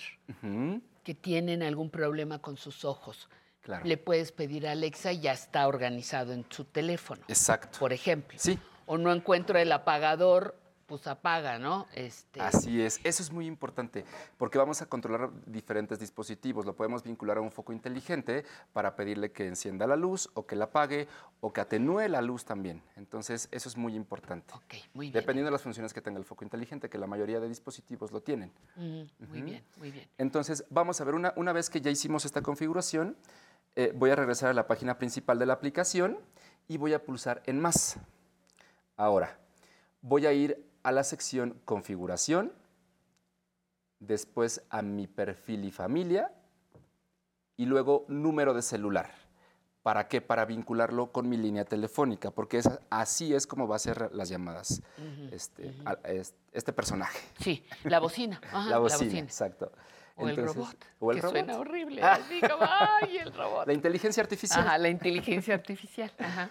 [1.03, 3.29] que tienen algún problema con sus ojos.
[3.61, 3.83] Claro.
[3.85, 7.23] Le puedes pedir a Alexa y ya está organizado en su teléfono.
[7.27, 7.79] Exacto.
[7.79, 8.37] Por ejemplo.
[8.39, 8.59] Sí.
[8.85, 10.55] O no encuentro el apagador,
[10.85, 11.87] pues apaga, ¿no?
[11.93, 14.05] Este, Así es, eso es muy importante,
[14.37, 16.65] porque vamos a controlar diferentes dispositivos.
[16.65, 20.55] Lo podemos vincular a un foco inteligente para pedirle que encienda la luz o que
[20.55, 21.07] la apague
[21.41, 22.81] o que atenúe la luz también.
[22.95, 24.53] Entonces, eso es muy importante.
[24.93, 25.13] muy bien.
[25.13, 28.21] Dependiendo de las funciones que tenga el foco inteligente, que la mayoría de dispositivos lo
[28.21, 28.51] tienen.
[28.75, 30.07] Mm, muy bien, muy bien.
[30.17, 33.17] Entonces, vamos a ver, una, una vez que ya hicimos esta configuración,
[33.75, 36.17] eh, voy a regresar a la página principal de la aplicación
[36.67, 37.97] y voy a pulsar en más.
[38.95, 39.37] Ahora,
[40.01, 42.53] voy a ir a la sección configuración,
[43.99, 46.31] después a mi perfil y familia
[47.57, 49.09] y luego número de celular.
[49.81, 50.19] ¿Para qué?
[50.21, 54.29] Para vincularlo con mi línea telefónica, porque es- así es como va a ser las
[54.29, 54.81] llamadas
[55.31, 55.97] este, a-
[56.51, 57.19] este personaje.
[57.39, 58.39] Sí, la bocina.
[58.51, 59.71] ajá, la bocina, exacto.
[60.17, 60.75] O el robot.
[60.99, 61.33] O el que robot.
[61.35, 62.01] suena horrible.
[62.01, 63.67] Así como, ¡ay, el robot!
[63.67, 64.61] La inteligencia artificial.
[64.61, 66.11] Ajá, la inteligencia artificial.
[66.19, 66.49] Ajá.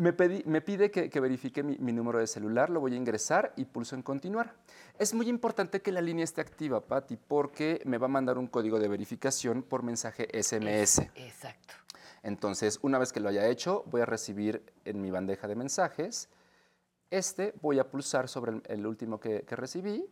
[0.00, 2.96] Me, pedí- me pide que, que verifique mi, mi número de celular, lo voy a
[2.96, 4.54] ingresar y pulso en continuar.
[4.98, 8.46] Es muy importante que la línea esté activa, Patti, porque me va a mandar un
[8.46, 11.00] código de verificación por mensaje SMS.
[11.16, 11.74] Exacto.
[12.22, 16.28] Entonces, una vez que lo haya hecho, voy a recibir en mi bandeja de mensajes.
[17.10, 20.06] Este voy a pulsar sobre el, el último que, que recibí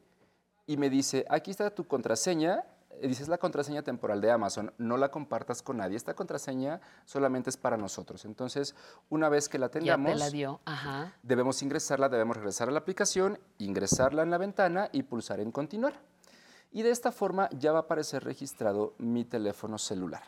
[0.67, 2.65] y me dice, aquí está tu contraseña.
[3.01, 4.73] Eh, Dice, es la contraseña temporal de Amazon.
[4.79, 5.97] No la compartas con nadie.
[5.97, 8.25] Esta contraseña solamente es para nosotros.
[8.25, 8.75] Entonces,
[9.09, 10.61] una vez que la Ya tengamos, te la dio.
[10.65, 11.15] Ajá.
[11.23, 15.95] debemos ingresarla, debemos regresar a la aplicación, ingresarla en la ventana y pulsar en continuar.
[16.71, 20.23] Y de esta forma ya va a aparecer registrado mi teléfono celular.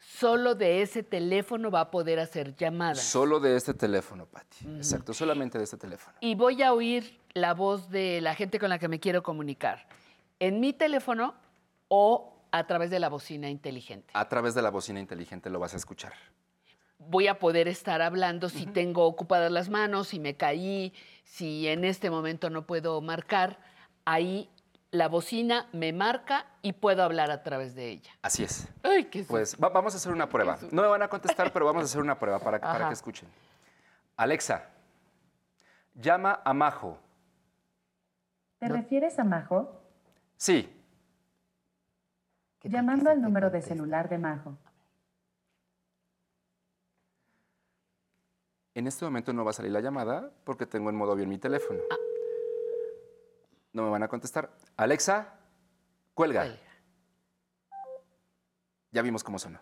[0.00, 3.00] Solo de ese teléfono va a poder hacer llamadas.
[3.00, 4.66] Solo de este teléfono, Patti.
[4.76, 6.16] Exacto, solamente de este teléfono.
[6.20, 9.86] Y voy a oír la voz de la gente con la que me quiero comunicar.
[10.38, 11.34] En mi teléfono
[11.92, 14.10] o a través de la bocina inteligente.
[14.14, 16.12] A través de la bocina inteligente lo vas a escuchar.
[16.98, 20.92] Voy a poder estar hablando si tengo ocupadas las manos, si me caí,
[21.24, 23.58] si en este momento no puedo marcar.
[24.04, 24.48] Ahí
[24.92, 28.10] la bocina me marca y puedo hablar a través de ella.
[28.22, 28.68] Así es.
[28.82, 30.58] Ay, qué Pues va- vamos a hacer una prueba.
[30.70, 33.28] No me van a contestar, pero vamos a hacer una prueba para, que escuchen.
[34.16, 34.68] Alexa,
[35.94, 36.98] llama a Majo.
[38.58, 39.80] ¿Te refieres a Majo?
[40.36, 40.68] Sí,
[42.62, 44.58] Llamando al número de celular de Majo.
[48.80, 51.38] en este momento no va a salir la llamada porque tengo en modo avión mi
[51.38, 51.80] teléfono.
[53.72, 54.50] No me van a contestar.
[54.76, 55.34] Alexa,
[56.14, 56.56] cuelga.
[58.90, 59.60] Ya vimos cómo sonó.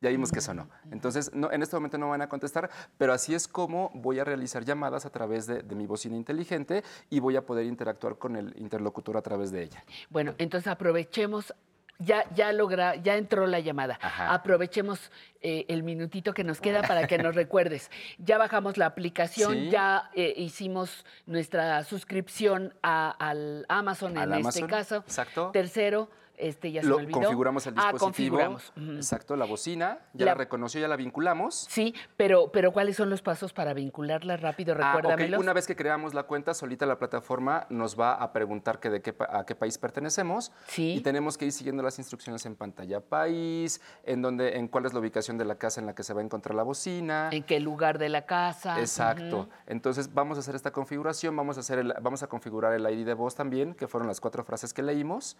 [0.00, 0.68] Ya vimos que sonó.
[0.92, 4.24] Entonces, no, en este momento no van a contestar, pero así es como voy a
[4.24, 8.36] realizar llamadas a través de, de mi bocina inteligente y voy a poder interactuar con
[8.36, 9.84] el interlocutor a través de ella.
[10.08, 11.52] Bueno, entonces aprovechemos,
[11.98, 13.98] ya, ya logra, ya entró la llamada.
[14.02, 15.10] Aprovechemos
[15.40, 17.90] eh, el minutito que nos queda para que nos recuerdes.
[18.18, 19.70] Ya bajamos la aplicación, Sí.
[19.70, 24.96] ya eh, hicimos nuestra suscripción a- al Amazon Al en Amazon, este caso.
[24.98, 25.50] exacto.
[25.52, 26.08] Tercero,
[26.38, 28.36] este ya se Lo me configuramos el Ah, dispositivo.
[28.38, 28.72] configuramos.
[28.76, 28.92] Ujú.
[28.92, 29.98] Exacto, la bocina.
[30.14, 31.66] Ya La- la, reconoció, ya la vinculamos.
[31.68, 34.74] Sí, pero, pero ¿cuáles son los pasos para vincularla rápido?
[34.78, 34.96] Ah, ok.
[35.02, 35.40] Recuérdamelos.
[35.40, 39.02] Una vez que creamos la cuenta, solita la plataforma nos va a preguntar que de
[39.02, 40.52] qué, a qué país pertenecemos.
[40.76, 44.92] Y tenemos que ir siguiendo las instrucciones en pantalla país, en, donde, en cuál es
[44.92, 47.28] la ubicación de la casa en la que se va a encontrar la bocina.
[47.32, 48.78] ¿En qué lugar de la casa?
[48.80, 49.40] Exacto.
[49.40, 49.48] Ujú.
[49.66, 53.04] Entonces vamos a hacer esta configuración, vamos a, hacer el- vamos a configurar el ID
[53.04, 55.36] de voz también, que fueron las cuatro frases que leímos.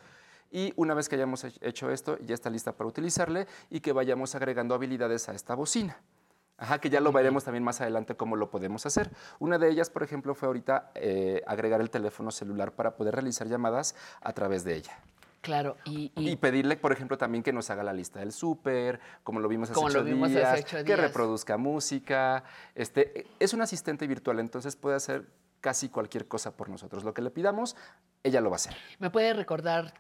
[0.51, 3.93] Y una vez que hayamos hech- hecho esto, ya está lista para utilizarle y que
[3.93, 5.99] vayamos agregando habilidades a esta bocina.
[6.61, 9.11] Ajá, que ya lo veremos también más adelante cómo lo podemos hacer.
[9.39, 13.47] Una de ellas, por ejemplo, fue ahorita eh, agregar el teléfono celular para poder realizar
[13.47, 14.99] llamadas a través de ella.
[15.41, 19.39] Claro, y, Y pedirle, por ejemplo, también que nos haga la lista del súper, como
[19.39, 21.01] lo vimos hace, Como lo ocho, vimos hace días, ocho que días.
[21.01, 22.43] reproduzca música.
[22.75, 25.29] Este, es un asistente virtual, entonces puede hacer
[25.61, 27.05] casi cualquier cosa por nosotros.
[27.05, 27.77] Lo que le pidamos,
[28.25, 28.75] ella lo va a hacer.
[28.99, 29.95] ¿Me puede recordar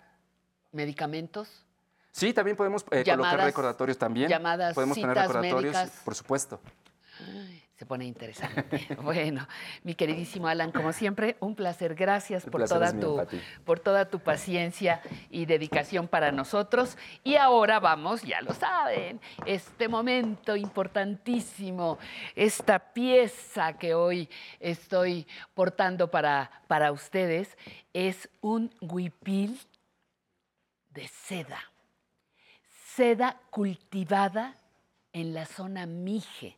[0.72, 1.64] medicamentos?
[2.12, 4.28] Sí, también podemos eh, colocar recordatorios también.
[4.28, 6.02] llamadas, podemos poner citas recordatorios, médicas.
[6.04, 6.60] por supuesto.
[7.78, 8.88] Se pone interesante.
[9.02, 9.46] bueno,
[9.84, 11.94] mi queridísimo Alan, como siempre, un placer.
[11.94, 15.00] Gracias por placer toda, tu, por toda tu paciencia
[15.30, 16.98] y dedicación para nosotros.
[17.22, 21.98] Y ahora vamos, ya lo saben, este momento importantísimo,
[22.34, 24.28] esta pieza que hoy
[24.58, 27.56] estoy portando para, para ustedes,
[27.92, 29.56] es un huipil
[30.90, 31.60] de seda.
[32.94, 34.56] Seda cultivada
[35.12, 36.56] en la zona Mije,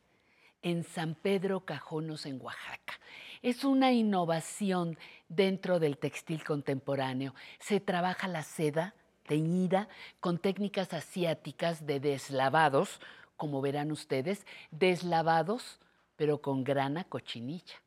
[0.62, 2.94] en San Pedro Cajonos, en Oaxaca.
[3.42, 4.98] Es una innovación
[5.28, 7.34] dentro del textil contemporáneo.
[7.58, 8.94] Se trabaja la seda
[9.26, 9.88] teñida
[10.18, 13.00] con técnicas asiáticas de deslavados,
[13.36, 15.78] como verán ustedes, deslavados,
[16.16, 17.80] pero con grana cochinilla.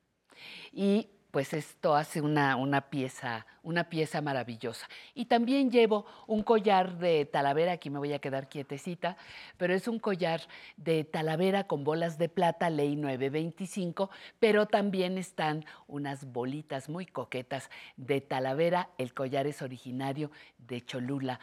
[0.71, 4.87] Y pues esto hace una, una, pieza, una pieza maravillosa.
[5.15, 9.17] Y también llevo un collar de talavera, aquí me voy a quedar quietecita,
[9.57, 10.41] pero es un collar
[10.77, 17.71] de talavera con bolas de plata, ley 925, pero también están unas bolitas muy coquetas
[17.97, 18.89] de talavera.
[18.99, 20.29] El collar es originario
[20.59, 21.39] de Cholula,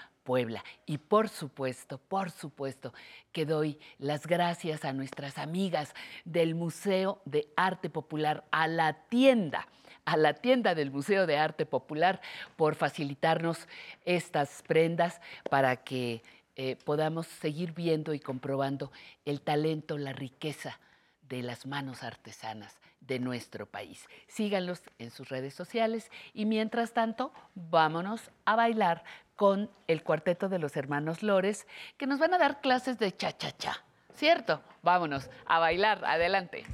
[0.87, 2.95] Y por supuesto, por supuesto
[3.33, 5.93] que doy las gracias a nuestras amigas
[6.25, 9.67] del Museo de Arte Popular, a la tienda
[10.07, 12.21] a la tienda del Museo de Arte Popular
[12.57, 13.69] por facilitarnos
[14.05, 15.21] estas prendas
[15.51, 16.23] para que
[16.57, 18.91] eh, podamos seguir viendo y comprobando
[19.25, 20.81] el talento, la riqueza
[21.29, 24.07] de las manos artesanas de nuestro país.
[24.27, 29.05] Síganlos en sus redes sociales y mientras tanto, vámonos a bailar
[29.41, 33.83] con el cuarteto de los hermanos Lores, que nos van a dar clases de cha-cha-cha.
[34.13, 34.61] ¿Cierto?
[34.83, 36.05] Vámonos a bailar.
[36.05, 36.67] Adelante.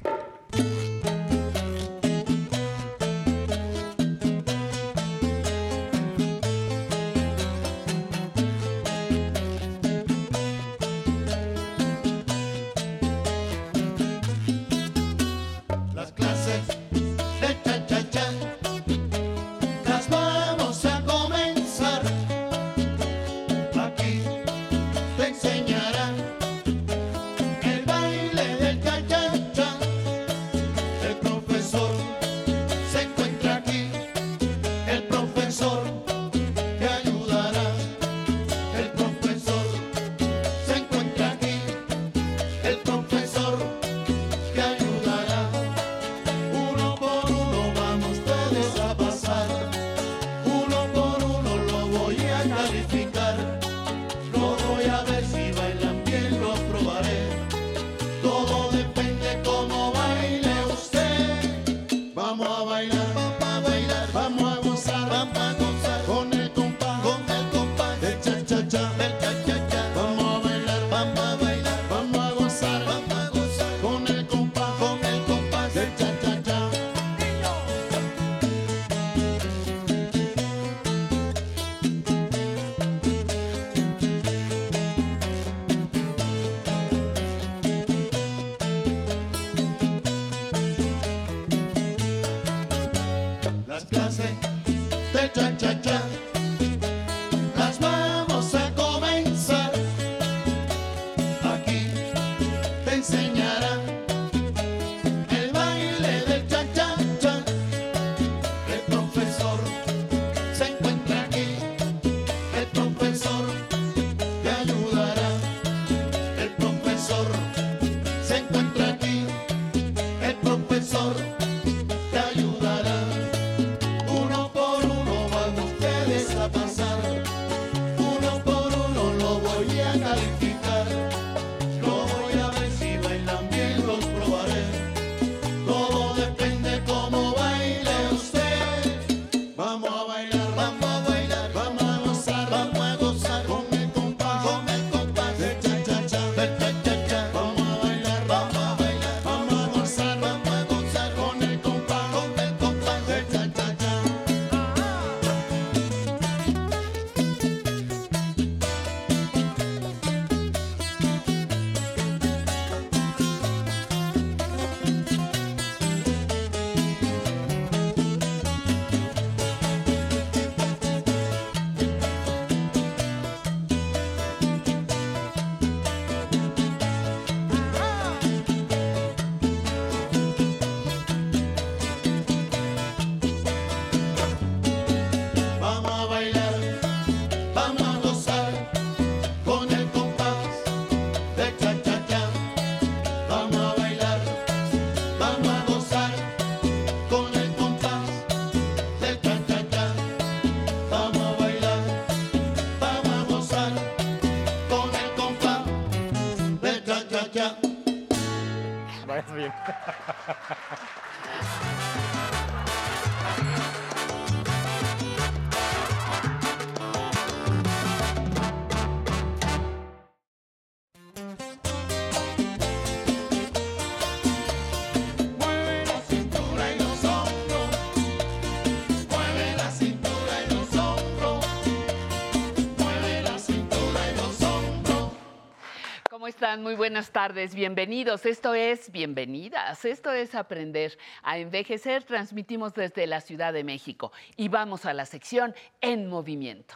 [236.57, 236.63] Están?
[236.63, 238.25] Muy buenas tardes, bienvenidos.
[238.25, 242.03] Esto es Bienvenidas, esto es Aprender a Envejecer.
[242.03, 246.75] Transmitimos desde la Ciudad de México y vamos a la sección En Movimiento.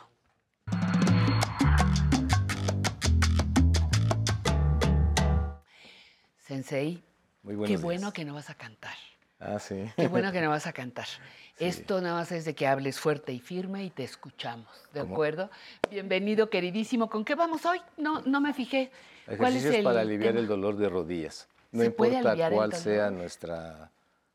[6.38, 7.02] Sensei,
[7.44, 7.82] Muy qué días.
[7.82, 8.96] bueno que no vas a cantar.
[9.42, 9.92] Ah, sí.
[9.96, 11.08] Qué bueno que no vas a cantar.
[11.60, 15.14] Esto nada más es de que hables fuerte y firme y te escuchamos, ¿de ¿Cómo?
[15.14, 15.50] acuerdo?
[15.90, 17.10] Bienvenido, queridísimo.
[17.10, 17.82] ¿Con qué vamos hoy?
[17.98, 18.92] No, no me fijé.
[19.26, 20.40] ¿Cuál es Ejercicios el para aliviar tema?
[20.42, 21.48] el dolor de rodillas.
[21.72, 23.92] No ¿Se puede importa cuál sea nuestra,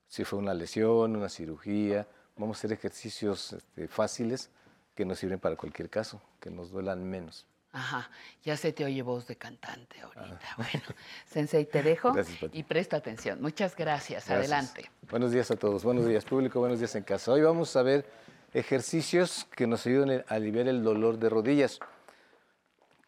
[0.08, 2.06] si fue una lesión, una cirugía,
[2.36, 4.50] vamos a hacer ejercicios este, fáciles
[4.94, 7.46] que nos sirven para cualquier caso, que nos duelan menos.
[7.76, 8.10] Ajá,
[8.42, 10.40] ya se te oye voz de cantante ahorita.
[10.56, 10.82] Bueno,
[11.26, 12.12] Sensei, te dejo Ah.
[12.14, 13.42] Gracias, y presta atención.
[13.42, 14.26] Muchas gracias.
[14.26, 14.30] Gracias.
[14.50, 14.90] Adelante.
[15.10, 17.32] Buenos días a todos, buenos días público, buenos días en casa.
[17.32, 18.06] Hoy vamos a ver
[18.54, 21.78] ejercicios que nos ayuden a aliviar el dolor de rodillas.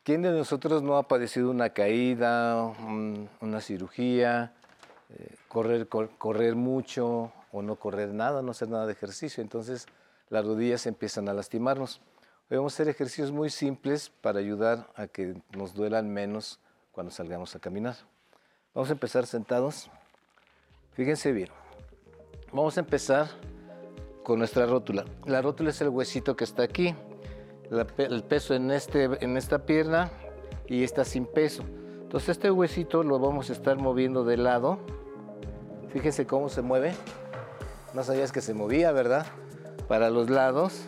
[0.03, 4.53] ¿Quién de nosotros no ha padecido una caída, un- una cirugía,
[5.09, 9.43] eh, correr, cor- correr mucho o no correr nada, no hacer nada de ejercicio?
[9.43, 9.86] Entonces
[10.28, 12.03] las rodillas empiezan a lastimarnos.
[12.51, 16.59] A hacer ejercicios muy simples para ayudar a que nos duelan menos
[16.93, 17.97] cuando salgamos a caminar.
[18.75, 19.91] Vamos a empezar sentados.
[20.93, 21.51] Fíjense bien.
[22.51, 23.29] Vamos a empezar
[24.25, 25.05] con nuestra rótula.
[25.27, 26.95] La rótula es el huesito que está aquí.
[27.99, 30.11] El peso en, este, en esta pierna
[30.66, 31.65] y esta sin peso.
[32.01, 34.79] Entonces este huesito lo vamos a estar moviendo de lado.
[35.91, 36.95] Fíjense cómo se mueve.
[37.93, 39.27] No sabías que se movía, ¿verdad?
[39.87, 40.85] Para los lados,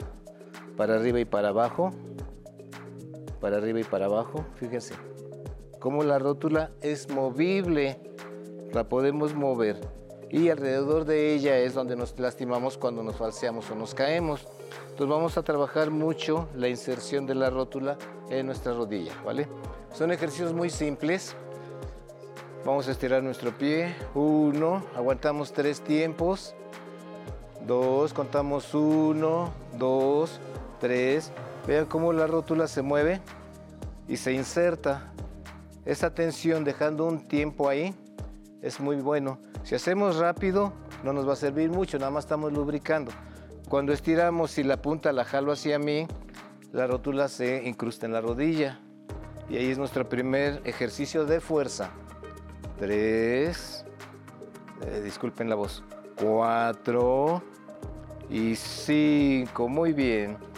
[0.76, 1.90] para arriba y para abajo.
[3.40, 4.44] Para arriba y para abajo.
[4.56, 4.94] Fíjense
[5.80, 7.98] cómo la rótula es movible.
[8.72, 9.80] La podemos mover.
[10.28, 14.46] Y alrededor de ella es donde nos lastimamos cuando nos falseamos o nos caemos.
[14.90, 17.98] Entonces vamos a trabajar mucho la inserción de la rótula
[18.28, 19.48] en nuestra rodilla, ¿vale?
[19.92, 21.34] Son ejercicios muy simples.
[22.64, 23.96] Vamos a estirar nuestro pie.
[24.14, 26.54] Uno, aguantamos tres tiempos.
[27.66, 30.38] Dos, contamos uno, dos,
[30.80, 31.30] tres.
[31.66, 33.20] Vean cómo la rótula se mueve
[34.08, 35.12] y se inserta.
[35.84, 37.94] Esa tensión dejando un tiempo ahí
[38.62, 39.38] es muy bueno.
[39.62, 40.72] Si hacemos rápido
[41.04, 43.12] no nos va a servir mucho, nada más estamos lubricando.
[43.68, 46.06] Cuando estiramos y la punta la jalo hacia mí,
[46.72, 48.80] la rótula se incrusta en la rodilla.
[49.48, 51.90] Y ahí es nuestro primer ejercicio de fuerza.
[52.78, 53.84] Tres,
[54.86, 55.82] eh, disculpen la voz,
[56.16, 57.42] cuatro
[58.28, 59.68] y cinco.
[59.68, 60.49] Muy bien.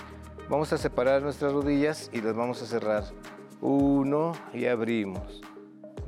[0.52, 3.04] Vamos a separar nuestras rodillas y las vamos a cerrar.
[3.62, 5.40] Uno y abrimos.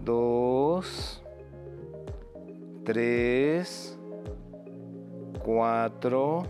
[0.05, 1.23] Dos,
[2.85, 3.99] tres,
[5.43, 6.43] cuatro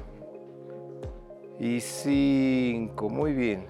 [1.60, 3.08] y cinco.
[3.10, 3.68] Muy bien.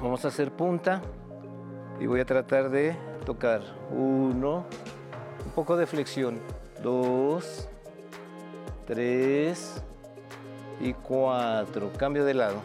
[0.00, 1.02] Vamos a hacer punta
[2.00, 2.96] y voy a tratar de
[3.26, 3.60] tocar.
[3.90, 4.64] Uno,
[5.44, 6.40] un poco de flexión.
[6.82, 7.68] Dos,
[8.86, 9.84] tres
[10.80, 11.90] y cuatro.
[11.96, 12.56] Cambio de lado.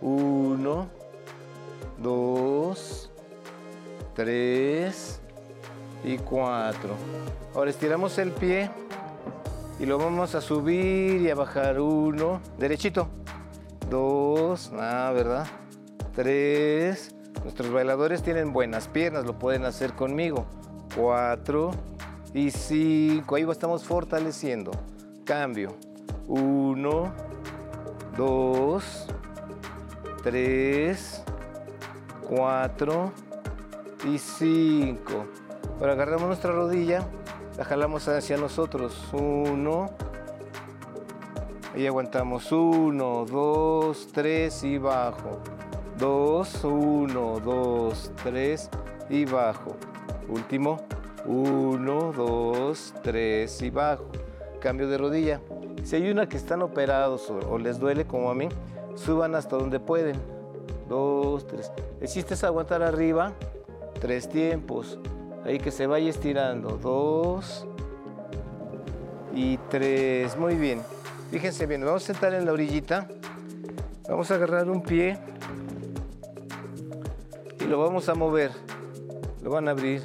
[0.00, 0.86] Uno,
[2.00, 3.10] dos,
[4.14, 5.20] tres
[6.04, 6.90] y cuatro.
[7.54, 8.70] Ahora estiramos el pie
[9.80, 11.80] y lo vamos a subir y a bajar.
[11.80, 13.08] Uno, derechito.
[13.90, 15.46] Dos, ah, ¿verdad?
[16.14, 17.14] Tres.
[17.42, 20.46] Nuestros bailadores tienen buenas piernas, lo pueden hacer conmigo.
[20.94, 21.70] Cuatro
[22.34, 23.36] y cinco.
[23.36, 24.72] Ahí estamos fortaleciendo.
[25.24, 25.76] Cambio.
[26.26, 27.12] Uno,
[28.18, 29.06] dos,
[30.24, 31.22] tres,
[32.28, 33.12] cuatro
[34.04, 35.24] y cinco.
[35.78, 37.06] Ahora agarramos nuestra rodilla,
[37.56, 38.98] la jalamos hacia nosotros.
[39.12, 39.86] Uno.
[41.76, 42.50] Y aguantamos.
[42.50, 45.38] Uno, dos, tres y bajo.
[45.96, 48.68] Dos, uno, dos, tres
[49.08, 49.76] y bajo.
[50.28, 50.80] Último.
[51.24, 54.10] Uno, dos, tres y bajo.
[54.60, 55.40] Cambio de rodilla.
[55.88, 58.50] Si hay una que están operados o, les duele como a mí,
[58.94, 60.16] suban hasta donde pueden.
[60.86, 61.72] Dos, tres.
[61.98, 63.32] El es aguantar arriba
[63.98, 64.98] tres tiempos.
[65.46, 66.76] Ahí que se vaya estirando.
[66.76, 67.66] Dos
[69.34, 70.36] y tres.
[70.36, 70.82] Muy bien.
[71.30, 73.08] Fíjense bien, vamos a sentar en la orillita.
[74.10, 75.18] Vamos a agarrar un pie
[77.60, 78.50] y lo vamos a mover.
[79.42, 80.02] Lo van a abrir,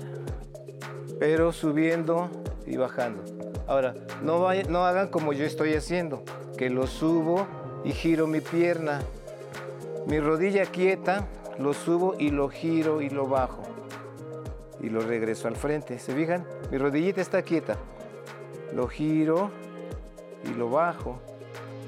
[1.20, 2.30] pero subiendo
[2.66, 3.33] y bajando.
[3.68, 6.23] Ahora, no, no hagan como yo estoy haciendo,
[6.57, 7.48] que lo subo
[7.84, 9.02] y giro mi pierna.
[10.06, 11.27] Mi rodilla quieta,
[11.60, 13.64] lo subo y lo giro y lo bajo.
[14.81, 15.98] Y lo regreso al frente.
[15.98, 16.45] ¿Se fijan?
[16.72, 17.77] Mi rodillita está quieta.
[18.73, 19.49] Lo giro
[20.44, 21.19] y lo bajo.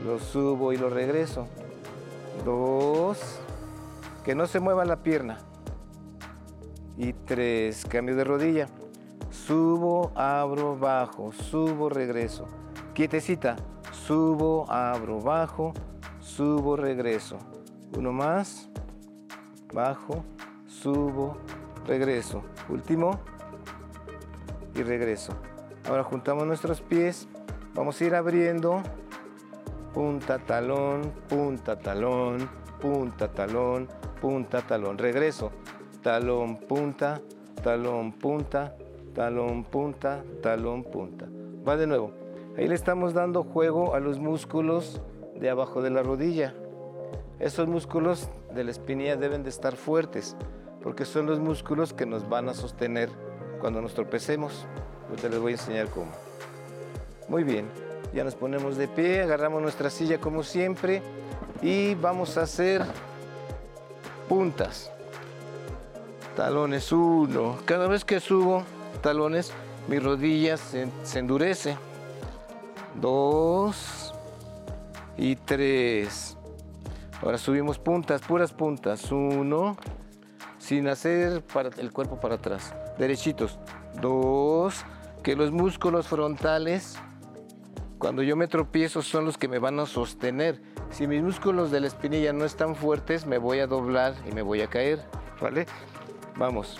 [0.05, 1.47] Lo subo y lo regreso.
[2.45, 3.39] Dos.
[4.23, 5.39] Que no se mueva la pierna.
[6.97, 8.69] Y tres, cambio de rodilla.
[9.29, 12.45] Subo, abro, bajo, subo, regreso.
[12.93, 13.55] Quietecita.
[13.91, 15.73] Subo, abro, bajo,
[16.19, 17.37] subo, regreso.
[17.97, 18.69] Uno más.
[19.73, 20.23] Bajo,
[20.67, 21.37] subo,
[21.85, 22.43] regreso.
[22.69, 23.19] Último.
[24.73, 25.33] Y regreso.
[25.87, 27.27] Ahora juntamos nuestros pies.
[27.73, 28.81] Vamos a ir abriendo.
[29.93, 32.49] Punta, talón, punta, talón,
[32.81, 33.87] punta, talón,
[34.21, 34.97] punta, talón.
[34.97, 35.51] Regreso.
[36.01, 37.21] Talón, punta,
[37.63, 38.75] talón, punta,
[39.15, 41.25] talón, punta, talón, punta.
[41.67, 42.11] Va de nuevo.
[42.57, 45.01] Ahí le estamos dando juego a los músculos
[45.39, 46.53] de abajo de la rodilla.
[47.39, 50.35] Esos músculos de la espinilla deben de estar fuertes,
[50.83, 53.09] porque son los músculos que nos van a sostener
[53.59, 54.67] cuando nos tropecemos.
[55.09, 56.11] Ahorita les voy a enseñar cómo.
[57.27, 57.65] Muy bien,
[58.13, 61.01] ya nos ponemos de pie, agarramos nuestra silla como siempre
[61.61, 62.83] y vamos a hacer
[64.29, 64.91] puntas.
[66.35, 67.57] Talones, uno.
[67.65, 68.63] Cada vez que subo
[69.01, 69.51] talones,
[69.87, 71.77] mi rodilla se, se endurece.
[72.99, 74.13] Dos
[75.17, 76.37] y tres.
[77.21, 79.11] Ahora subimos puntas, puras puntas.
[79.11, 79.77] Uno,
[80.57, 82.73] sin hacer para el cuerpo para atrás.
[82.97, 83.59] Derechitos.
[84.01, 84.85] Dos,
[85.23, 86.97] que los músculos frontales,
[87.97, 90.61] cuando yo me tropiezo, son los que me van a sostener.
[90.91, 94.41] Si mis músculos de la espinilla no están fuertes, me voy a doblar y me
[94.41, 95.03] voy a caer.
[95.41, 95.65] ¿Vale?
[96.37, 96.77] Vamos.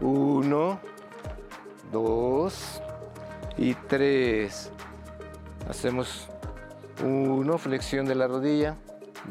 [0.00, 0.80] Uno,
[1.92, 2.82] dos
[3.56, 4.70] y tres.
[5.68, 6.28] Hacemos
[7.04, 8.76] uno, flexión de la rodilla,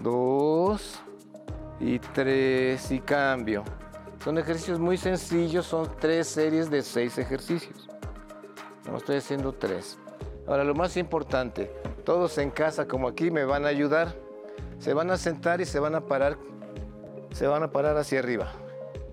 [0.02, 1.02] dos
[1.80, 3.64] y tres y cambio.
[4.24, 7.90] Son ejercicios muy sencillos, son tres series de seis ejercicios.
[8.90, 9.98] No estoy haciendo tres.
[10.48, 11.72] Ahora lo más importante,
[12.06, 14.16] todos en casa como aquí me van a ayudar.
[14.80, 16.38] Se van a sentar y se van a parar,
[17.32, 18.52] se van a parar hacia arriba,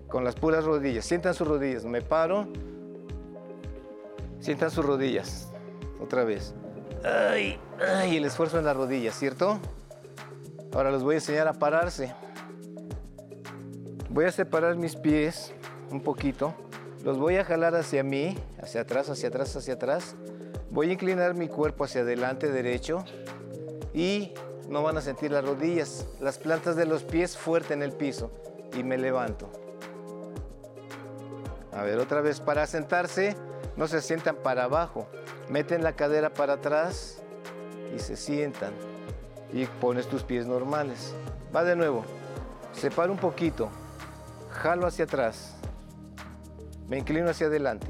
[0.09, 1.05] con las puras rodillas.
[1.05, 2.49] Sientan sus rodillas, me paro,
[4.41, 5.49] sientan sus rodillas,
[6.01, 6.55] otra vez.
[7.05, 9.59] Ay, ay, el esfuerzo en las rodillas, ¿cierto?
[10.73, 12.15] Ahora les voy a enseñar a pararse.
[14.11, 15.53] Voy a separar mis pies
[15.91, 16.55] un poquito.
[17.05, 20.17] Los voy a jalar hacia mí, hacia atrás, hacia atrás, hacia atrás.
[20.71, 23.05] Voy a inclinar mi cuerpo hacia adelante derecho
[23.95, 24.33] y
[24.69, 28.31] no van a sentir las rodillas, las plantas de los pies fuerte en el piso
[28.77, 29.49] y me levanto.
[31.73, 33.37] A ver, otra vez para sentarse,
[33.79, 35.07] no se sientan para abajo,
[35.49, 37.23] meten la cadera para atrás
[37.95, 38.73] y se sientan
[39.53, 41.15] y pones tus pies normales.
[41.55, 42.05] Va de nuevo,
[42.73, 43.71] separo un poquito,
[44.51, 45.55] jalo hacia atrás,
[46.89, 47.87] me inclino hacia adelante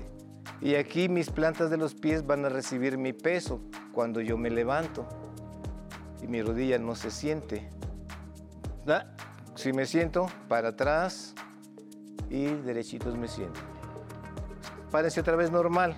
[0.60, 3.59] y aquí mis plantas de los pies van a recibir mi peso
[3.94, 5.06] cuando yo me levanto
[6.23, 7.70] y mi rodilla no se siente.
[9.55, 11.35] Si me siento, para atrás
[12.28, 13.77] y derechitos me siento.
[14.90, 15.97] Párense otra vez normal.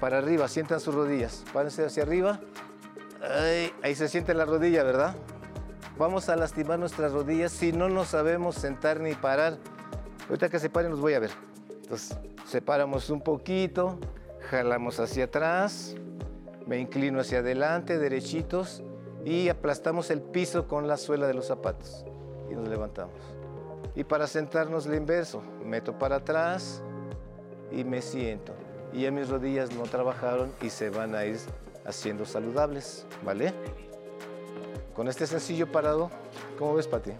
[0.00, 1.44] Para arriba, sientan sus rodillas.
[1.52, 2.40] Párense hacia arriba.
[3.82, 5.14] Ahí se siente la rodilla, ¿verdad?
[5.96, 9.58] Vamos a lastimar nuestras rodillas si no nos sabemos sentar ni parar.
[10.28, 11.30] Ahorita que se paren los voy a ver.
[11.82, 13.98] Entonces, separamos un poquito,
[14.50, 15.94] jalamos hacia atrás,
[16.66, 18.82] me inclino hacia adelante, derechitos,
[19.24, 22.04] y aplastamos el piso con la suela de los zapatos.
[22.50, 23.14] Y nos levantamos.
[23.94, 26.82] Y para sentarnos la inverso, meto para atrás
[27.76, 28.54] y me siento.
[28.92, 31.38] Y ya mis rodillas no trabajaron y se van a ir
[31.84, 33.52] haciendo saludables, ¿vale?
[34.94, 36.10] Con este sencillo parado,
[36.58, 37.10] ¿cómo ves, Pati?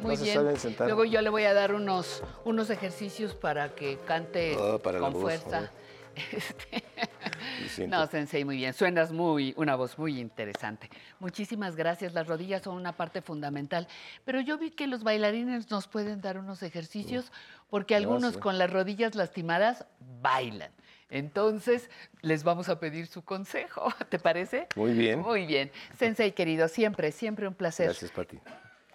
[0.00, 0.76] Muy no bien.
[0.80, 5.12] Luego yo le voy a dar unos, unos ejercicios para que cante Oh, para con
[5.12, 5.70] voz, fuerza.
[7.68, 7.96] siento.
[7.96, 8.74] No, Sensei, muy bien.
[8.74, 10.88] Suenas muy, una voz muy interesante.
[11.18, 12.14] Muchísimas gracias.
[12.14, 13.88] Las rodillas son una parte fundamental.
[14.24, 17.32] Pero yo vi que los bailarines nos pueden dar unos ejercicios
[17.70, 18.40] porque algunos sí.
[18.40, 19.86] con las rodillas lastimadas
[20.20, 20.70] bailan.
[21.10, 21.90] Entonces,
[22.22, 23.92] les vamos a pedir su consejo.
[24.08, 24.66] ¿Te parece?
[24.74, 25.20] Muy bien.
[25.20, 25.70] Muy bien.
[25.98, 28.38] Sensei, querido, siempre, siempre un placer Gracias, Pati.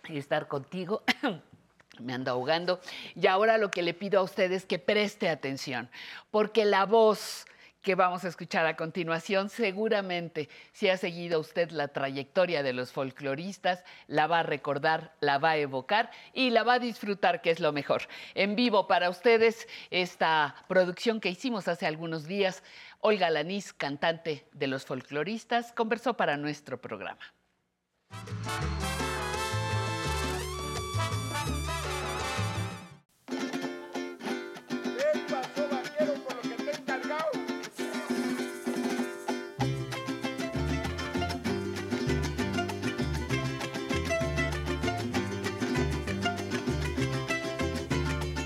[0.10, 1.04] estar contigo.
[2.00, 2.80] Me ando ahogando.
[3.16, 5.90] Y ahora lo que le pido a usted es que preste atención,
[6.32, 7.46] porque la voz
[7.82, 12.92] que vamos a escuchar a continuación, seguramente, si ha seguido usted la trayectoria de los
[12.92, 17.52] folcloristas, la va a recordar, la va a evocar y la va a disfrutar, que
[17.52, 18.04] es lo mejor.
[18.36, 22.64] En vivo para ustedes, esta producción que hicimos hace algunos días,
[23.00, 27.22] Olga Lanís, cantante de los folcloristas, conversó para nuestro programa.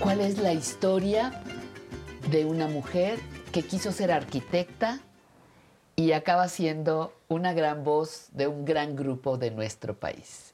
[0.04, 1.32] ¿Cuál es la historia
[2.30, 3.18] de una mujer
[3.54, 5.00] que quiso ser arquitecta
[5.96, 10.52] y acaba siendo una gran voz de un gran grupo de nuestro país?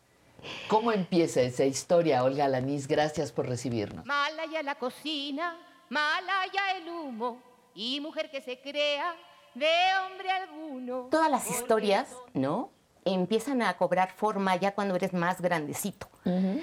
[0.69, 2.87] ¿Cómo empieza esa historia, Olga Lanís?
[2.87, 4.07] Gracias por recibirnos.
[4.07, 5.59] Mala ya la cocina,
[5.89, 7.43] mala ya el humo,
[7.75, 9.17] y mujer que se crea
[9.57, 9.73] de
[10.07, 11.09] hombre alguno.
[11.11, 12.71] Todas las historias, ¿no?
[13.05, 16.09] Empiezan a cobrar forma ya cuando eres más grandecito.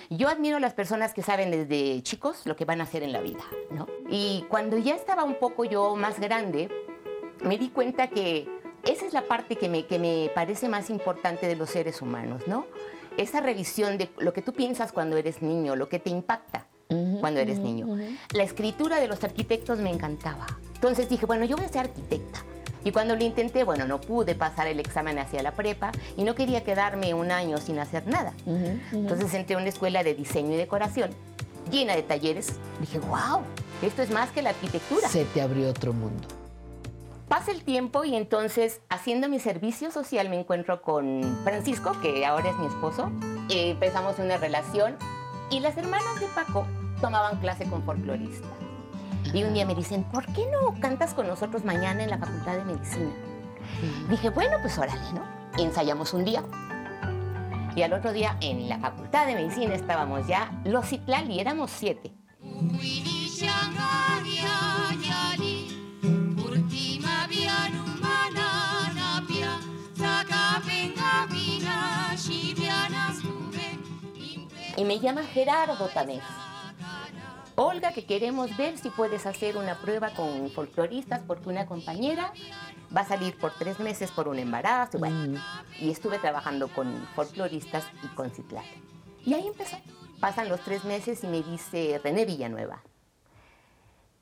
[0.10, 3.12] Yo admiro a las personas que saben desde chicos lo que van a hacer en
[3.12, 3.88] la vida, ¿no?
[4.10, 6.70] Y cuando ya estaba un poco yo más grande,
[7.42, 8.48] me di cuenta que
[8.84, 12.44] esa es la parte que me, que me parece más importante de los seres humanos,
[12.48, 12.66] ¿no?
[13.18, 16.68] Esa revisión de lo que tú piensas cuando eres niño, lo que te impacta
[17.20, 17.98] cuando eres niño.
[18.32, 20.46] La escritura de los arquitectos me encantaba.
[20.76, 22.44] Entonces dije, bueno, yo voy a ser arquitecta.
[22.88, 26.36] Y cuando lo intenté, bueno, no pude pasar el examen hacia la prepa y no
[26.36, 28.32] quería quedarme un año sin hacer nada.
[28.94, 31.10] Entonces entré a una escuela de diseño y decoración
[31.70, 32.54] llena de talleres.
[32.80, 33.42] Dije, wow,
[33.82, 35.06] esto es más que la arquitectura.
[35.10, 36.30] Se te abrió otro mundo.
[37.28, 42.52] Pasa el tiempo y entonces haciendo mi servicio social me encuentro con Francisco, que ahora
[42.52, 43.12] es mi esposo.
[43.50, 44.96] Empezamos una relación
[45.50, 46.66] y las hermanas de Paco
[47.02, 48.57] tomaban clase con folcloristas.
[49.34, 52.58] Y un día me dicen, ¿por qué no cantas con nosotros mañana en la Facultad
[52.58, 53.12] de Medicina?
[54.10, 55.24] Dije, bueno, pues órale, ¿no?
[55.62, 56.44] Ensayamos un día.
[57.76, 62.14] Y al otro día en la Facultad de Medicina estábamos ya los Citlali, éramos siete.
[74.78, 76.24] Y me llama Gerardo Tamés.
[77.60, 82.32] Olga, que queremos ver si puedes hacer una prueba con folcloristas porque una compañera
[82.96, 85.00] va a salir por tres meses por un embarazo.
[85.00, 85.42] Bueno,
[85.80, 88.68] y estuve trabajando con folcloristas y con Citlali.
[89.26, 89.76] Y ahí empezó.
[90.20, 92.84] Pasan los tres meses y me dice René Villanueva.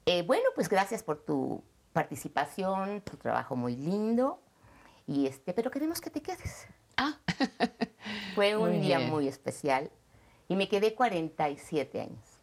[0.05, 4.39] eh, bueno, pues gracias por tu participación, tu trabajo muy lindo.
[5.07, 6.67] Y este, pero queremos que te quedes.
[6.95, 7.17] Ah.
[8.33, 9.09] Fue un Muy día bien.
[9.09, 9.91] muy especial.
[10.47, 12.34] Y me quedé 47 años.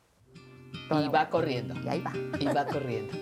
[0.72, 1.74] Y va corriendo.
[1.84, 2.12] Y ahí va.
[2.38, 3.12] Y va corriendo.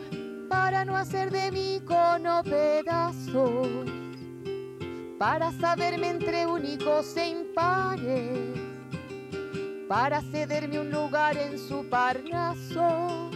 [0.48, 3.68] para no hacer de mí cono pedazos,
[5.18, 8.58] para saberme entre únicos e impares,
[9.88, 13.30] para cederme un lugar en su parnaso,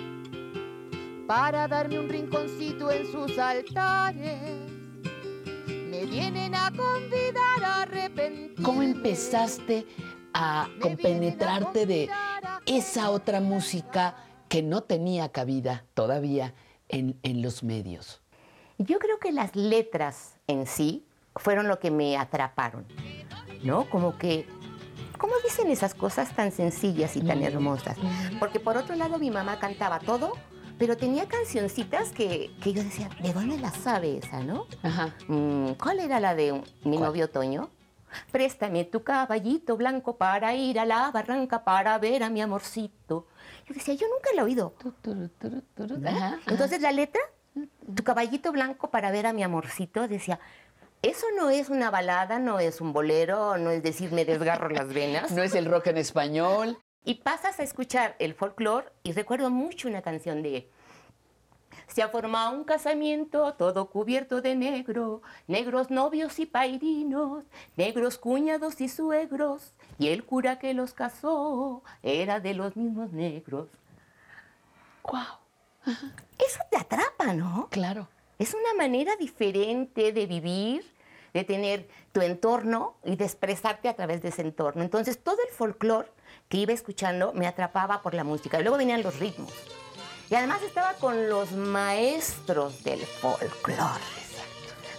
[1.28, 4.40] para darme un rinconcito en sus altares.
[5.90, 8.60] Me vienen a convidar a arrepentir.
[8.64, 9.86] ¿Cómo empezaste
[10.34, 12.10] a compenetrarte de
[12.66, 14.16] esa otra música
[14.48, 16.54] que no tenía cabida todavía
[16.88, 18.20] en, en los medios?
[18.78, 21.06] Yo creo que las letras en sí
[21.36, 22.86] fueron lo que me atraparon,
[23.62, 23.88] ¿no?
[23.88, 24.46] Como que,
[25.18, 27.96] ¿cómo dicen esas cosas tan sencillas y tan hermosas?
[28.38, 30.32] Porque por otro lado mi mamá cantaba todo,
[30.78, 34.66] pero tenía cancioncitas que, que yo decía, ¿de dónde la sabe esa, no?
[35.28, 37.70] Mm, ¿Cuál era la de mi novio Toño?
[38.30, 43.26] Préstame tu caballito blanco para ir a la barranca para ver a mi amorcito.
[43.66, 44.74] Yo decía, yo nunca la he oído.
[46.46, 47.20] Entonces la letra,
[47.94, 50.38] tu caballito blanco para ver a mi amorcito, decía,
[51.02, 54.88] eso no es una balada, no es un bolero, no es decir me desgarro las
[54.88, 55.30] venas.
[55.32, 56.78] No es el rock en español.
[57.04, 60.70] Y pasas a escuchar el folclore y recuerdo mucho una canción de
[61.86, 67.44] se ha formado un casamiento todo cubierto de negro, negros novios y pairinos,
[67.76, 73.68] negros cuñados y suegros, y el cura que los casó era de los mismos negros.
[75.02, 75.38] ¡Guau!
[75.86, 77.68] Eso te atrapa, ¿no?
[77.70, 78.08] Claro.
[78.38, 80.84] Es una manera diferente de vivir,
[81.32, 84.82] de tener tu entorno y de expresarte a través de ese entorno.
[84.82, 86.08] Entonces, todo el folclore
[86.48, 88.58] que iba escuchando me atrapaba por la música.
[88.58, 89.52] Y luego venían los ritmos.
[90.30, 94.02] Y además estaba con los maestros del folclore.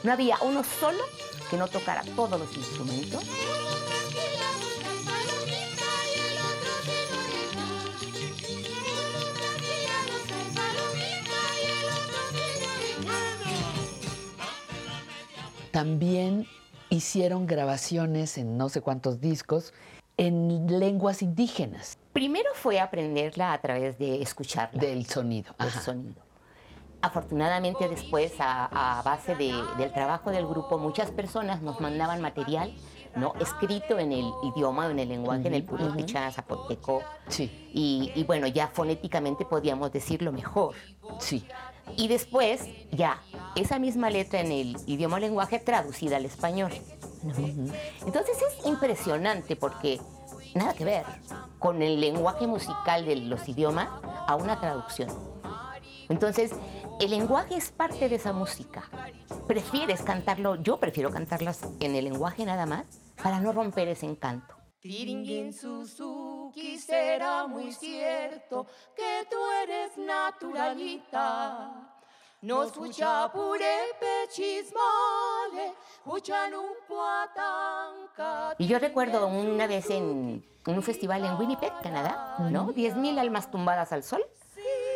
[0.04, 1.04] No había uno solo
[1.50, 3.24] que no tocara todos los instrumentos.
[15.72, 16.48] También
[16.90, 19.74] hicieron grabaciones en no sé cuántos discos
[20.18, 21.98] en lenguas indígenas.
[22.14, 24.80] Primero fue aprenderla a través de escucharla.
[24.80, 25.54] Del sonido.
[25.60, 25.82] Del ajá.
[25.82, 26.24] sonido.
[27.02, 32.74] Afortunadamente después, a, a base de- del trabajo del grupo, muchas personas nos mandaban material
[33.16, 33.34] ¿no?
[33.40, 37.04] escrito en el idioma, en el lenguaje, en el purépecha, zapoteco.
[37.28, 37.70] Sí.
[37.74, 40.74] Y, y bueno, ya fonéticamente podíamos decirlo mejor.
[41.20, 41.46] Sí.
[41.96, 43.22] Y después, ya,
[43.56, 46.72] esa misma letra en el idioma o lenguaje traducida al español.
[48.06, 50.00] Entonces es impresionante porque
[50.54, 51.06] nada que ver
[51.60, 53.90] con el lenguaje musical de los idiomas.
[54.28, 55.10] a una traducción.
[56.10, 56.52] Entonces,
[57.00, 58.90] el lenguaje es parte de esa música.
[59.48, 62.86] Prefieres cantarlo, yo prefiero cantarlas en el lenguaje nada más
[63.22, 64.56] para no romper ese encanto.
[64.80, 71.92] Tiringin Suzuki, será muy cierto que tú eres naturalita.
[72.42, 73.66] Nos escucha pure
[74.00, 75.74] pechismale.
[78.58, 82.74] Y yo recuerdo una vez en, en un festival en Winnipeg, Canadá, ¿no?
[82.74, 84.24] 10.000 almas tumbadas al sol.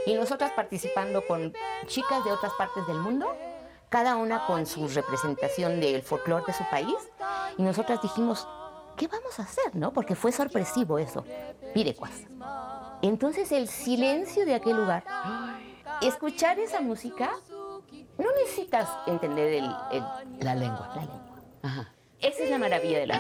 [0.06, 1.54] Y nosotras participando con
[1.88, 3.36] chicas de otras partes del mundo,
[3.90, 6.96] cada una con su representación del folclore de su país.
[7.58, 8.48] Y nosotras dijimos,
[8.96, 9.92] ¿qué vamos a hacer, no?
[9.92, 11.26] Porque fue sorpresivo eso.
[11.74, 12.12] Pirecuas.
[13.02, 15.04] Entonces el silencio de aquel lugar,
[16.02, 17.32] escuchar esa música,
[18.20, 20.90] no necesitas entender el, el- La lengua.
[20.96, 21.94] la lengua.
[22.20, 23.18] Esa es la maravilla de la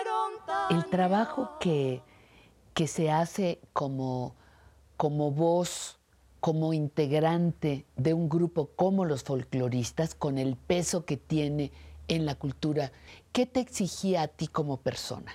[0.00, 0.66] eronta.
[0.70, 2.02] El trabajo que,
[2.74, 4.34] que se hace como,
[4.96, 5.98] como voz,
[6.40, 11.70] como integrante de un grupo como los folcloristas, con el peso que tiene
[12.08, 12.90] en la cultura,
[13.32, 15.32] ¿qué te exigía a ti como persona?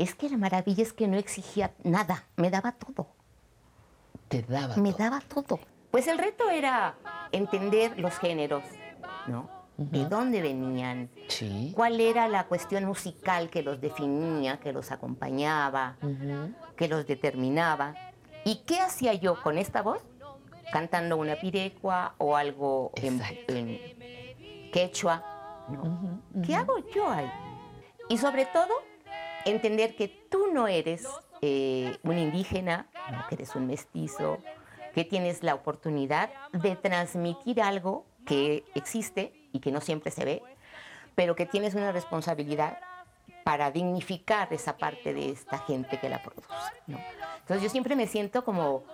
[0.00, 3.08] Es que la maravilla es que no exigía nada, me daba todo.
[4.28, 5.60] Te daba Me daba todo.
[5.90, 6.94] Pues el reto era
[7.32, 8.64] entender los géneros,
[9.26, 9.50] ¿no?
[9.76, 11.10] De dónde venían,
[11.74, 15.98] cuál era la cuestión musical que los definía, que los acompañaba,
[16.76, 17.94] que los determinaba.
[18.46, 20.00] ¿Y qué hacía yo con esta voz?
[20.72, 25.66] Cantando una pirecua o algo en, en quechua.
[25.68, 26.22] ¿no?
[26.42, 27.30] ¿Qué hago yo ahí?
[28.08, 28.72] Y sobre todo,
[29.44, 31.06] entender que tú no eres
[31.42, 32.86] eh, un indígena,
[33.28, 34.38] que eres un mestizo,
[34.94, 40.42] que tienes la oportunidad de transmitir algo que existe y que no siempre se ve,
[41.14, 42.78] pero que tienes una responsabilidad
[43.44, 46.48] para dignificar esa parte de esta gente que la produce.
[46.86, 48.84] Entonces yo siempre me siento como,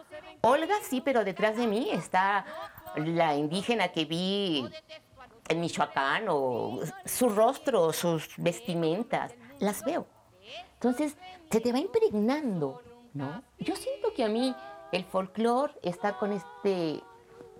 [0.41, 2.45] Olga sí, pero detrás de mí está
[2.95, 4.67] la indígena que vi
[5.49, 10.07] en Michoacán o su rostro, sus vestimentas, las veo.
[10.87, 11.17] Entonces
[11.51, 12.81] se te va impregnando,
[13.13, 13.43] ¿no?
[13.59, 14.55] Yo siento que a mí
[14.93, 17.03] el folclore, estar con este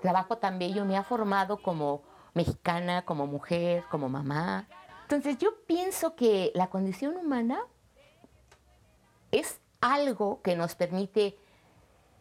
[0.01, 2.03] trabajo tan bello, me ha formado como
[2.35, 4.69] mexicana, como mujer, como mamá.
[5.03, 7.59] Entonces yo pienso que la condición humana
[9.33, 11.37] es algo que nos permite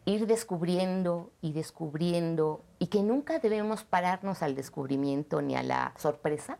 [0.06, 6.58] ir descubriendo y descubriendo y que nunca debemos pararnos al descubrimiento ni a la sorpresa,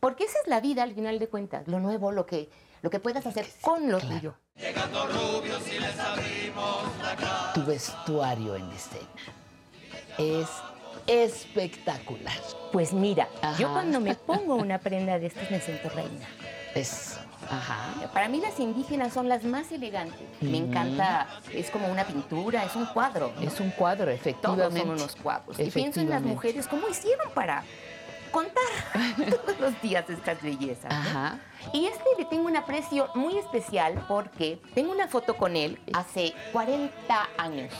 [0.00, 2.50] porque esa es la vida al final de cuentas, lo nuevo, lo que,
[2.82, 4.34] lo que puedas hacer con lo tuyo.
[4.56, 7.52] Llegando rubios y les abrimos la cara.
[7.54, 9.06] Tu vestuario en escena
[10.18, 10.48] es
[11.06, 12.36] espectacular.
[12.72, 13.28] Pues mira,
[13.58, 16.26] yo cuando me pongo una prenda de estas me siento reina.
[16.74, 17.18] Eso.
[17.50, 18.08] Ajá.
[18.12, 20.20] Para mí las indígenas son las más elegantes.
[20.40, 20.72] Me Ujú.
[21.50, 23.32] es es como una pintura, es un cuadro.
[23.34, 23.40] ¿no?
[23.40, 24.80] Es un cuadro, Todos efectivamente.
[24.80, 25.58] son unos cuadros.
[25.58, 27.64] Y pienso en las mujeres, ¿cómo hicieron para
[28.30, 28.62] contar
[29.46, 30.92] todos los días estas bellezas?
[31.72, 36.32] Y este le tengo un aprecio muy especial porque tengo una foto con él hace
[36.52, 37.72] 40 años.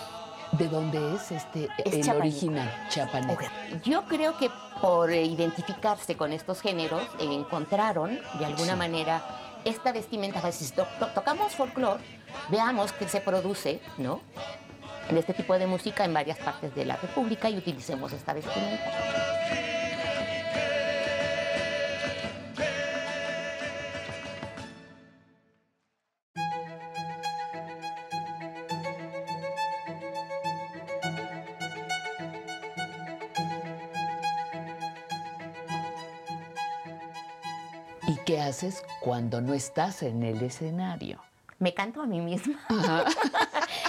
[0.52, 2.18] ¿De dónde es este Es el chapaneco.
[2.18, 3.44] original chapaneco?
[3.85, 4.51] Yo creo que
[4.81, 8.78] por identificarse con estos géneros eh, encontraron de alguna Sí.
[8.78, 9.22] manera
[9.64, 10.51] esta vestimenta.
[10.51, 12.02] Si to- to- tocamos folclore,
[12.48, 14.20] veamos que se produce, ¿no?
[15.09, 18.90] De este tipo de música en varias partes de la República y utilicemos esta vestimenta.
[39.01, 41.20] Cuando no estás en el escenario?
[41.59, 42.59] Me canto a mí misma.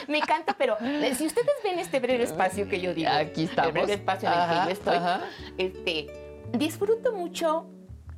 [0.08, 3.68] Me canto, pero eh, si ustedes ven este breve espacio que yo digo, Aquí estamos.
[3.68, 5.22] el breve espacio en el Ajá, que yo estoy, ajá.
[5.58, 6.08] este,
[6.54, 7.66] disfruto mucho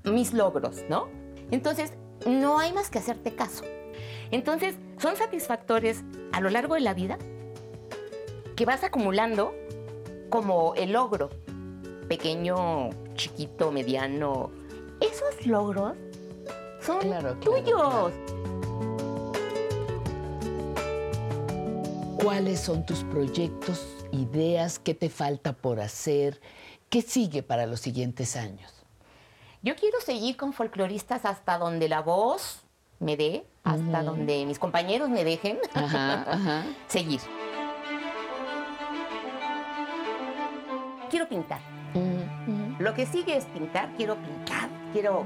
[0.03, 1.07] mis logros, ¿no?
[1.51, 1.93] Entonces,
[2.25, 3.63] no hay más que hacerte caso.
[4.31, 7.17] Entonces, son satisfactores a lo largo de la vida
[8.55, 9.53] que vas acumulando
[10.29, 11.29] como el logro,
[12.07, 14.49] pequeño, chiquito, mediano.
[14.99, 15.93] Esos logros
[16.85, 18.13] son tuyos.
[22.21, 24.79] ¿Cuáles son tus proyectos, ideas?
[24.79, 26.39] ¿Qué te falta por hacer?
[26.89, 28.71] ¿Qué sigue para los siguientes años?
[29.61, 32.61] Yo quiero seguir con folcloristas hasta donde la voz
[32.99, 36.65] me dé, hasta donde mis compañeros me dejen Ajá, ajá.
[36.87, 37.19] seguir.
[41.09, 41.59] Quiero pintar.
[42.79, 45.25] Lo que sigue es pintar, quiero pintar, quiero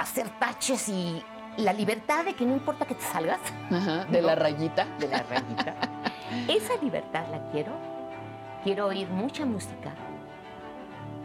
[0.00, 1.22] hacer taches y
[1.56, 3.40] la libertad de que no importa que te salgas.
[3.70, 4.86] Ajá, de la rayita.
[4.98, 5.74] De la rayita.
[6.48, 7.72] Esa libertad la quiero.
[8.64, 9.94] Quiero oír mucha música,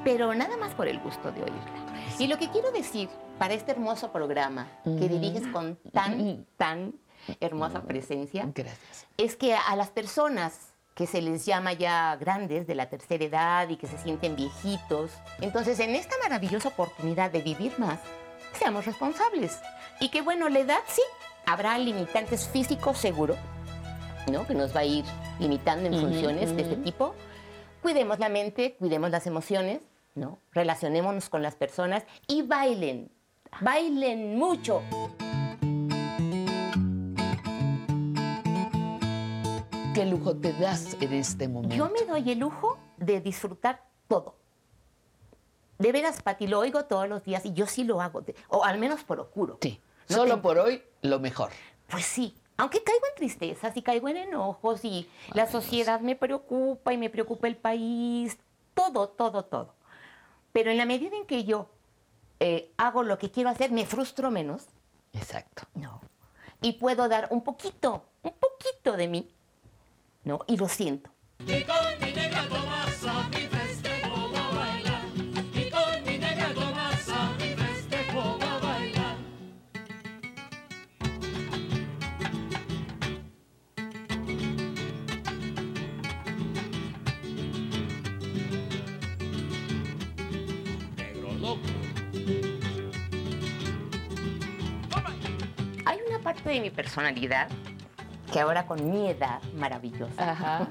[0.05, 1.85] pero nada más por el gusto de oírla.
[2.17, 6.93] Y lo que quiero decir para este hermoso programa que diriges con tan, tan
[7.41, 9.05] hermosa presencia, Gracias.
[9.17, 13.67] es que a las personas que se les llama ya grandes de la tercera edad
[13.67, 15.11] y que se sienten viejitos,
[15.41, 17.99] entonces en esta maravillosa oportunidad de vivir más,
[18.55, 19.59] seamos responsables.
[19.99, 21.01] Y que bueno, la edad sí,
[21.45, 23.35] habrá limitantes físicos seguro,
[24.31, 24.45] ¿no?
[24.47, 25.05] Que nos va a ir
[25.39, 27.15] limitando en funciones de este tipo.
[27.81, 29.81] Cuidemos la mente, cuidemos las emociones,
[30.15, 30.39] ¿no?
[30.51, 33.11] Relacionémonos con las personas y bailen,
[33.61, 34.81] bailen mucho.
[39.93, 41.75] ¿Qué lujo te das en este momento?
[41.75, 44.35] Yo me doy el lujo de disfrutar todo.
[45.77, 48.77] De veras, Pati, lo oigo todos los días y yo sí lo hago, o al
[48.77, 49.57] menos procuro.
[49.61, 49.81] Sí.
[50.09, 51.51] No Solo te- por hoy, lo mejor.
[51.87, 56.93] Pues sí, aunque caigo en tristezas y caigo en enojos y la sociedad me preocupa
[56.93, 58.37] y me preocupa el país,
[58.73, 59.73] todo, todo, todo.
[60.53, 61.69] Pero en la medida en que yo
[62.39, 64.67] eh, hago lo que quiero hacer, me frustro menos.
[65.13, 65.63] Exacto.
[65.73, 65.99] No.
[66.61, 69.29] Y puedo dar un poquito, un poquito de mí,
[70.23, 70.39] ¿no?
[70.47, 71.09] Y lo siento.
[71.39, 73.47] Y con mi negra Tomasa mi
[96.25, 97.47] parte de mi personalidad
[98.33, 100.67] que ahora con mi edad maravillosa,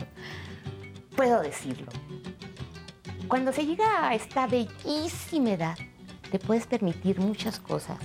[1.16, 1.92] puedo decirlo.
[3.28, 5.78] Cuando se llega a esta bellísima edad,
[6.32, 7.98] te puedes permitir muchas cosas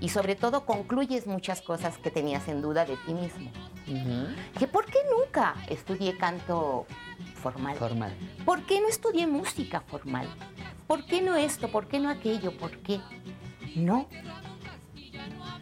[0.00, 3.50] y sobre todo concluyes muchas cosas que tenías en duda de ti mismo.
[4.58, 6.86] Que por qué nunca estudié canto
[7.34, 7.76] formal?
[7.76, 8.12] Formal.
[8.46, 10.26] ¿Por qué no estudié música formal?
[10.86, 11.70] ¿Por qué no esto?
[11.70, 12.56] ¿Por qué no aquello?
[12.56, 13.02] ¿Por qué?
[13.76, 14.08] No.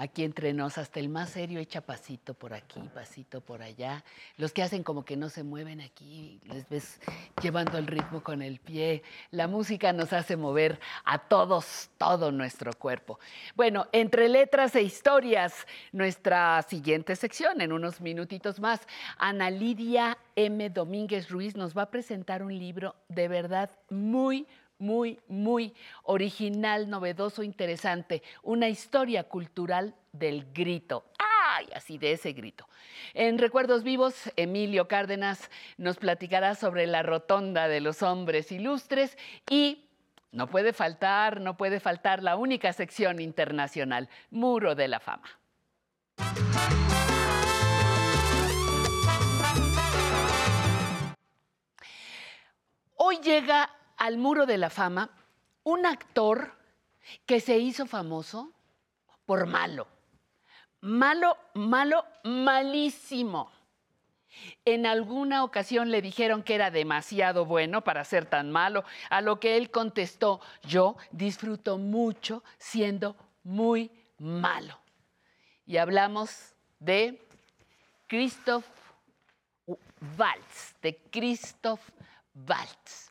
[0.00, 4.04] Aquí entre nos, hasta el más serio echa pasito por aquí, pasito por allá.
[4.36, 7.00] Los que hacen como que no se mueven aquí, les ves
[7.42, 9.02] llevando el ritmo con el pie.
[9.32, 13.18] La música nos hace mover a todos, todo nuestro cuerpo.
[13.56, 18.80] Bueno, entre letras e historias, nuestra siguiente sección, en unos minutitos más,
[19.18, 20.70] Ana Lidia M.
[20.70, 24.46] Domínguez Ruiz nos va a presentar un libro de verdad muy,
[24.78, 25.74] muy, muy
[26.04, 28.22] original, novedoso, interesante.
[28.42, 31.04] Una historia cultural del grito.
[31.18, 31.68] ¡Ay!
[31.74, 32.68] Así de ese grito.
[33.14, 39.16] En Recuerdos Vivos, Emilio Cárdenas nos platicará sobre la rotonda de los hombres ilustres
[39.50, 39.84] y
[40.30, 45.28] no puede faltar, no puede faltar la única sección internacional, Muro de la Fama.
[53.00, 55.10] Hoy llega al Muro de la Fama
[55.64, 56.52] un actor
[57.26, 58.52] que se hizo famoso
[59.26, 59.86] por malo.
[60.80, 63.50] Malo, malo, malísimo.
[64.64, 69.40] En alguna ocasión le dijeron que era demasiado bueno para ser tan malo, a lo
[69.40, 74.78] que él contestó, yo disfruto mucho siendo muy malo.
[75.66, 77.26] Y hablamos de
[78.06, 78.66] Christoph
[80.16, 81.80] Waltz, de Christoph
[82.48, 83.07] Waltz.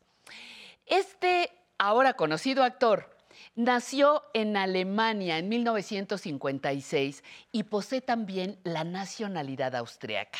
[0.87, 3.13] Este ahora conocido actor
[3.55, 10.39] nació en Alemania en 1956 y posee también la nacionalidad austriaca.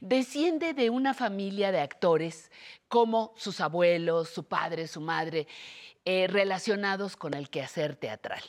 [0.00, 2.50] Desciende de una familia de actores
[2.88, 5.46] como sus abuelos, su padre, su madre,
[6.06, 8.42] eh, relacionados con el quehacer teatral.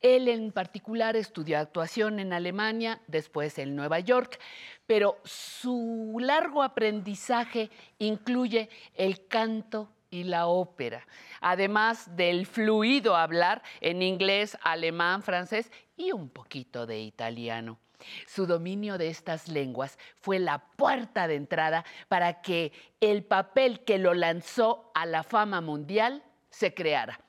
[0.00, 4.38] Él en particular estudió actuación en Alemania, después en Nueva York,
[4.86, 11.06] pero su largo aprendizaje incluye el canto y la ópera,
[11.40, 17.78] además del fluido hablar en inglés, alemán, francés y un poquito de italiano.
[18.26, 23.98] Su dominio de estas lenguas fue la puerta de entrada para que el papel que
[23.98, 27.20] lo lanzó a la fama mundial se creara.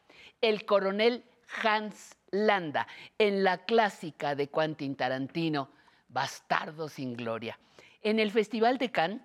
[0.42, 1.24] el coronel
[1.64, 2.88] Hans Landa
[3.18, 5.70] en la clásica de Quentin Tarantino,
[6.08, 7.60] Bastardo sin Gloria.
[8.02, 9.22] En el Festival de Cannes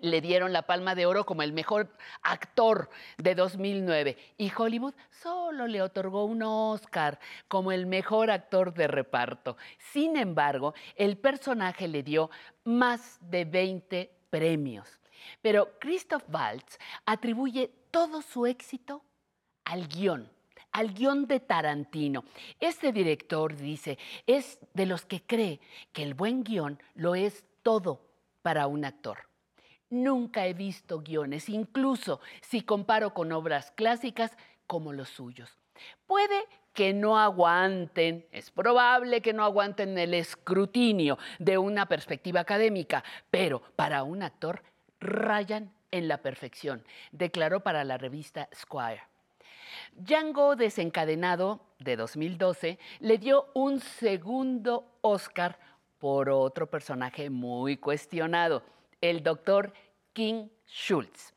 [0.00, 1.88] le dieron la Palma de Oro como el mejor
[2.22, 7.18] actor de 2009 y Hollywood solo le otorgó un Oscar
[7.48, 9.56] como el mejor actor de reparto.
[9.78, 12.30] Sin embargo, el personaje le dio
[12.64, 15.00] más de 20 premios.
[15.40, 19.02] Pero Christoph Waltz atribuye todo su éxito
[19.64, 20.30] al guion
[20.74, 22.24] al guion de Tarantino.
[22.58, 23.96] Este director dice,
[24.26, 25.60] es de los que cree
[25.92, 28.04] que el buen guion lo es todo
[28.42, 29.18] para un actor.
[29.94, 35.56] Nunca he visto guiones, incluso si comparo con obras clásicas como los suyos.
[36.04, 43.04] Puede que no aguanten, es probable que no aguanten el escrutinio de una perspectiva académica,
[43.30, 44.64] pero para un actor
[44.98, 49.02] rayan en la perfección, declaró para la revista Squire.
[49.92, 55.56] Django desencadenado de 2012 le dio un segundo Oscar
[55.98, 58.64] por otro personaje muy cuestionado,
[59.00, 59.72] el doctor
[60.14, 61.34] King Schultz.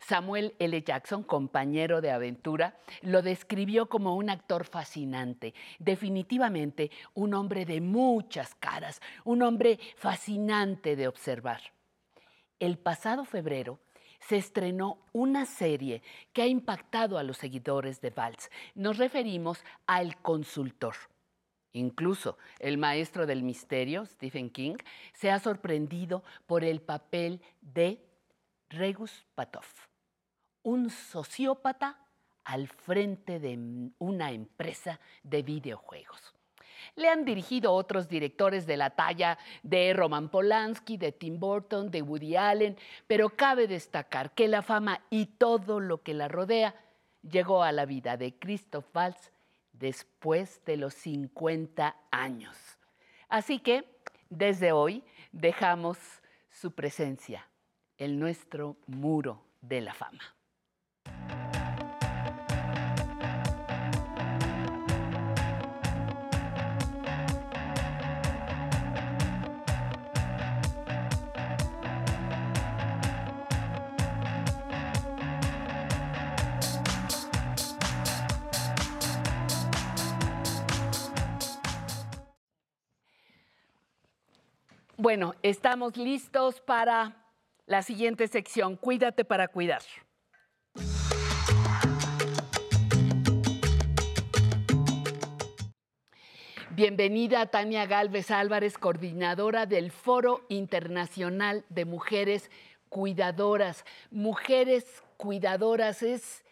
[0.00, 0.82] Samuel L.
[0.82, 8.54] Jackson, compañero de aventura, lo describió como un actor fascinante, definitivamente un hombre de muchas
[8.54, 11.60] caras, un hombre fascinante de observar.
[12.58, 13.78] El pasado febrero,
[14.20, 16.02] se estrenó una serie
[16.32, 18.50] que ha impactado a los seguidores de Valls.
[18.74, 20.94] Nos referimos a El Consultor.
[21.72, 24.76] Incluso el maestro del misterio, Stephen King,
[25.12, 28.00] se ha sorprendido por el papel de
[28.74, 29.66] Regus Patov,
[30.64, 31.96] un sociópata
[32.42, 33.56] al frente de
[33.98, 36.34] una empresa de videojuegos.
[36.96, 42.02] Le han dirigido otros directores de la talla de Roman Polanski, de Tim Burton, de
[42.02, 42.76] Woody Allen,
[43.06, 46.74] pero cabe destacar que la fama y todo lo que la rodea
[47.22, 49.30] llegó a la vida de Christoph Waltz
[49.72, 52.56] después de los 50 años.
[53.28, 53.84] Así que
[54.30, 55.98] desde hoy dejamos
[56.50, 57.46] su presencia
[57.98, 60.22] en nuestro muro de la fama.
[84.96, 87.23] Bueno, estamos listos para
[87.66, 88.76] la siguiente sección.
[88.76, 89.82] Cuídate para cuidar.
[96.70, 102.50] Bienvenida Tania Galvez Álvarez, coordinadora del Foro Internacional de Mujeres
[102.88, 103.84] Cuidadoras.
[104.10, 104.84] Mujeres
[105.16, 106.44] cuidadoras es,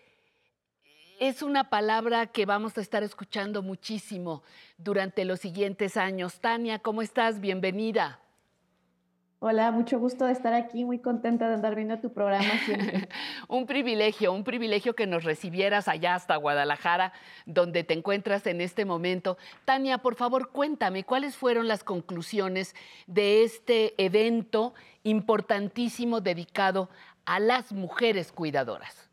[1.19, 4.45] es una palabra que vamos a estar escuchando muchísimo
[4.79, 6.41] durante los siguientes años.
[6.41, 7.41] Tania, ¿cómo estás?
[7.41, 8.21] Bienvenida.
[9.45, 13.09] Hola, mucho gusto de estar aquí, muy contenta de andar viendo tu programa siempre.
[13.49, 17.13] un privilegio, un privilegio que nos recibieras allá hasta Guadalajara,
[17.45, 19.37] donde te encuentras en este momento.
[19.65, 22.77] Tania, por favor, cuéntame cuáles fueron las conclusiones
[23.09, 26.89] de este evento importantísimo dedicado
[27.25, 29.11] a las mujeres cuidadoras.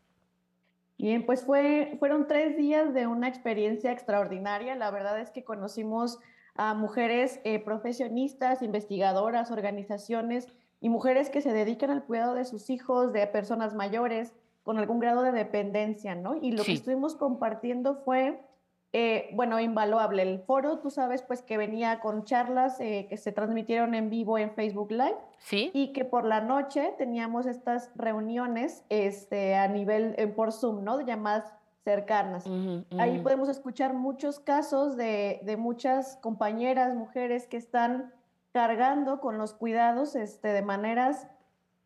[0.96, 4.76] Bien, pues fue, fueron tres días de una experiencia extraordinaria.
[4.76, 6.20] La verdad es que conocimos
[6.60, 10.46] a mujeres eh, profesionistas, investigadoras, organizaciones
[10.82, 15.00] y mujeres que se dedican al cuidado de sus hijos, de personas mayores, con algún
[15.00, 16.36] grado de dependencia, ¿no?
[16.36, 18.42] Y lo que estuvimos compartiendo fue,
[18.92, 20.20] eh, bueno, invaluable.
[20.20, 24.36] El foro, tú sabes, pues que venía con charlas eh, que se transmitieron en vivo
[24.36, 25.16] en Facebook Live.
[25.38, 25.70] Sí.
[25.72, 30.98] Y que por la noche teníamos estas reuniones este, a nivel por Zoom, ¿no?
[30.98, 31.54] De llamadas
[31.84, 32.44] cercanas.
[32.98, 38.12] Ahí podemos escuchar muchos casos de, de, muchas compañeras, mujeres que están
[38.52, 41.26] cargando con los cuidados este, de maneras,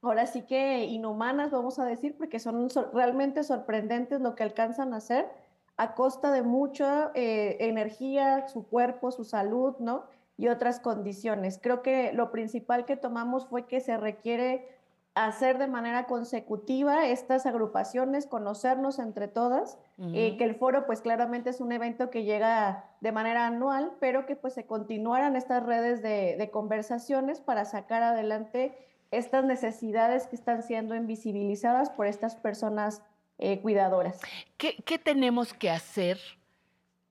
[0.03, 4.99] ahora sí que inhumanas, vamos a decir, porque son realmente sorprendentes lo que alcanzan a
[4.99, 5.31] hacer
[5.77, 10.05] a costa de mucha eh, energía, su cuerpo, su salud, ¿no?
[10.37, 11.59] Y otras condiciones.
[11.61, 14.69] Creo que lo principal que tomamos fue que se requiere
[15.15, 19.78] hacer de manera consecutiva estas agrupaciones, conocernos entre todas,
[20.12, 24.27] eh, que el foro pues claramente es un evento que llega de manera anual, pero
[24.27, 28.77] que pues se continuaran estas redes de, conversaciones para sacar adelante
[29.12, 33.01] estas necesidades que están siendo invisibilizadas por estas personas
[33.39, 34.20] eh, cuidadoras.
[34.57, 36.19] ¿Qué, tenemos que hacer,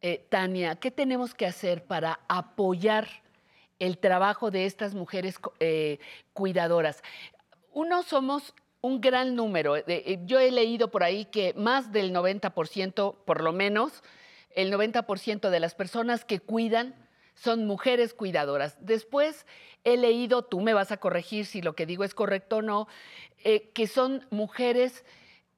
[0.02, 0.76] eh, Tania?
[0.76, 3.08] ¿Qué tenemos que hacer para apoyar
[3.80, 5.40] el trabajo de estas mujeres
[6.34, 7.02] cuidadoras?
[7.74, 9.74] Uno somos un gran número.
[9.74, 14.04] de- eh, yo he leído por ahí que más del 90%, por lo menos,
[14.56, 16.94] el 90% de las personas que cuidan
[17.34, 18.78] son mujeres cuidadoras.
[18.80, 19.48] Después
[19.84, 22.88] he leído, tú me vas a corregir si lo que digo es correcto o no,
[23.44, 25.04] eh, que son mujeres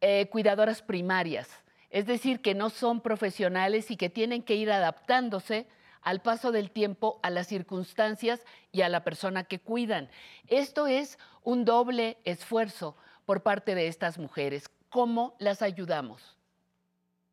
[0.01, 1.49] eh, cuidadoras primarias,
[1.89, 5.67] es decir, que no son profesionales y que tienen que ir adaptándose
[6.05, 10.07] al paso del tiempo, a las circunstancias y a la persona que cuidan.
[10.47, 12.95] Esto es un doble esfuerzo
[13.25, 14.69] por parte de estas mujeres.
[14.89, 16.37] ¿Cómo las ayudamos?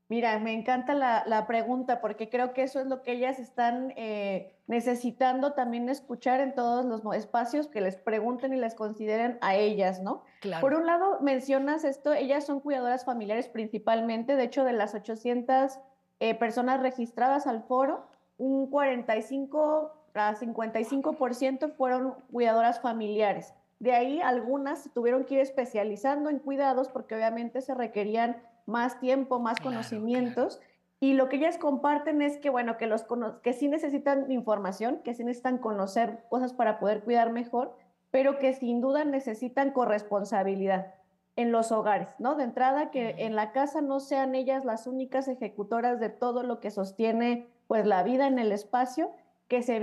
[0.08, 3.92] Mira, me encanta la, la pregunta porque creo que eso es lo que ellas están
[3.96, 9.54] eh, necesitando también escuchar en todos los espacios, que les pregunten y les consideren a
[9.54, 10.24] ellas, ¿no?
[10.40, 10.60] Claro.
[10.60, 15.78] Por un lado, mencionas esto, ellas son cuidadoras familiares principalmente, de hecho, de las 800
[16.20, 18.06] eh, personas registradas al foro,
[18.42, 23.54] un 45 a 55% fueron cuidadoras familiares.
[23.78, 28.98] De ahí algunas se tuvieron que ir especializando en cuidados porque obviamente se requerían más
[28.98, 30.60] tiempo, más conocimientos.
[30.98, 33.06] Y lo que ellas comparten es que, bueno, que, los,
[33.42, 37.76] que sí necesitan información, que sí necesitan conocer cosas para poder cuidar mejor,
[38.10, 40.94] pero que sin duda necesitan corresponsabilidad
[41.36, 42.34] en los hogares, ¿no?
[42.34, 46.60] De entrada, que en la casa no sean ellas las únicas ejecutoras de todo lo
[46.60, 49.12] que sostiene, pues, la vida en el espacio,
[49.48, 49.80] que se,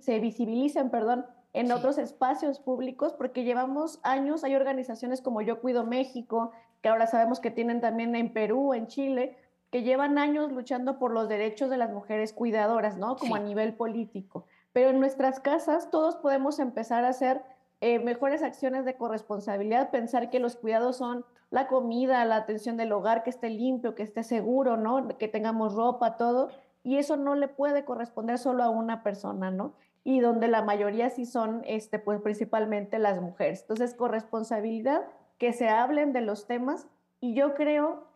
[0.00, 5.82] se visibilicen, perdón, en otros espacios públicos, porque llevamos años, hay organizaciones como Yo Cuido
[5.82, 6.52] México,
[6.82, 9.38] que ahora sabemos que tienen también en Perú, en Chile,
[9.70, 13.16] que llevan años luchando por los derechos de las mujeres cuidadoras, ¿no?
[13.16, 14.44] Como a nivel político.
[14.74, 17.40] Pero en nuestras casas todos podemos empezar a hacer
[17.80, 22.92] eh, mejores acciones de corresponsabilidad, pensar que los cuidados son la comida, la atención del
[22.92, 25.08] hogar, que esté limpio, que esté seguro, ¿no?
[25.16, 26.50] Que tengamos ropa, todo.
[26.84, 29.74] Y eso no le puede corresponder solo a una persona, ¿no?
[30.04, 33.60] Y donde la mayoría sí son, este, pues principalmente las mujeres.
[33.62, 35.02] Entonces, corresponsabilidad,
[35.38, 36.88] que se hablen de los temas.
[37.20, 38.06] Y yo creo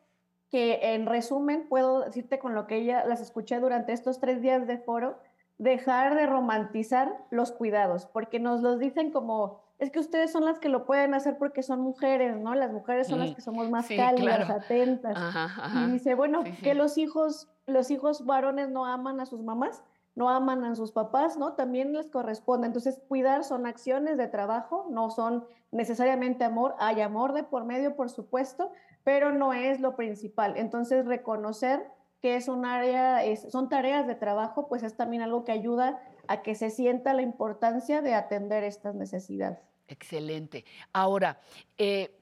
[0.50, 4.66] que en resumen puedo decirte con lo que ella las escuché durante estos tres días
[4.66, 5.18] de foro,
[5.58, 10.58] dejar de romantizar los cuidados, porque nos los dicen como, es que ustedes son las
[10.58, 12.54] que lo pueden hacer porque son mujeres, ¿no?
[12.54, 14.54] Las mujeres son las Mm, que somos más sí, cálidas, claro.
[14.62, 15.16] atentas.
[15.16, 15.86] Ajá, ajá.
[15.86, 16.62] Y dice, bueno, Sí, sí.
[16.62, 19.82] que los hijos, los hijos varones no aman a sus mamás,
[20.14, 21.54] no aman a sus papás, ¿no?
[21.54, 22.66] También les corresponde.
[22.66, 26.74] Entonces, cuidar son acciones de trabajo, no son necesariamente amor.
[26.78, 28.72] Hay amor de por medio, por supuesto,
[29.04, 30.56] pero no es lo principal.
[30.56, 31.86] Entonces, reconocer
[32.22, 33.20] que es un área,
[33.50, 37.22] son tareas de trabajo, pues es también algo que ayuda a que se sienta la
[37.22, 39.58] importancia de atender estas necesidades.
[39.86, 40.64] Excelente.
[40.94, 41.38] Ahora,
[41.76, 42.18] eh,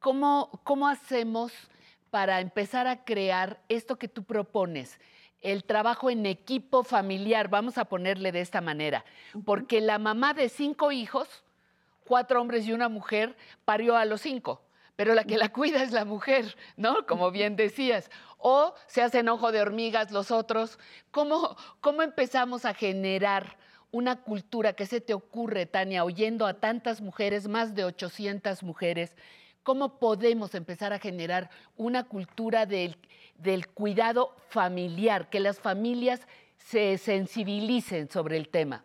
[0.00, 1.52] ¿cómo, ¿cómo hacemos
[2.10, 4.98] para empezar a crear esto que tú propones?
[5.40, 9.04] El trabajo en equipo familiar, vamos a ponerle de esta manera,
[9.44, 11.44] porque la mamá de cinco hijos,
[12.04, 14.62] cuatro hombres y una mujer, parió a los cinco,
[14.98, 17.06] pero la que la cuida es la mujer, ¿no?
[17.06, 18.10] Como bien decías.
[18.36, 20.80] O se hacen ojo de hormigas los otros.
[21.12, 23.56] ¿Cómo, cómo empezamos a generar
[23.92, 29.16] una cultura que se te ocurre, Tania, oyendo a tantas mujeres, más de 800 mujeres?
[29.62, 32.96] ¿Cómo podemos empezar a generar una cultura del,
[33.36, 36.26] del cuidado familiar, que las familias
[36.56, 38.84] se sensibilicen sobre el tema?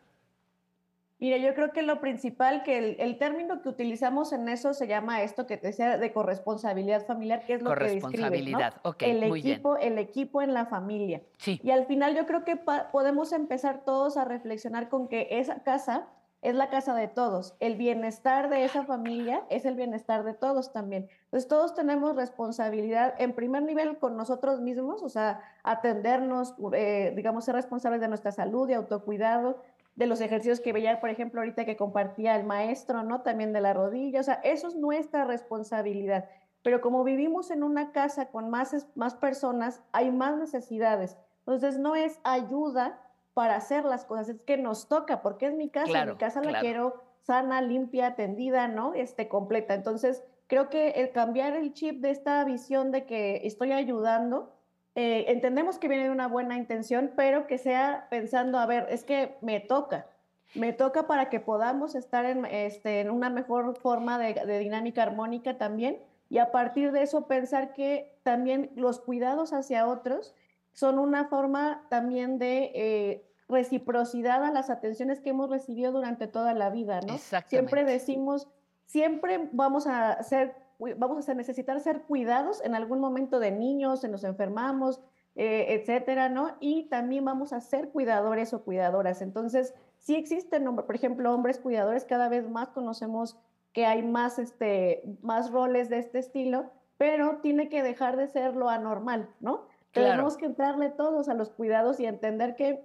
[1.20, 4.88] Mira, yo creo que lo principal, que el, el término que utilizamos en eso se
[4.88, 8.10] llama esto que te decía de corresponsabilidad familiar, que es lo que describe, ¿no?
[8.10, 9.54] Corresponsabilidad, ok, el muy bien.
[9.54, 11.22] equipo, el equipo en la familia.
[11.38, 11.62] Sí.
[11.64, 16.10] Y al final yo creo que podemos empezar todos a reflexionar con que esa casa
[16.44, 17.56] es la casa de todos.
[17.60, 21.08] El bienestar de esa familia es el bienestar de todos también.
[21.26, 27.46] Entonces todos tenemos responsabilidad en primer nivel con nosotros mismos, o sea, atendernos, eh, digamos,
[27.46, 29.62] ser responsables de nuestra salud y autocuidado,
[29.96, 33.22] de los ejercicios que veía, por ejemplo, ahorita que compartía el maestro, ¿no?
[33.22, 36.30] También de la rodilla, o sea, eso es nuestra responsabilidad.
[36.62, 41.18] Pero como vivimos en una casa con más, más personas, hay más necesidades.
[41.40, 43.00] Entonces, no es ayuda
[43.34, 46.42] para hacer las cosas, es que nos toca, porque es mi casa, Claro, mi casa
[46.42, 48.94] la quiero sana, limpia, atendida, ¿no?
[48.94, 49.74] Este, completa.
[49.74, 54.54] Entonces, creo que el cambiar el chip de esta visión de que estoy ayudando,
[54.96, 59.04] eh, entendemos que viene de una buena intención, pero que sea pensando, a ver, es
[59.04, 60.06] que me toca,
[60.54, 65.02] me toca para que podamos estar en, este, en una mejor forma de, de dinámica
[65.02, 65.98] armónica también,
[66.30, 70.36] y a partir de eso pensar que también los cuidados hacia otros
[70.74, 76.54] son una forma también de eh, reciprocidad a las atenciones que hemos recibido durante toda
[76.54, 77.18] la vida, ¿no?
[77.48, 78.48] Siempre decimos,
[78.86, 80.56] siempre vamos a ser,
[80.98, 85.00] vamos a necesitar ser cuidados en algún momento de niños, se nos enfermamos,
[85.36, 86.56] eh, etcétera, ¿no?
[86.60, 89.22] Y también vamos a ser cuidadores o cuidadoras.
[89.22, 93.38] Entonces, sí existen, por ejemplo, hombres cuidadores, cada vez más conocemos
[93.74, 98.56] que hay más, este, más roles de este estilo, pero tiene que dejar de ser
[98.56, 99.66] lo anormal, ¿no?
[99.94, 100.12] Claro.
[100.12, 102.84] Tenemos que entrarle todos a los cuidados y entender que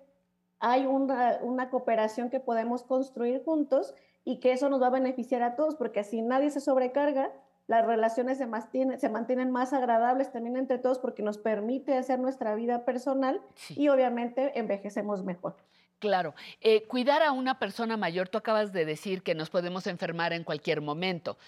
[0.61, 3.95] hay una, una cooperación que podemos construir juntos
[4.25, 7.33] y que eso nos va a beneficiar a todos, porque si nadie se sobrecarga,
[7.67, 12.19] las relaciones se mantienen, se mantienen más agradables también entre todos porque nos permite hacer
[12.19, 15.57] nuestra vida personal y obviamente envejecemos mejor.
[15.99, 16.37] Claro.
[16.61, 20.45] Eh, cuidar a una persona mayor, tú acabas de decir que nos podemos enfermar en
[20.45, 21.39] cualquier momento,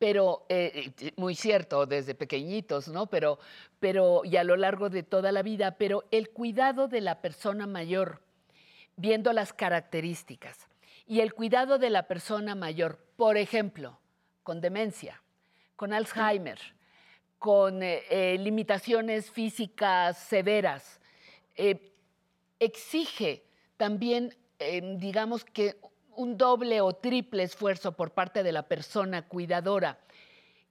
[0.00, 3.06] pero eh, eh, muy cierto, desde pequeñitos, ¿no?
[3.06, 3.38] Pero,
[3.78, 7.68] pero, y a lo largo de toda la vida, pero el cuidado de la persona
[7.68, 8.20] mayor,
[8.96, 10.66] viendo las características,
[11.06, 14.00] y el cuidado de la persona mayor, por ejemplo,
[14.42, 15.22] con demencia,
[15.76, 16.58] con Alzheimer,
[17.38, 21.00] con limitaciones físicas severas,
[22.60, 23.49] exige
[23.80, 25.80] también, eh, digamos que,
[26.14, 29.96] un doble o triple esfuerzo por parte de la persona cuidadora.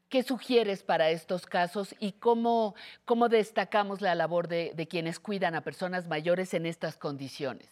[0.09, 2.75] ¿Qué sugieres para estos casos y cómo,
[3.05, 7.67] cómo destacamos la labor de, de quienes cuidan a personas mayores en estas condiciones?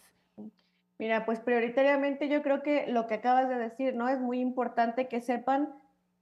[0.98, 4.08] Mira, pues prioritariamente yo creo que lo que acabas de decir, ¿no?
[4.08, 5.72] Es muy importante que sepan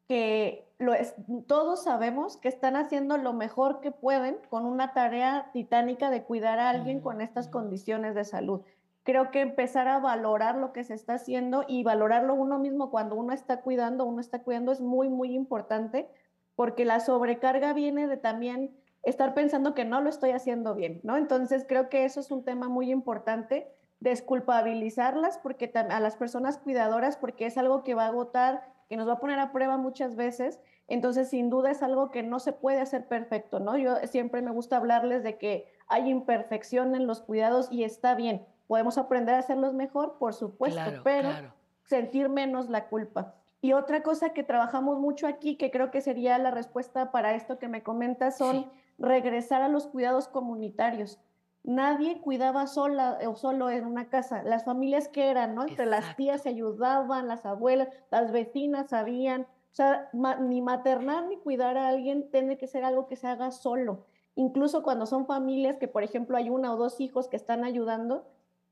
[0.08, 1.14] que lo es,
[1.46, 6.58] todos sabemos que están haciendo lo mejor que pueden con una tarea titánica de cuidar
[6.58, 8.60] a alguien con estas condiciones de salud.
[9.06, 13.14] Creo que empezar a valorar lo que se está haciendo y valorarlo uno mismo cuando
[13.14, 16.08] uno está cuidando, uno está cuidando es muy, muy importante
[16.56, 21.16] porque la sobrecarga viene de también estar pensando que no lo estoy haciendo bien, ¿no?
[21.16, 23.68] Entonces creo que eso es un tema muy importante
[24.00, 29.08] desculpabilizarlas porque a las personas cuidadoras porque es algo que va a agotar, que nos
[29.08, 30.60] va a poner a prueba muchas veces.
[30.88, 33.78] Entonces, sin duda es algo que no se puede hacer perfecto, ¿no?
[33.78, 38.44] Yo siempre me gusta hablarles de que hay imperfección en los cuidados y está bien.
[38.66, 41.52] Podemos aprender a hacerlos mejor, por supuesto, Claro, pero claro.
[41.84, 43.34] sentir menos la culpa.
[43.62, 47.58] Y otra cosa que trabajamos mucho aquí, que creo que sería la respuesta para esto
[47.58, 51.18] que me comentas, son regresar a los cuidados comunitarios.
[51.64, 54.42] Nadie cuidaba sola o solo en una casa.
[54.44, 55.64] Las familias que eran, ¿no?
[55.64, 59.42] Entre las tías se ayudaban, las abuelas, las vecinas sabían.
[59.42, 63.26] O sea, ma- ni maternar ni cuidar a alguien tiene que ser algo que se
[63.26, 64.06] haga solo.
[64.36, 68.26] Incluso cuando son familias que, por ejemplo, hay una o dos hijos que están ayudando,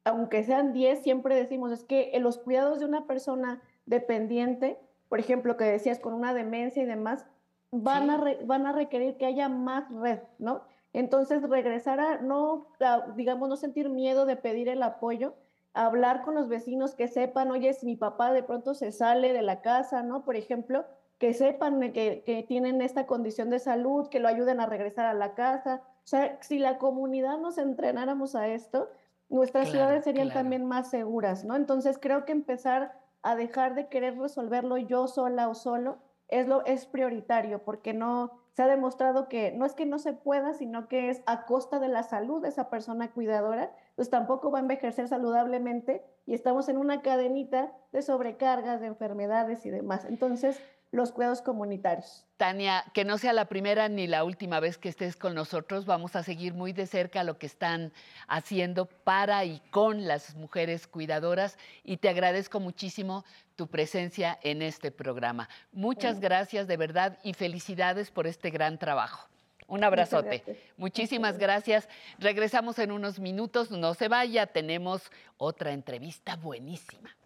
[0.05, 4.79] aunque sean 10, siempre decimos, es que en los cuidados de una persona dependiente,
[5.09, 7.27] por ejemplo, que decías con una demencia y demás,
[7.71, 10.63] van, a, re- van a requerir que haya más red, ¿no?
[10.93, 15.35] Entonces, regresar a no, a, digamos, no sentir miedo de pedir el apoyo,
[15.73, 19.43] hablar con los vecinos que sepan, oye, si mi papá de pronto se sale de
[19.43, 20.25] la casa, ¿no?
[20.25, 20.85] Por ejemplo,
[21.19, 25.15] que sepan que, que tienen esta condición de salud, que lo ayuden a regresar a
[25.15, 25.83] la casa.
[26.05, 28.89] O sea, si la comunidad nos entrenáramos a esto,
[29.35, 30.41] nuestras Claro, ciudades serían claro.
[30.41, 31.57] también más seguras, ¿no?
[31.57, 35.99] Entonces creo que empezar a dejar de querer resolverlo yo sola o solo
[36.29, 40.13] es, lo, es prioritario, porque no se ha demostrado que no es que no se
[40.13, 44.51] pueda, sino que es a costa de la salud de esa persona cuidadora, pues tampoco
[44.51, 50.05] va a envejecer saludablemente y estamos en una cadenita de sobrecargas, de enfermedades y demás.
[50.05, 50.61] Entonces,
[50.95, 52.25] los cuidados comunitarios.
[52.37, 56.15] Tania, que no sea la primera ni la última vez que estés con nosotros, vamos
[56.15, 57.93] a seguir muy de cerca lo que están
[58.29, 63.25] haciendo para y con las mujeres cuidadoras y te agradezco muchísimo
[63.57, 65.49] tu presencia en este programa.
[65.73, 69.29] Muchas gracias de verdad y felicidades por este gran trabajo.
[69.67, 70.43] Un abrazote.
[70.47, 70.59] gracias.
[70.77, 71.89] Muchísimas gracias.
[72.19, 73.71] Regresamos en unos minutos.
[73.73, 77.17] No se vaya, tenemos otra entrevista buenísima.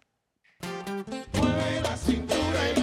[1.33, 2.78] Mueve la cintura y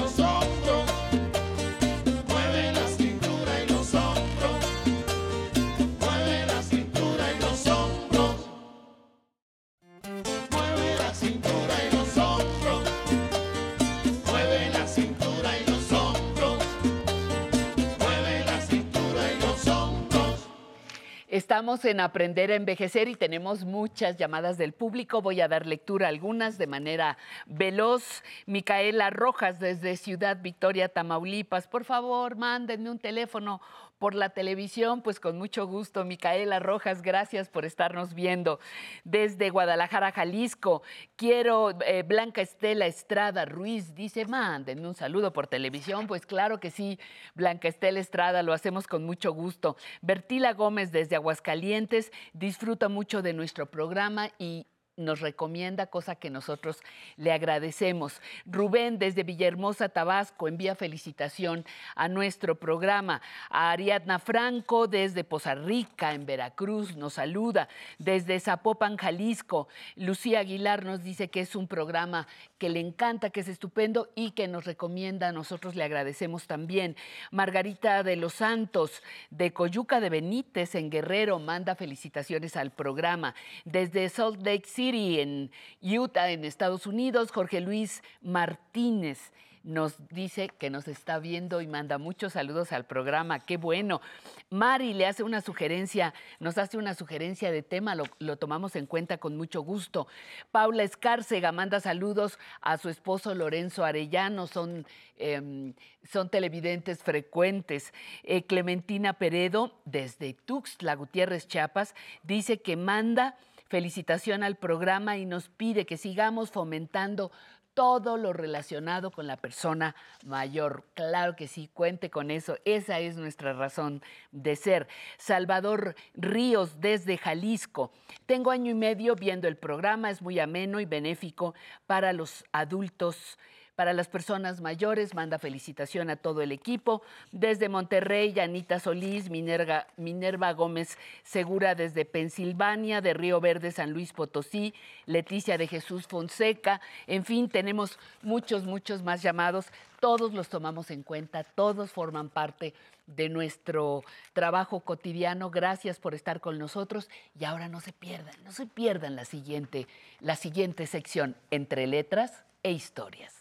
[21.37, 25.21] Estamos en Aprender a Envejecer y tenemos muchas llamadas del público.
[25.21, 28.23] Voy a dar lectura a algunas de manera veloz.
[28.47, 31.69] Micaela Rojas desde Ciudad Victoria, Tamaulipas.
[31.69, 33.61] Por favor, mándenme un teléfono
[33.99, 36.05] por la televisión, pues con mucho gusto.
[36.05, 38.61] Micaela Rojas, gracias por estarnos viendo.
[39.05, 40.83] Desde Guadalajara, Jalisco,
[41.17, 46.07] quiero eh, Blanca Estela Estrada Ruiz, dice, mándenme un saludo por televisión.
[46.07, 46.99] Pues claro que sí,
[47.35, 49.77] Blanca Estela Estrada, lo hacemos con mucho gusto.
[50.03, 54.67] Bertila Gómez desde Aguascalientes, disfruta mucho de nuestro programa y
[54.97, 56.81] nos recomienda, cosa que nosotros
[57.17, 58.21] le agradecemos.
[58.47, 61.65] Rubén desde Villahermosa, Tabasco, envía felicitación
[61.95, 63.21] a nuestro programa.
[63.51, 67.69] A Ariadna Franco desde Poza Rica, en Veracruz, nos saluda.
[67.99, 72.27] Desde Zapopan, Jalisco, Lucía Aguilar nos dice que es un programa
[72.59, 75.31] que le encanta, que es estupendo y que nos recomienda.
[75.31, 76.97] Nosotros le agradecemos también.
[77.31, 83.35] Margarita de los Santos, de Coyuca de Benítez, en Guerrero, manda felicitaciones al programa.
[83.65, 85.51] Desde Salt Lake City, en
[85.83, 89.33] Utah, en Estados Unidos, Jorge Luis Martínez
[89.67, 93.41] nos dice que nos está viendo y manda muchos saludos al programa.
[93.41, 94.01] Qué bueno.
[94.49, 98.87] Mari le hace una sugerencia, nos hace una sugerencia de tema, lo, lo tomamos en
[98.87, 100.07] cuenta con mucho gusto.
[100.53, 105.75] Paula Escárcega manda saludos a su esposo Lorenzo Arellano, son, em,
[106.05, 107.93] son televidentes frecuentes.
[108.23, 113.37] Eh, Clementina Peredo, desde Tuxtla Gutiérrez, Chiapas, dice que manda
[113.69, 117.31] felicitación al programa y nos pide que sigamos fomentando
[117.77, 120.85] todo lo relacionado con la persona mayor.
[120.95, 122.57] Claro que sí, cuente con eso.
[122.65, 124.89] Esa es nuestra razón de ser.
[125.19, 127.93] Salvador Ríos desde Jalisco.
[128.25, 131.55] Tengo año y medio viendo el programa, es muy ameno y benéfico
[131.87, 133.37] para los adultos.
[133.77, 137.03] Para las personas mayores, manda felicitación a todo el equipo.
[137.31, 144.15] Desde Monterrey, Anita Solís, Minerva, Minerva Gómez Segura desde Pensilvania, de Río Verde, San Luis
[144.15, 144.73] Potosí,
[145.05, 146.81] Leticia de Jesús Fonseca.
[147.07, 149.67] En fin, tenemos muchos, muchos más llamados.
[150.01, 152.73] Todos los tomamos en cuenta, todos forman parte
[153.07, 155.51] de nuestro trabajo cotidiano.
[155.51, 159.87] Gracias por estar con nosotros y ahora no se pierdan, no se pierdan la siguiente,
[160.21, 163.36] la siguiente sección entre letras e historias.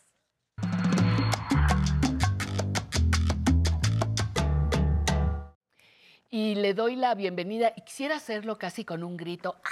[6.35, 9.55] Y le doy la bienvenida y quisiera hacerlo casi con un grito.
[9.63, 9.69] ¡Ah!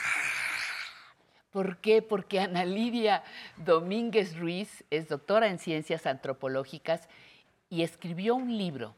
[1.51, 2.01] ¿Por qué?
[2.01, 3.21] Porque Ana Lidia
[3.57, 7.09] Domínguez Ruiz es doctora en ciencias antropológicas
[7.69, 8.95] y escribió un libro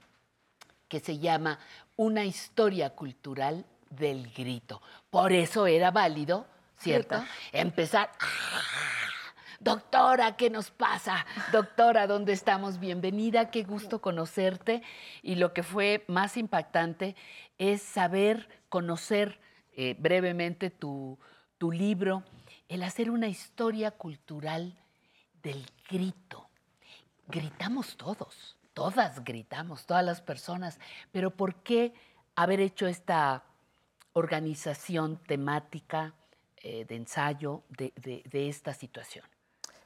[0.87, 1.57] que se llama
[1.95, 4.79] Una historia cultural del grito.
[5.09, 6.45] Por eso era válido,
[6.77, 7.15] ¿cierto?
[7.15, 7.33] ¿Cierto?
[7.51, 8.11] Empezar.
[9.65, 11.25] Doctora, ¿qué nos pasa?
[11.51, 12.79] Doctora, ¿dónde estamos?
[12.79, 14.83] Bienvenida, qué gusto conocerte.
[15.23, 17.15] Y lo que fue más impactante
[17.57, 19.39] es saber, conocer
[19.75, 21.17] eh, brevemente tu,
[21.57, 22.21] tu libro,
[22.69, 24.77] el hacer una historia cultural
[25.41, 26.47] del grito.
[27.27, 30.79] Gritamos todos, todas gritamos, todas las personas,
[31.11, 31.91] pero ¿por qué
[32.35, 33.43] haber hecho esta
[34.13, 36.13] organización temática
[36.57, 39.25] eh, de ensayo de esta situación?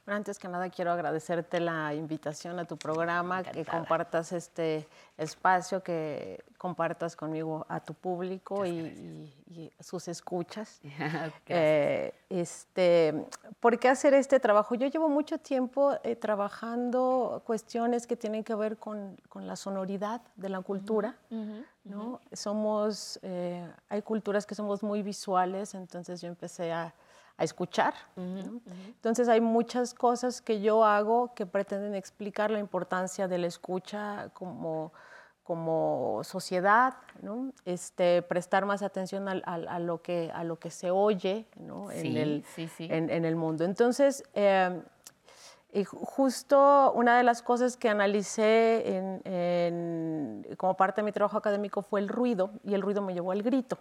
[0.10, 4.88] Bueno, antes que nada quiero agradecerte la invitación a tu programa, que compartas este
[5.20, 10.80] espacio, que compartas conmigo a tu público y, y- y sus escuchas.
[11.48, 13.24] Eh, este,
[13.60, 14.74] ¿Por qué hacer este trabajo?
[14.74, 20.22] Yo llevo mucho tiempo eh, trabajando cuestiones que tienen que ver con, con la sonoridad
[20.38, 21.16] de la cultura.
[21.84, 22.20] ¿no?
[22.34, 26.96] Somos, eh, hay culturas que somos muy visuales, entonces yo empecé a,
[27.40, 27.94] a escuchar.
[28.16, 28.60] ¿no?
[28.88, 34.30] Entonces hay muchas cosas que yo hago que pretenden explicar la importancia de la escucha
[34.34, 34.92] como,
[35.44, 37.52] como sociedad, ¿no?
[37.66, 41.90] este, prestar más atención a, lo que, a lo que se oye ¿no?
[41.92, 42.88] en, el, sí, sí.
[42.92, 43.64] en- en el mundo.
[43.64, 44.82] Entonces, eh,
[45.72, 51.12] y ju- justo una de las cosas que analicé en- en- como parte de mi
[51.12, 53.78] trabajo académico fue el ruido, y el ruido me llevó al grito.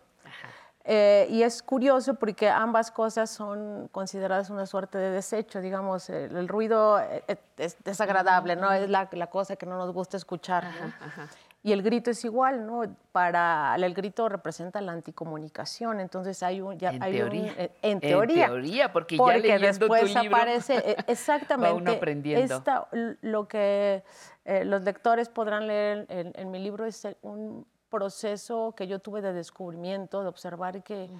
[0.90, 6.34] Eh, y es curioso porque ambas cosas son consideradas una suerte de desecho, digamos, el,
[6.34, 8.72] el ruido eh, eh, es desagradable, ¿no?
[8.72, 10.64] Es la, la cosa que no nos gusta escuchar.
[10.64, 11.28] ¿no?
[11.62, 12.84] Y el grito es igual, ¿no?
[13.12, 17.54] Para el grito representa la anticomunicación, entonces hay un ya En hay un- teoría.
[17.58, 18.46] eh, en En teoría.
[18.46, 22.54] teoría, porque ya leyendo tu después libro aparece exactamente va uno aprendiendo.
[22.56, 22.88] esta-
[23.20, 24.02] lo que
[24.46, 29.20] eh, los lectores podrán leer en, en mi libro es un proceso que yo tuve
[29.22, 31.10] de descubrimiento, de observar que,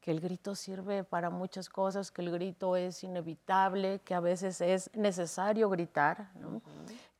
[0.00, 4.60] que el grito sirve para muchas cosas, que el grito es inevitable, que a veces
[4.60, 6.60] es necesario gritar, ¿no?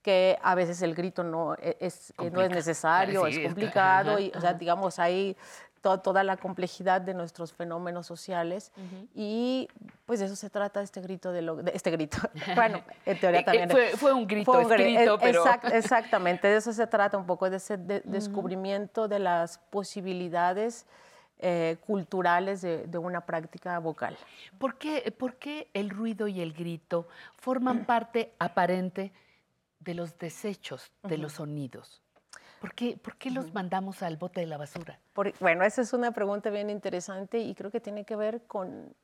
[0.02, 4.10] que a veces el grito no e- es, eh, no es necesario, Sí, es complicado,
[4.12, 5.34] ajá, y, o sea, digamos, hay
[5.84, 8.72] to- toda la complejidad de nuestros fenómenos sociales
[9.14, 9.68] y
[10.06, 12.16] pues de eso se trata este grito de, lo, de este grito.
[12.56, 13.70] bueno, en Eh, teoría eh, también.
[13.70, 17.26] fue- fue un grito gri- escrito, eh, pero- exact- exactamente, de eso se trata un
[17.26, 20.86] poco, de ese de- descubrimiento de las posibilidades
[21.38, 24.16] eh, culturales de, de una práctica vocal.
[24.58, 29.12] ¿Por qué, por qué el ruido y el grito forman parte aparente
[29.80, 32.00] de los desechos de los sonidos?
[32.64, 34.98] ¿Por qué, por qué los mandamos al bote de la basura?
[35.12, 38.94] Por- bueno, esa es una pregunta bien interesante y creo que tiene que ver con,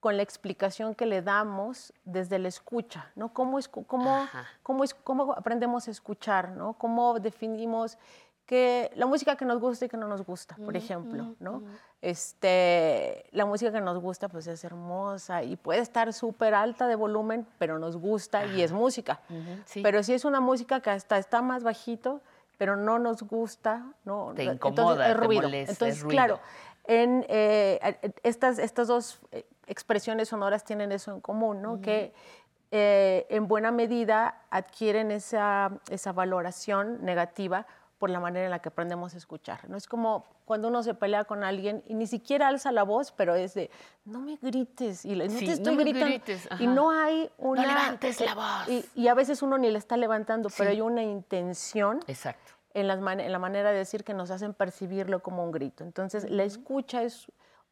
[0.00, 3.32] con la explicación que le damos desde la escucha, ¿no?
[3.32, 4.26] ¿Cómo, es, cómo,
[4.64, 6.72] cómo, es, cómo aprendemos a escuchar, ¿no?
[6.72, 7.96] ¿Cómo definimos
[8.44, 11.62] que la música que nos gusta y que no nos gusta, por ejemplo, ¿no?
[12.02, 16.96] Este, la música que nos gusta pues es hermosa y puede estar súper alta de
[16.96, 19.20] volumen, pero nos gusta y es música.
[19.82, 22.20] Pero si es una música que hasta está más bajito,
[22.58, 24.32] pero no nos gusta, ¿no?
[24.34, 25.42] Te Entonces, incomoda, es te ruido.
[25.42, 26.10] molesta, Entonces, ruido.
[26.10, 26.40] claro,
[26.86, 31.80] en, eh, estas, estas dos eh, expresiones sonoras tienen eso en común, ¿no?
[31.80, 32.12] Que
[32.70, 37.66] eh, en buena medida adquieren esa, esa valoración negativa
[37.98, 39.68] por la manera en la que aprendemos a escuchar.
[39.68, 39.76] ¿no?
[39.76, 43.34] Es como cuando uno se pelea con alguien y ni siquiera alza la voz, pero
[43.34, 43.70] es de,
[44.04, 46.06] no me grites, y le- no Sí, te no estoy gritando.
[46.06, 47.62] grites, y no hay una...
[47.62, 48.68] levantes la voz.
[48.68, 52.52] Y, y a veces uno ni le está levantando, pero hay una intención Exacto.
[52.74, 55.84] en, las man- en la manera de decir que nos hacen percibirlo como un grito.
[55.84, 57.26] Entonces, la escucha es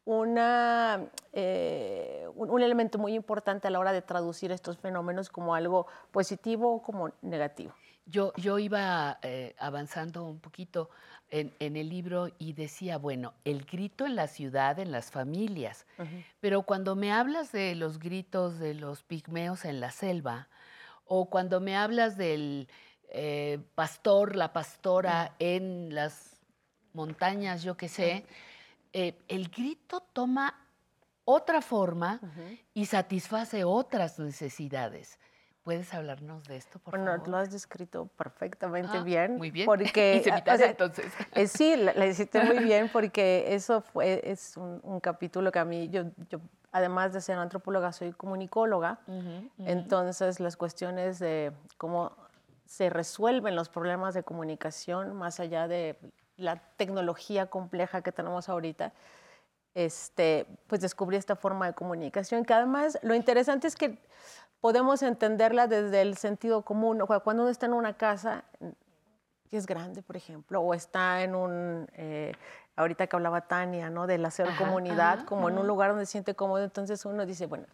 [0.05, 5.55] una, eh, un, un elemento muy importante a la hora de traducir estos fenómenos como
[5.55, 7.73] algo positivo o como negativo.
[8.05, 10.89] Yo, yo iba eh, avanzando un poquito
[11.29, 15.85] en, en el libro y decía, bueno, el grito en la ciudad, en las familias,
[16.41, 20.49] pero cuando me hablas de los gritos de los pigmeos en la selva,
[21.05, 22.67] o cuando me hablas del
[23.09, 26.41] eh, pastor, la pastora en las
[26.93, 28.25] montañas, yo qué sé,
[28.91, 30.59] eh, el grito toma
[31.25, 32.19] otra forma
[32.73, 35.19] y satisface otras necesidades.
[35.63, 37.27] ¿Puedes hablarnos de esto, por Bueno, favor?
[37.29, 39.37] lo has descrito perfectamente Ah, bien.
[39.37, 39.65] muy bien.
[39.65, 41.05] Porque, Hice mi o sea, entonces.
[41.35, 45.59] eh, sí, la, la hiciste muy bien porque eso fue, es un, un capítulo que
[45.59, 46.39] a mí, yo, yo,
[46.73, 48.99] además de ser antropóloga, soy comunicóloga.
[49.59, 52.11] Entonces, las cuestiones de cómo
[52.65, 55.97] se resuelven los problemas de comunicación, más allá de
[56.35, 58.91] la tecnología compleja que tenemos ahorita,
[59.75, 63.97] este, pues descubrí esta forma de comunicación, que además lo interesante es que
[64.63, 67.01] podemos entenderla desde el sentido común.
[67.01, 68.45] O sea, cuando uno está en una casa
[69.49, 72.31] que es grande, por ejemplo, o está en un, eh,
[72.77, 74.07] ahorita que hablaba Tania, ¿no?
[74.07, 77.25] Del hacer Ajá, comunidad, ajá, como en un lugar donde se siente cómodo, entonces uno
[77.25, 77.65] dice, bueno,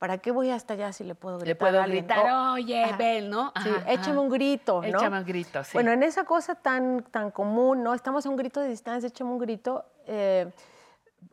[0.00, 2.06] ¿para qué voy hasta allá si le puedo gritar Le puedo a alguien?
[2.08, 3.52] gritar, O- oye, ven, ¿no?
[3.62, 4.88] Sí, échame un grito, ¿no?
[4.88, 5.70] Échame un grito, sí.
[5.74, 7.94] Bueno, en esa cosa tan, tan común, ¿no?
[7.94, 10.50] Estamos a un grito de distancia, échame un grito, eh,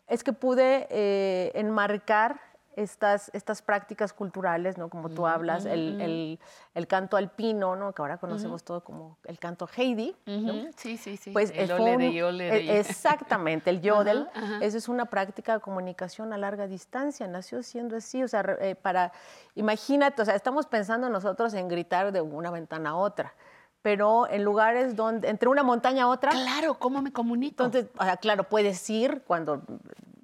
[0.06, 2.40] es que pude eh, enmarcar
[2.76, 4.90] estas, estas prácticas culturales, ¿no?
[4.90, 6.40] Como tú hablas, el, el-
[6.76, 7.94] el canto alpino, ¿no?
[7.94, 10.72] Que ahora conocemos todo como el canto Heidi, ¿no?
[10.78, 11.32] Sí, sí, sí.
[11.32, 12.70] Pues el eh, ole de un- eh, y.
[12.80, 14.28] Exactamente, el yodel.
[14.34, 14.60] Ajá, ajá.
[14.66, 17.28] Eso es una práctica de comunicación a larga distancia.
[17.28, 19.12] Nació siendo así, o sea, eh, para,
[19.56, 23.34] imagínate, o sea, estamos pensando nosotros en gritar de una ventana a otra,
[23.82, 26.32] pero en lugares donde, entre una montaña a otra.
[26.32, 27.64] Claro, ¿cómo me comunico?
[27.64, 27.90] Entonces,
[28.22, 29.62] claro, puedes ir cuando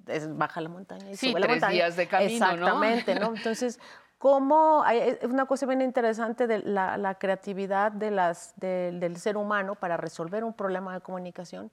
[0.06, 1.72] es- baja la montaña y Sí, sube la tres montaña.
[1.74, 2.52] días de camino, ¿no?
[2.52, 3.34] Exactamente, ¿no?
[3.34, 3.78] Entonces,
[4.18, 9.16] cómo hay- es una cosa bien interesante de la, la creatividad de las, del- del
[9.18, 11.66] ser humano para resolver un problema de comunicación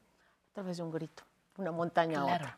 [0.52, 1.24] a través de un grito,
[1.58, 2.58] una montaña a Claro, otra.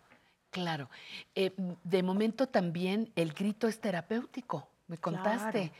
[0.49, 0.89] claro.
[1.35, 5.51] Eh, de momento también el grito es terapéutico, me contaste.
[5.69, 5.73] Claro.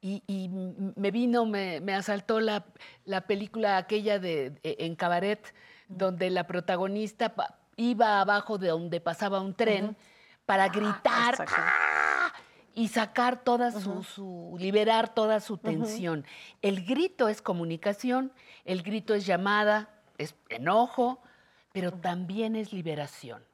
[0.00, 0.50] Y, y
[0.96, 2.66] me vino, me, me asaltó la,
[3.06, 5.54] la película aquella de, eh, en Cabaret,
[5.88, 7.34] donde la protagonista
[7.76, 9.96] iba abajo de donde pasaba un tren
[10.46, 11.54] para gritar exacto.
[11.58, 12.32] ¡ah!
[12.74, 16.26] y sacar toda su, su- liberar toda su tensión.
[16.60, 18.32] El grito es comunicación,
[18.64, 21.22] el grito es llamada, es enojo,
[21.72, 23.44] pero también es liberación.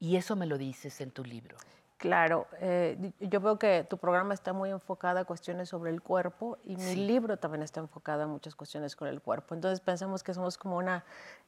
[0.00, 1.56] Y eso me lo dices en tu libro.
[2.04, 6.58] Claro, eh, yo veo que tu programa está muy enfocado a cuestiones sobre el cuerpo
[6.64, 9.54] y mi libro también está enfocado a muchas cuestiones con el cuerpo.
[9.54, 11.02] Entonces pensamos que somos como una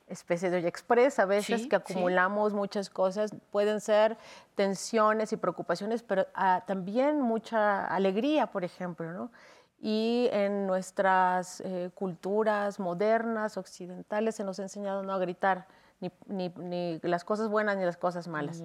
[0.07, 1.93] especie de express a veces, Sí, que sí.
[1.93, 3.35] acumulamos muchas cosas.
[3.51, 4.17] Pueden ser
[4.55, 9.31] tensiones y preocupaciones, pero ah, también mucha alegría, por ejemplo, ¿no?
[9.79, 15.67] Y en nuestras eh, culturas modernas, occidentales, se nos ha enseñado no a gritar
[16.01, 18.63] ni, ni- ni las cosas buenas ni las cosas malas.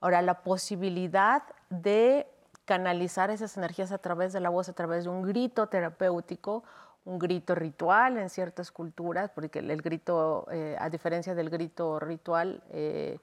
[0.00, 2.26] Ahora, la posibilidad de
[2.64, 6.62] canalizar esas energías a través de la voz, a través de un grito terapéutico,
[7.04, 11.98] un grito ritual en ciertas culturas, porque el, el grito, eh, a diferencia del grito
[11.98, 13.18] ritual, eh,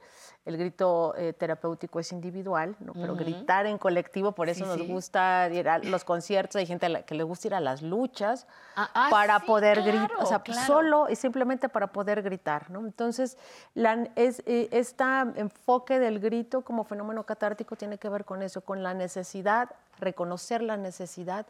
[0.46, 2.94] el grito eh, terapéutico es individual, ¿no?
[2.94, 3.24] pero Ujú.
[3.24, 4.88] gritar en colectivo, por eso Sí, nos sí.
[4.88, 8.48] gusta ir a los conciertos, hay gente la que le gusta ir a las luchas
[8.76, 10.66] Ah, ah, para sí, poder gritar, claro, o sea, claro.
[10.66, 12.80] solo y simplemente para poder gritar, ¿no?
[12.80, 13.38] Entonces,
[13.74, 15.04] la, es, este
[15.36, 20.62] enfoque del grito como fenómeno catártico tiene que ver con eso, con la necesidad, reconocer
[20.62, 21.46] la necesidad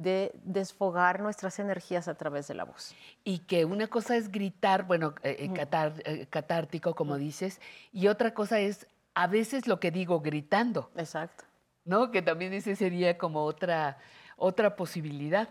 [0.00, 2.94] de desfogar nuestras energías a través de la voz.
[3.22, 7.60] Y que una cosa es gritar, bueno, eh, eh, catar- eh, catártico, como dices,
[7.92, 10.90] y otra cosa es a veces lo que digo gritando.
[10.96, 11.44] Exacto.
[11.84, 12.10] ¿no?
[12.10, 13.98] Que también ese sería como otra,
[14.36, 15.48] otra posibilidad.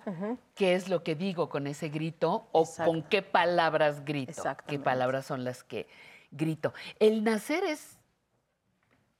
[0.56, 4.44] ¿Qué es lo que digo con ese grito o con qué palabras grito?
[4.68, 5.88] ¿Qué palabras son las que
[6.32, 6.74] grito?
[7.00, 7.98] El nacer es,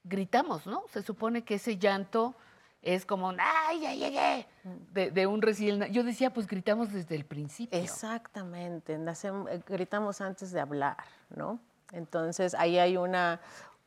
[0.04, 0.84] gritamos, ¿no?
[0.92, 2.34] Se supone que ese llanto
[2.82, 4.46] es como un, ¡ay, ya llegué!
[4.92, 5.92] De, de un recién...
[5.92, 7.78] Yo decía, pues gritamos desde el principio.
[7.78, 10.96] Exactamente, eh, gritamos antes de hablar,
[11.34, 11.58] ¿no?
[11.92, 13.40] Entonces ahí hay una,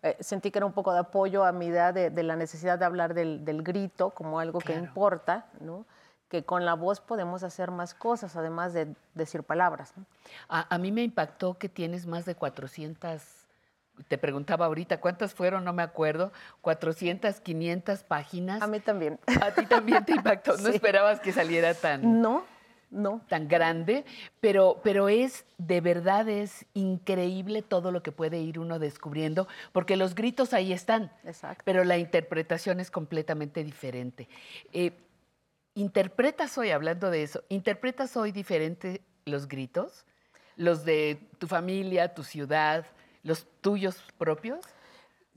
[0.03, 2.77] eh, sentí que era un poco de apoyo a mi idea de, de la necesidad
[2.77, 5.85] de hablar del, del grito como algo que importa, ¿no?
[6.29, 9.93] Que con la voz podemos hacer más cosas, además de decir palabras.
[9.95, 10.05] ¿no?
[10.49, 13.21] A, a mí me impactó que tienes más de 400,
[14.07, 15.63] te preguntaba ahorita, ¿cuántas fueron?
[15.63, 16.31] No me acuerdo,
[16.61, 18.61] 400, 500 páginas.
[18.61, 19.19] A mí también.
[19.41, 20.75] A ti también te impactó, no Sí.
[20.75, 22.21] esperabas que saliera tan...
[22.21, 22.45] No,
[22.89, 23.21] no.
[23.27, 24.05] Tan grande,
[24.39, 29.95] pero, pero es, de verdad es increíble todo lo que puede ir uno descubriendo, porque
[29.97, 31.63] los gritos ahí están, Exacto.
[31.65, 34.27] pero la interpretación es completamente diferente.
[34.73, 34.91] Eh,
[35.75, 40.05] ¿Interpretas hoy, hablando de eso, interpretas hoy diferente los gritos?
[40.55, 42.85] ¿Los de tu familia, tu ciudad,
[43.23, 44.59] los tuyos propios?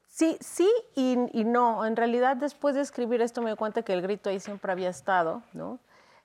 [0.08, 1.84] Sí, sí y, y no.
[1.84, 4.88] En realidad, después de escribir esto, me di cuenta que el grito ahí siempre había
[4.88, 5.78] estado, ¿no?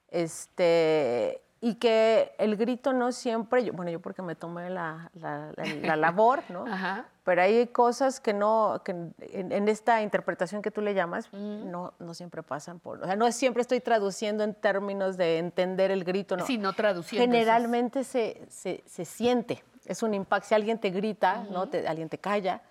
[0.10, 5.52] Este, y que el grito no siempre, yo- bueno, yo porque me tomé la, la-
[5.56, 6.66] la- la labor, ¿no?
[7.24, 9.14] Pero hay cosas que no, que en,
[9.52, 13.32] en esta interpretación que tú le llamas, no, no siempre pasan por, o sea, no
[13.32, 16.46] siempre estoy traduciendo en términos de entender el grito, ¿no?
[16.48, 21.44] Sí, no traduciendo, Generalmente se, se, se siente, es un impacto, si alguien te grita,
[21.50, 21.68] ¿no?
[21.70, 22.62] Te- alguien te calla,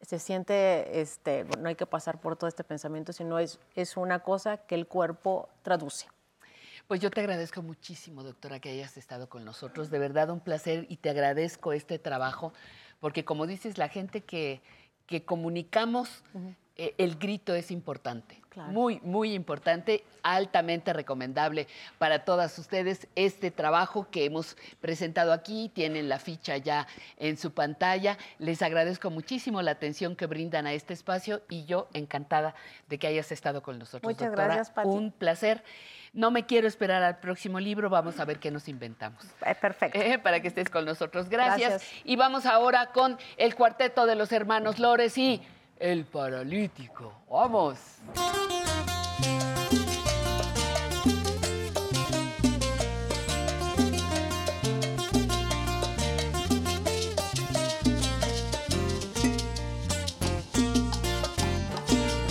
[0.00, 4.18] se siente, este, no hay que pasar por todo este pensamiento, sino es, es una
[4.20, 6.06] cosa que el cuerpo traduce.
[6.86, 9.88] Pues yo te agradezco muchísimo, doctora, que hayas estado con nosotros.
[9.90, 12.52] De verdad, un placer y te agradezco este trabajo,
[13.00, 14.60] porque como dices, la gente que,
[15.06, 16.22] que comunicamos,
[16.76, 18.42] eh, el grito es importante.
[18.48, 18.72] Claro.
[18.72, 21.66] Muy, muy importante, altamente recomendable
[21.98, 25.70] para todas ustedes este trabajo que hemos presentado aquí.
[25.74, 26.86] Tienen la ficha ya
[27.16, 28.16] en su pantalla.
[28.38, 32.54] Les agradezco muchísimo la atención que brindan a este espacio y yo encantada
[32.88, 34.04] de que hayas estado con nosotros.
[34.04, 34.54] Muchas doctora.
[34.54, 34.88] gracias, Pati.
[34.88, 35.64] Un placer.
[36.12, 39.24] No me quiero esperar al próximo libro, vamos a ver qué nos inventamos.
[39.60, 39.98] perfecto.
[40.22, 41.28] para que estés con nosotros.
[41.28, 41.70] Gracias.
[41.70, 41.92] Gracias.
[42.04, 45.42] Y vamos ahora con el cuarteto de los hermanos Lores y
[45.84, 47.12] El Paralítico.
[47.30, 47.76] Vamos.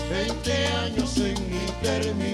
[0.10, 2.33] Veinte años en mi término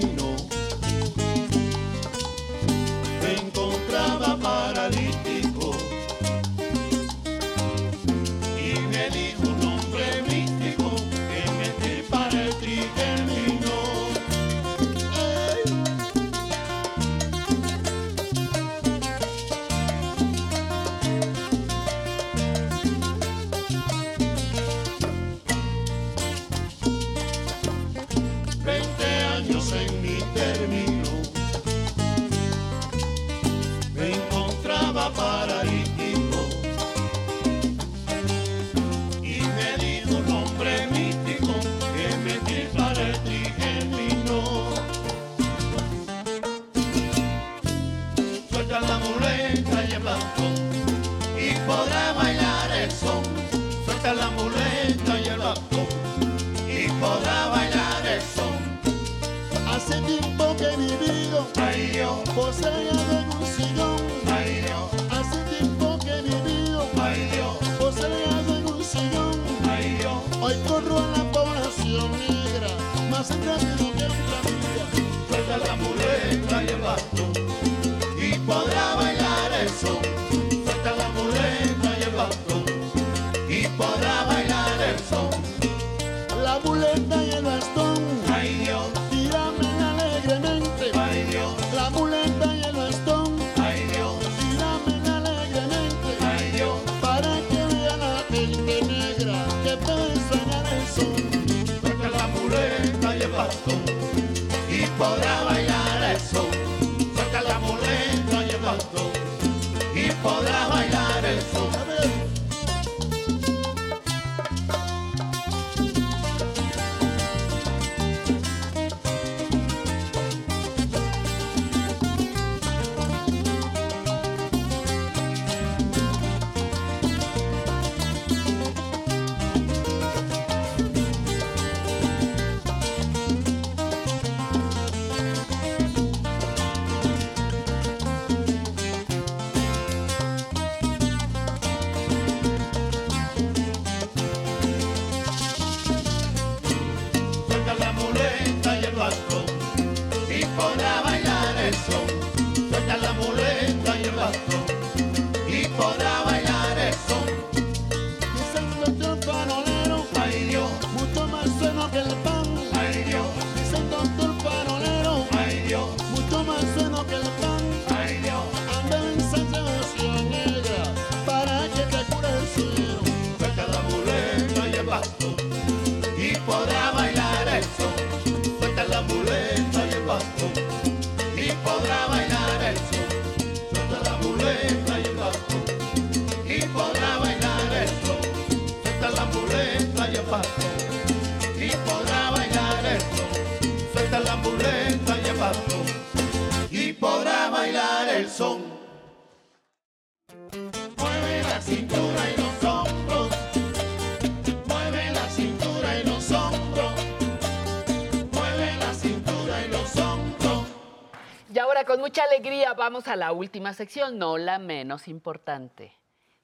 [212.19, 215.93] alegría vamos a la última sección, no la menos importante.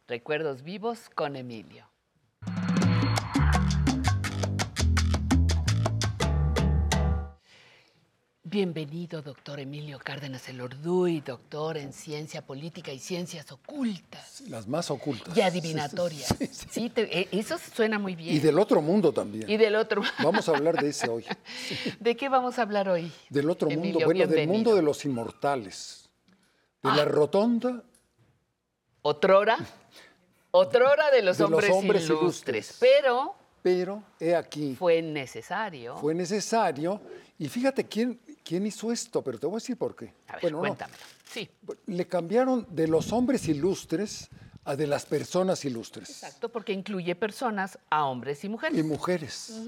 [0.07, 1.87] Recuerdos vivos con Emilio.
[8.43, 10.85] Bienvenido, doctor Emilio Cárdenas Elorduy,
[11.25, 15.35] doctor en ciencia política y ciencias ocultas Las más ocultas.
[15.35, 16.27] y adivinatorias.
[16.39, 16.67] Sí, sí, sí.
[16.71, 18.33] Sí, te- eh, eso suena muy bien.
[18.35, 19.49] Y del otro mundo también.
[19.49, 20.01] Y del otro.
[20.23, 21.25] Vamos a hablar de ese hoy.
[21.99, 23.11] ¿De qué vamos a hablar hoy?
[23.29, 24.43] Del otro mundo, bueno, del bienvenido.
[24.51, 24.53] Ah.
[24.53, 26.09] mundo de los inmortales.
[26.81, 27.83] De la rotonda
[29.01, 29.57] Otrora.
[30.51, 32.21] Otrora de los, de hombres, los hombres ilustres.
[32.21, 32.77] ilustres.
[32.79, 35.97] Pero Pero, he aquí, fue necesario.
[35.97, 37.01] fue necesario.
[37.37, 40.13] Y fíjate quién, quién hizo esto, pero te voy a decir por qué.
[40.27, 40.87] A ver, Bueno, no.
[41.35, 41.49] Sí.
[41.87, 44.29] Le cambiaron de los hombres ilustres
[44.63, 46.09] a de las personas ilustres.
[46.09, 48.79] Exacto, porque incluye personas a hombres y mujeres.
[48.79, 49.61] Y mujeres.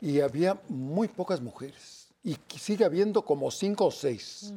[0.00, 2.08] Y había muy pocas mujeres.
[2.24, 4.50] Y sigue habiendo como cinco o seis.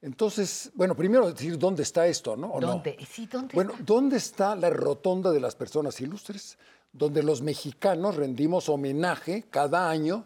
[0.00, 2.46] Entonces, bueno, primero decir dónde está esto, ¿no?
[2.46, 2.68] ¿O no?
[2.68, 2.96] ¿Dónde?
[3.06, 3.84] Sí, ¿dónde Bueno, está?
[3.84, 6.56] ¿dónde está la rotonda de las personas ilustres?
[6.90, 10.24] Donde los mexicanos rendimos homenaje cada año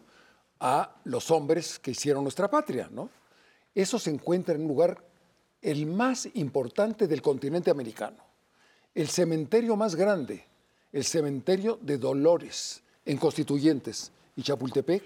[0.61, 3.09] a los hombres que hicieron nuestra patria, ¿no?
[3.75, 5.06] Eso se encuentra en un lugar
[5.61, 8.17] el más importante del continente americano.
[8.93, 10.45] El cementerio más grande,
[10.91, 15.03] el cementerio de Dolores, en Constituyentes y Chapultepec,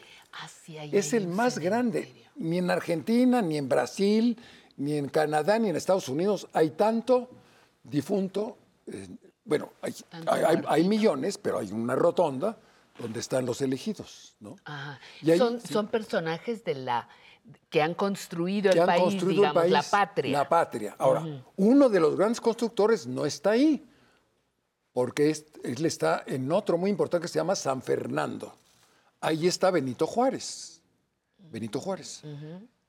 [0.91, 2.13] es el más grande.
[2.35, 4.37] Ni en Argentina, ni en Brasil,
[4.77, 7.29] ni en Canadá, ni en Estados Unidos hay tanto
[7.83, 8.57] difunto.
[8.87, 9.07] eh,
[9.45, 10.89] bueno, hay, hay- hay- hay muertito.
[10.89, 12.57] millones, pero hay una rotonda
[12.97, 14.55] donde están los elegidos, ¿no?
[14.65, 14.99] Ajá.
[15.21, 15.73] Y ahí- son, sí.
[15.73, 17.07] son personajes de la
[17.69, 20.31] que han construido que el han país, construido digamos, el la país, patria.
[20.37, 20.95] La patria.
[20.97, 23.85] Ahora, uno de los grandes constructores no está ahí,
[24.93, 28.53] porque es- él está en otro muy importante que se llama San Fernando.
[29.21, 30.81] Ahí está Benito Juárez.
[31.37, 32.23] Benito Juárez.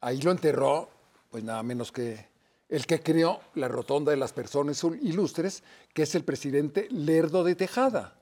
[0.01, 0.89] Ahí lo enterró,
[1.31, 2.31] pues nada menos que
[2.69, 7.55] el que creó la rotonda de las personas ilustres, que es el presidente Lerdo de
[7.55, 8.17] Tejada.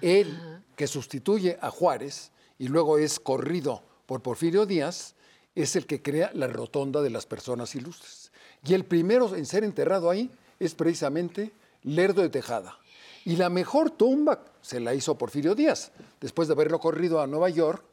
[0.00, 0.36] Él,
[0.74, 5.14] que sustituye a Juárez y luego es corrido por Porfirio Díaz,
[5.54, 8.32] es el que crea la rotonda de las personas ilustres.
[8.64, 12.78] Y el primero en ser enterrado ahí es precisamente Lerdo de Tejada.
[13.24, 17.48] Y la mejor tumba se la hizo Porfirio Díaz, después de haberlo corrido a Nueva
[17.50, 17.84] York.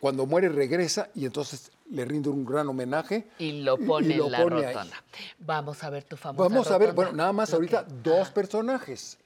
[0.00, 3.28] Cuando muere regresa y entonces le rinde un gran homenaje.
[3.38, 4.74] Y lo pone lo en la pone ahí.
[4.74, 5.04] rotonda.
[5.40, 8.30] Vamos a ver tu famosa Vamos a ver, bueno, nada más Lo ahorita que- dos
[8.30, 9.18] personajes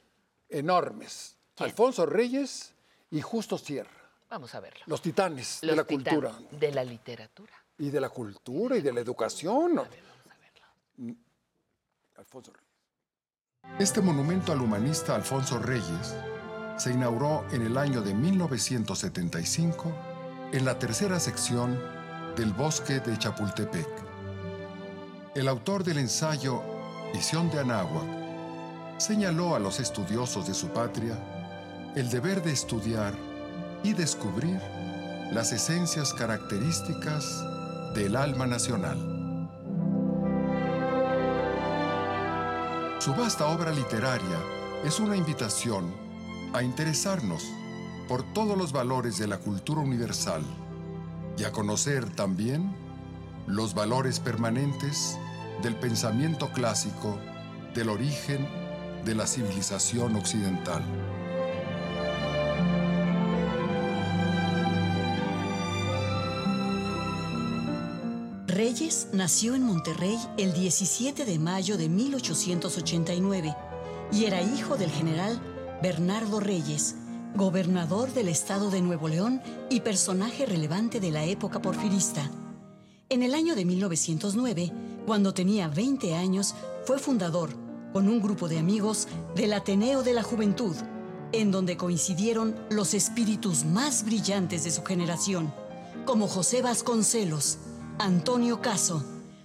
[0.49, 1.37] enormes.
[1.59, 2.73] Alfonso Reyes
[3.11, 4.04] y Justo Sierra,
[4.35, 4.81] Vamos a verlo.
[4.87, 6.33] los titanes de la titanes cultura.
[6.51, 7.53] De la literatura.
[7.79, 9.81] Y de la cultura y de la educación.
[10.97, 11.13] Mm,
[12.17, 13.79] Alfonso Reyes.
[13.79, 16.17] Este monumento al humanista Alfonso Reyes
[16.77, 19.93] se inauguró en el año de 1975
[20.51, 21.81] en la tercera sección
[22.35, 23.89] del bosque de Chapultepec.
[25.37, 26.61] El autor del ensayo
[27.13, 31.17] Visión de Anáhuac señaló a los estudiosos de su patria
[31.95, 33.15] el deber de estudiar
[33.85, 34.59] y descubrir
[35.31, 37.45] las esencias características
[37.95, 38.99] del alma nacional.
[42.99, 44.39] Su vasta obra literaria
[44.85, 45.95] es una invitación
[46.55, 47.45] a interesarnos
[48.09, 50.43] por todos los valores de la cultura universal
[51.37, 52.75] y a conocer también
[53.47, 55.19] los valores permanentes
[55.63, 57.19] del pensamiento clásico
[57.75, 58.49] del origen
[59.05, 60.83] de la civilización occidental.
[68.55, 73.53] Reyes nació en Monterrey el 17 de mayo de 1889
[74.13, 75.41] y era hijo del general
[75.83, 76.95] Bernardo Reyes,
[77.35, 82.31] gobernador del estado de Nuevo León y personaje relevante de la época porfirista.
[83.09, 84.73] En el año de 1909,
[85.05, 87.51] cuando tenía 20 años, fue fundador,
[87.93, 90.77] con un grupo de amigos, del Ateneo de la Juventud,
[91.33, 95.53] en donde coincidieron los espíritus más brillantes de su generación,
[96.05, 97.59] como José Vasconcelos,
[97.99, 99.05] Antonio Caso,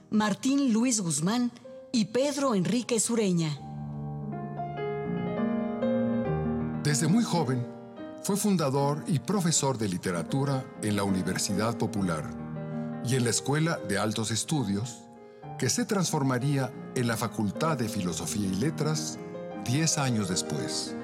[0.09, 1.51] Martín Luis Guzmán
[1.91, 3.55] y Pedro Enrique Sureña.
[6.83, 7.63] Desde muy joven,
[8.23, 12.27] fue fundador y profesor de literatura en la Universidad Popular
[13.05, 15.03] y en la Escuela de Altos Estudios,
[15.59, 19.19] que se transformaría en la Facultad de Filosofía y Letras
[19.65, 20.95] 10 años después.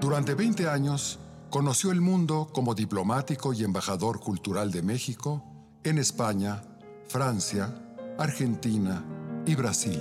[0.00, 1.20] Durante 20 años,
[1.50, 5.53] conoció el mundo como diplomático y embajador cultural de México
[5.84, 6.62] en España,
[7.06, 7.74] Francia,
[8.18, 9.04] Argentina
[9.46, 10.00] y Brasil.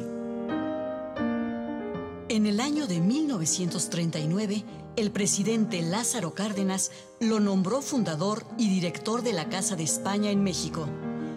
[2.30, 4.64] En el año de 1939,
[4.96, 10.42] el presidente Lázaro Cárdenas lo nombró fundador y director de la Casa de España en
[10.42, 10.88] México,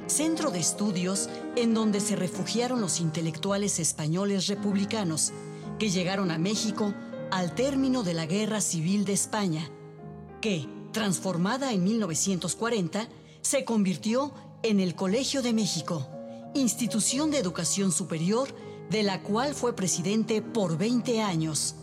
[0.06, 5.32] centro de estudios en donde se refugiaron los intelectuales españoles republicanos
[5.80, 6.94] que llegaron a México
[7.32, 9.68] al término de la Guerra Civil de España,
[10.40, 13.08] que, transformada en 1940,
[13.46, 14.34] se convirtió
[14.64, 16.04] en el Colegio de México,
[16.54, 18.48] institución de educación superior
[18.90, 21.76] de la cual fue presidente por 20 años.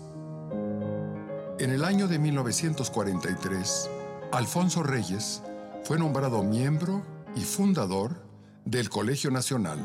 [1.60, 3.90] En el año de 1943,
[4.34, 5.42] Alfonso Reyes
[5.86, 7.02] fue nombrado miembro
[7.34, 8.22] y fundador
[8.66, 9.80] del Colegio Nacional,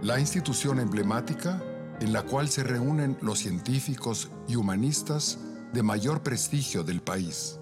[0.00, 1.62] la institución emblemática
[2.00, 5.38] en la cual se reúnen los científicos y humanistas
[5.74, 7.57] de mayor prestigio del país.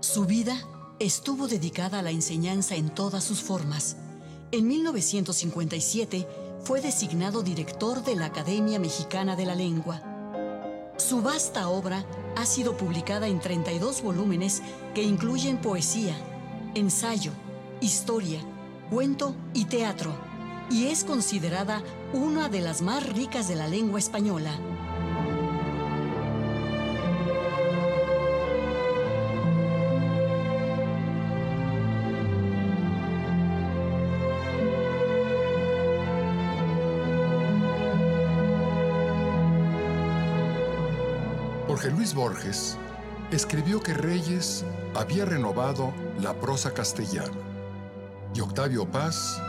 [0.00, 0.56] Su vida
[0.98, 3.96] estuvo dedicada a la enseñanza en todas sus formas.
[4.50, 6.26] En 1957
[6.64, 10.02] fue designado director de la Academia Mexicana de la Lengua.
[10.96, 14.62] Su vasta obra ha sido publicada en 32 volúmenes
[14.94, 16.16] que incluyen poesía,
[16.74, 17.32] ensayo,
[17.82, 18.40] historia,
[18.88, 20.14] cuento y teatro,
[20.70, 21.82] y es considerada
[22.14, 24.58] una de las más ricas de la lengua española.
[41.80, 42.76] Jorge Luis Borges
[43.32, 47.32] escribió que Reyes había renovado la prosa castellana
[48.34, 49.40] y Octavio Paz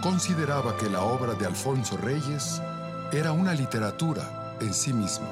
[0.00, 2.62] consideraba que la obra de Alfonso Reyes
[3.10, 5.26] era una literatura en sí misma.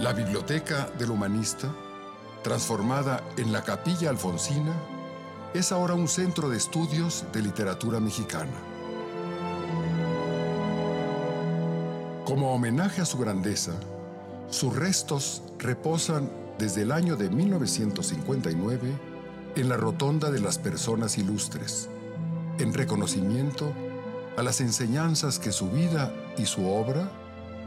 [0.00, 1.68] La biblioteca del humanista,
[2.42, 4.74] transformada en la capilla alfonsina,
[5.54, 8.52] es ahora un centro de estudios de literatura mexicana.
[12.24, 13.72] Como homenaje a su grandeza,
[14.50, 18.98] sus restos reposan desde el año de 1959
[19.56, 21.88] en la Rotonda de las Personas Ilustres,
[22.58, 23.72] en reconocimiento
[24.36, 27.10] a las enseñanzas que su vida y su obra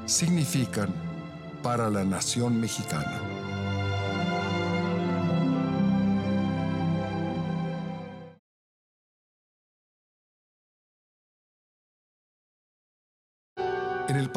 [0.05, 0.93] significan
[1.63, 3.28] para la nación mexicana.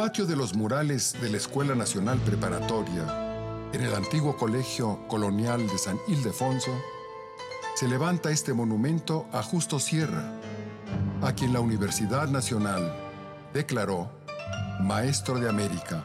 [0.02, 3.05] Patio de los murales de la Escuela Nacional Preparatoria,
[3.72, 6.72] en el antiguo Colegio Colonial de San Ildefonso,
[7.76, 10.24] se levanta este monumento a Justo Sierra,
[11.22, 12.92] a quien la Universidad Nacional
[13.55, 14.10] declaró
[14.81, 16.05] Maestro de América,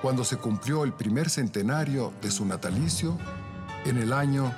[0.00, 3.18] cuando se cumplió el primer centenario de su natalicio
[3.84, 4.54] en el año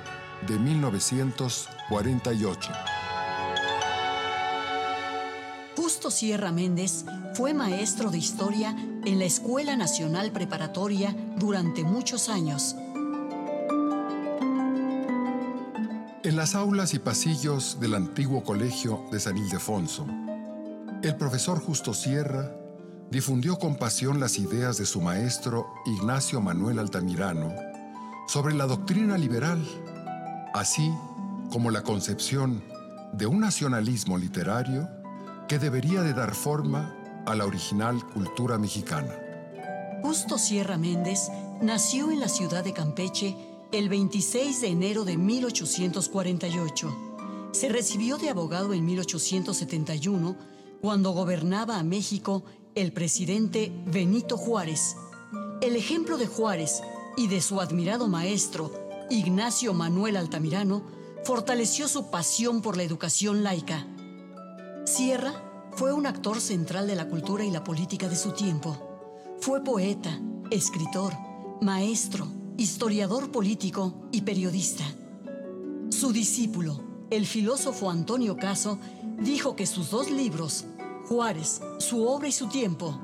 [0.47, 2.71] de 1948.
[6.05, 7.03] Justo Sierra Méndez
[7.33, 8.75] fue maestro de historia
[9.05, 12.75] en la Escuela Nacional Preparatoria durante muchos años.
[16.23, 20.05] En las aulas y pasillos del antiguo colegio de San Ildefonso,
[21.01, 22.55] el profesor Justo Sierra
[23.09, 27.51] difundió con pasión las ideas de su maestro Ignacio Manuel Altamirano
[28.27, 29.59] sobre la doctrina liberal,
[30.53, 30.87] así
[31.51, 32.63] como la concepción
[33.11, 34.87] de un nacionalismo literario
[35.47, 39.13] que debería de dar forma a la original cultura mexicana.
[40.01, 41.29] Justo Sierra Méndez
[41.61, 43.35] nació en la ciudad de Campeche
[43.71, 46.95] el 26 de enero de 1848.
[47.51, 50.35] Se recibió de abogado en 1871
[50.81, 52.43] cuando gobernaba a México
[52.75, 54.95] el presidente Benito Juárez.
[55.61, 56.81] El ejemplo de Juárez
[57.17, 58.71] y de su admirado maestro
[59.09, 60.83] Ignacio Manuel Altamirano
[61.23, 63.87] fortaleció su pasión por la educación laica.
[64.85, 65.33] Sierra
[65.71, 68.77] Fue un actor central de la cultura y la política de su tiempo.
[69.41, 71.11] Fue poeta, escritor,
[71.59, 74.85] maestro, historiador político y periodista.
[75.89, 78.77] Su discípulo, el filósofo Antonio Caso,
[79.19, 80.65] dijo que sus dos libros,
[81.09, 82.97] Juárez, su obra y su tiempo,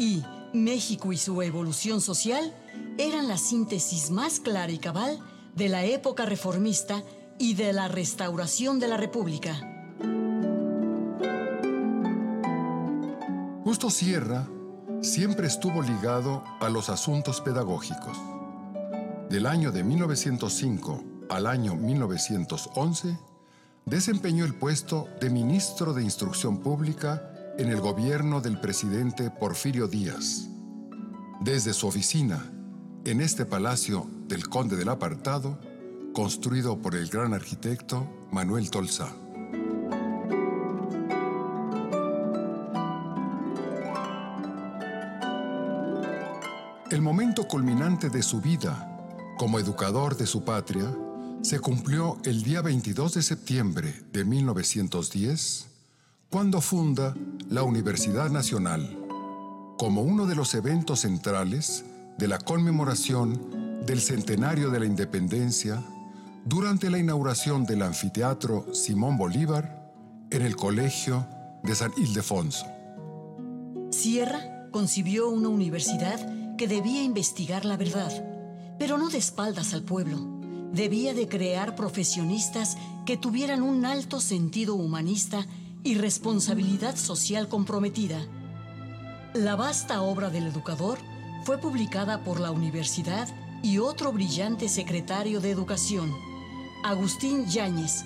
[0.00, 2.52] y México y su evolución social,
[2.98, 5.20] eran la síntesis más clara y cabal
[5.54, 7.04] de la época reformista
[7.38, 9.77] y de la restauración de la República.
[13.68, 14.48] Justo Sierra
[15.02, 18.16] siempre estuvo ligado a los asuntos pedagógicos.
[19.28, 23.18] Del año de 1905 al año 1911,
[23.84, 30.48] desempeñó el puesto de ministro de Instrucción Pública en el gobierno del presidente Porfirio Díaz.
[31.42, 32.50] Desde su oficina,
[33.04, 35.60] en este palacio del Conde del Apartado,
[36.14, 39.14] construido por el gran arquitecto Manuel Tolsá.
[46.98, 49.06] El momento culminante de su vida
[49.38, 50.92] como educador de su patria
[51.42, 55.68] se cumplió el día 22 de septiembre de 1910,
[56.28, 57.14] cuando funda
[57.48, 58.98] la Universidad Nacional,
[59.78, 61.84] como uno de los eventos centrales
[62.18, 65.80] de la conmemoración del centenario de la independencia
[66.46, 69.92] durante la inauguración del anfiteatro Simón Bolívar
[70.32, 71.24] en el Colegio
[71.62, 72.66] de San Ildefonso.
[73.92, 78.12] Sierra concibió una universidad que debía investigar la verdad,
[78.78, 80.18] pero no de espaldas al pueblo.
[80.72, 85.46] Debía de crear profesionistas que tuvieran un alto sentido humanista
[85.84, 88.20] y responsabilidad social comprometida.
[89.34, 90.98] La vasta obra del educador
[91.44, 93.28] fue publicada por la universidad
[93.62, 96.12] y otro brillante secretario de Educación,
[96.82, 98.04] Agustín Yáñez.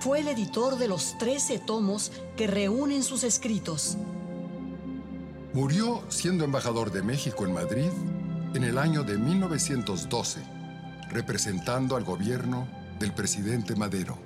[0.00, 3.98] Fue el editor de los 13 tomos que reúnen sus escritos.
[5.52, 7.90] Murió siendo embajador de México en Madrid
[8.54, 10.40] en el año de 1912,
[11.10, 12.68] representando al gobierno
[13.00, 14.16] del presidente Madero.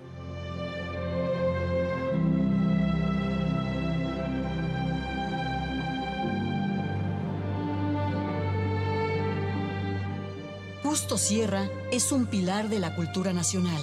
[10.82, 13.80] Justo Sierra es un pilar de la cultura nacional.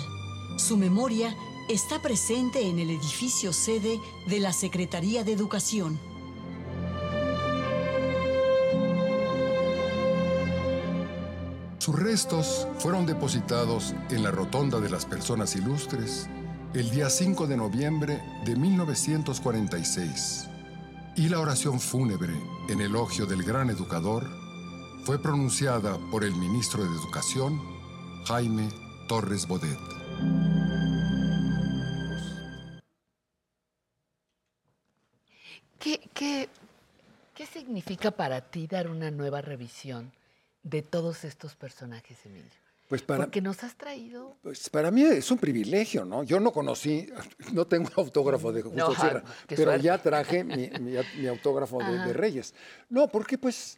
[0.58, 1.36] Su memoria
[1.70, 6.11] está presente en el edificio sede de la Secretaría de Educación.
[11.92, 16.30] Sus restos fueron depositados en la Rotonda de las Personas Ilustres
[16.74, 20.48] el día 5 de noviembre de 1946
[21.18, 22.32] y la oración fúnebre
[22.70, 24.26] en elogio del gran educador
[25.04, 27.62] fue pronunciada por el ministro de Educación,
[28.26, 28.70] Jaime
[29.10, 29.78] Torres Bodet.
[35.78, 36.48] ¿Qué, qué,
[37.36, 40.14] qué significa para ti dar una nueva revisión
[40.64, 42.50] de todos estos personajes, Emilio?
[42.88, 44.36] Pues para, Porque nos has traído...
[44.42, 46.24] pues para mí es un privilegio, ¿no?
[46.24, 47.08] Yo no conocí,
[47.54, 49.82] no tengo autógrafo de Justo No, Sierra, pero suerte.
[49.84, 52.54] ya traje mi, mi- mi autógrafo de, Reyes.
[52.90, 53.78] No, porque pues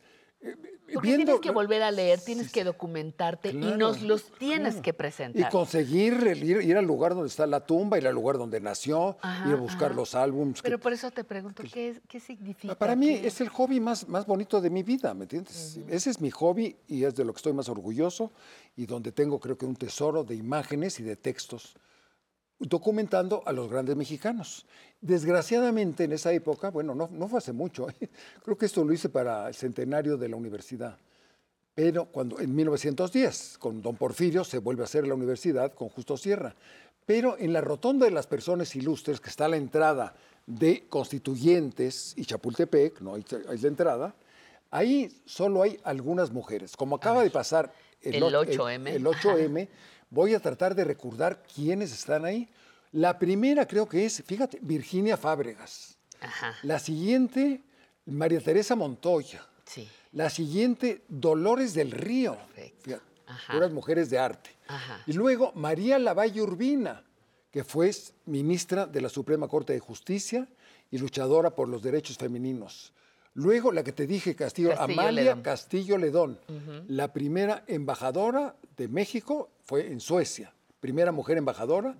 [0.92, 4.74] Porque viendo- tienes que volver a leer, tienes que documentarte y Claro, nos los tienes
[4.74, 4.82] claro.
[4.84, 5.52] que Y presentar.
[5.52, 9.18] conseguir el ir, ir al lugar donde está la tumba, ir al lugar donde nació,
[9.22, 9.96] Ajá, ir a buscar ajá.
[9.96, 10.62] los álbums.
[10.62, 12.76] que- Pero por eso te pregunto, ¿qué, es- qué significa?
[12.76, 15.80] para mí ¿Qué- es el hobby más, más bonito de mi vida, ¿me entiendes?
[15.88, 18.32] Ese es mi hobby y es de lo que estoy más orgulloso
[18.76, 21.74] y donde tengo creo que un tesoro de imágenes y de textos
[22.60, 24.66] documentando a los grandes mexicanos.
[25.02, 27.88] Desgraciadamente en esa época, bueno, no, no fue hace mucho,
[28.44, 30.98] creo que esto lo hice para el centenario de la universidad,
[31.76, 36.16] pero cuando en 1910, con don Porfirio, se vuelve a hacer la universidad con Justo
[36.18, 36.56] Sierra.
[37.06, 40.16] Pero en la rotonda de las personas ilustres, que está a la entrada
[40.46, 44.16] de Constituyentes y Chapultepec, no ahí es la entrada,
[44.72, 46.78] ahí solo hay algunas mujeres.
[46.78, 48.88] Como acaba de pasar El o- 8M.
[48.92, 49.68] el 8M,
[50.14, 52.48] voy a tratar de recordar quiénes están ahí.
[52.92, 55.98] La primera creo que es, fíjate, Virginia Fábregas.
[56.22, 57.62] Ajá, La siguiente,
[58.06, 59.46] María Teresa Montoya.
[59.66, 59.88] sí.
[60.14, 62.38] La siguiente, Dolores del Río.
[63.26, 63.54] Ajá.
[63.54, 64.52] puras mujeres de arte.
[64.68, 65.02] Ajá.
[65.08, 67.04] Y luego María Lavalle Urbina,
[67.50, 67.90] que fue
[68.28, 70.48] ministra de la Suprema Corte de Justicia
[70.92, 72.94] y luchadora por los derechos femeninos.
[73.34, 75.42] Luego la que te dije, Castillo, Castillo Amalia Ledón.
[75.42, 76.40] Castillo Ledón,
[76.88, 81.96] la primera embajadora de México fue en Suecia, primera mujer embajadora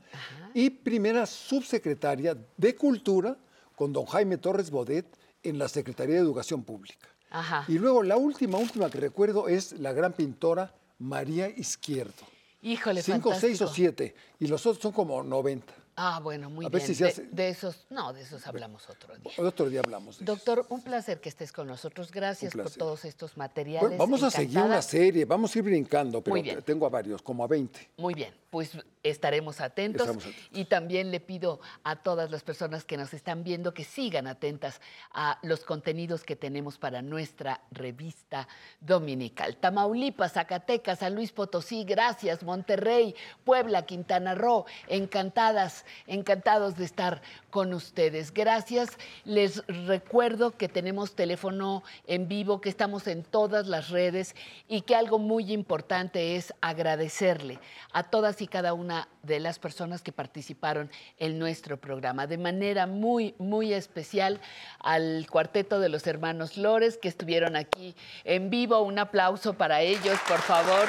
[0.54, 3.38] y primera subsecretaria de Cultura
[3.76, 5.06] con don Jaime Torres Bodet
[5.42, 7.08] en la Secretaría de Educación Pública.
[7.30, 7.66] Ajá.
[7.68, 12.28] Y luego la última, última que recuerdo es la gran pintora María Izquierdo.
[12.62, 14.16] Híjole, Cinco, seis o siete.
[14.40, 15.74] Y los otros son como 90.
[15.96, 16.88] Ah, bueno, muy A ver bien.
[16.88, 19.32] si se de, hace- de esos, no, de esos hablamos otro día.
[19.38, 22.12] Otro día hablamos de Doctor, un placer que estés con nosotros.
[22.12, 23.90] Gracias por todos estos materiales.
[23.90, 26.62] Bueno, vamos a seguir una serie, vamos a ir brincando, pero Muy bien.
[26.64, 27.92] tengo a varios, como a 20.
[27.98, 28.72] Muy bien, pues
[29.04, 30.50] estaremos atentos, Estamos atentos.
[30.52, 34.80] y también le pido a todas las personas que nos están viendo que sigan atentas
[35.14, 38.48] a los contenidos que tenemos para nuestra revista
[38.80, 39.58] dominical.
[39.58, 43.14] Tamaulipas, Zacatecas, San Luis Potosí, gracias, Monterrey,
[43.44, 48.34] Puebla, Quintana Roo, encantadas, encantados de estar con ustedes.
[48.34, 48.90] Gracias.
[49.26, 54.36] Les recuerdo que tenemos teléfono en vivo, que estamos en todas las redes
[54.68, 57.60] y que algo muy importante es agradecerle
[57.92, 62.28] a todas y cada una de las personas que participaron en nuestro programa.
[62.28, 64.40] De manera muy, muy especial
[64.80, 68.82] al cuarteto de los hermanos Lores que estuvieron aquí en vivo.
[68.82, 70.88] Un aplauso para ellos, por favor.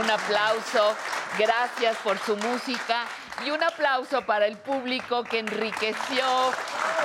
[0.00, 0.94] Un aplauso.
[1.38, 3.06] Gracias por su música.
[3.42, 6.52] Y un aplauso para el público que enriqueció,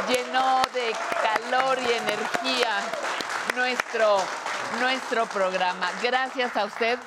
[0.08, 2.80] llenó de calor y energía
[3.56, 4.17] nuestro,
[4.80, 5.90] nuestro programa.
[6.01, 6.99] Gracias a usted.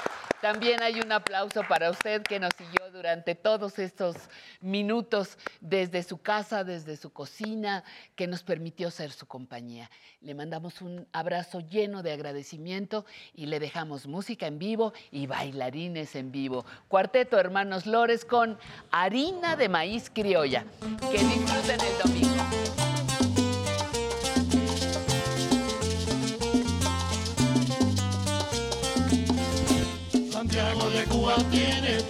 [0.43, 4.17] También hay un aplauso para usted que nos siguió durante todos estos
[4.61, 7.85] minutos desde su casa, desde su cocina,
[8.17, 9.89] que nos permitió ser su compañía.
[10.21, 16.17] Le mandamos un abrazo lleno de agradecimiento y le dejamos música en vivo y bailarines
[16.17, 16.67] en vivo.
[16.89, 18.59] Cuarteto Hermanos Lores con
[18.91, 20.65] harina de maíz criolla.
[21.13, 23.12] Que disfruten el domingo.
[31.51, 32.03] Tiene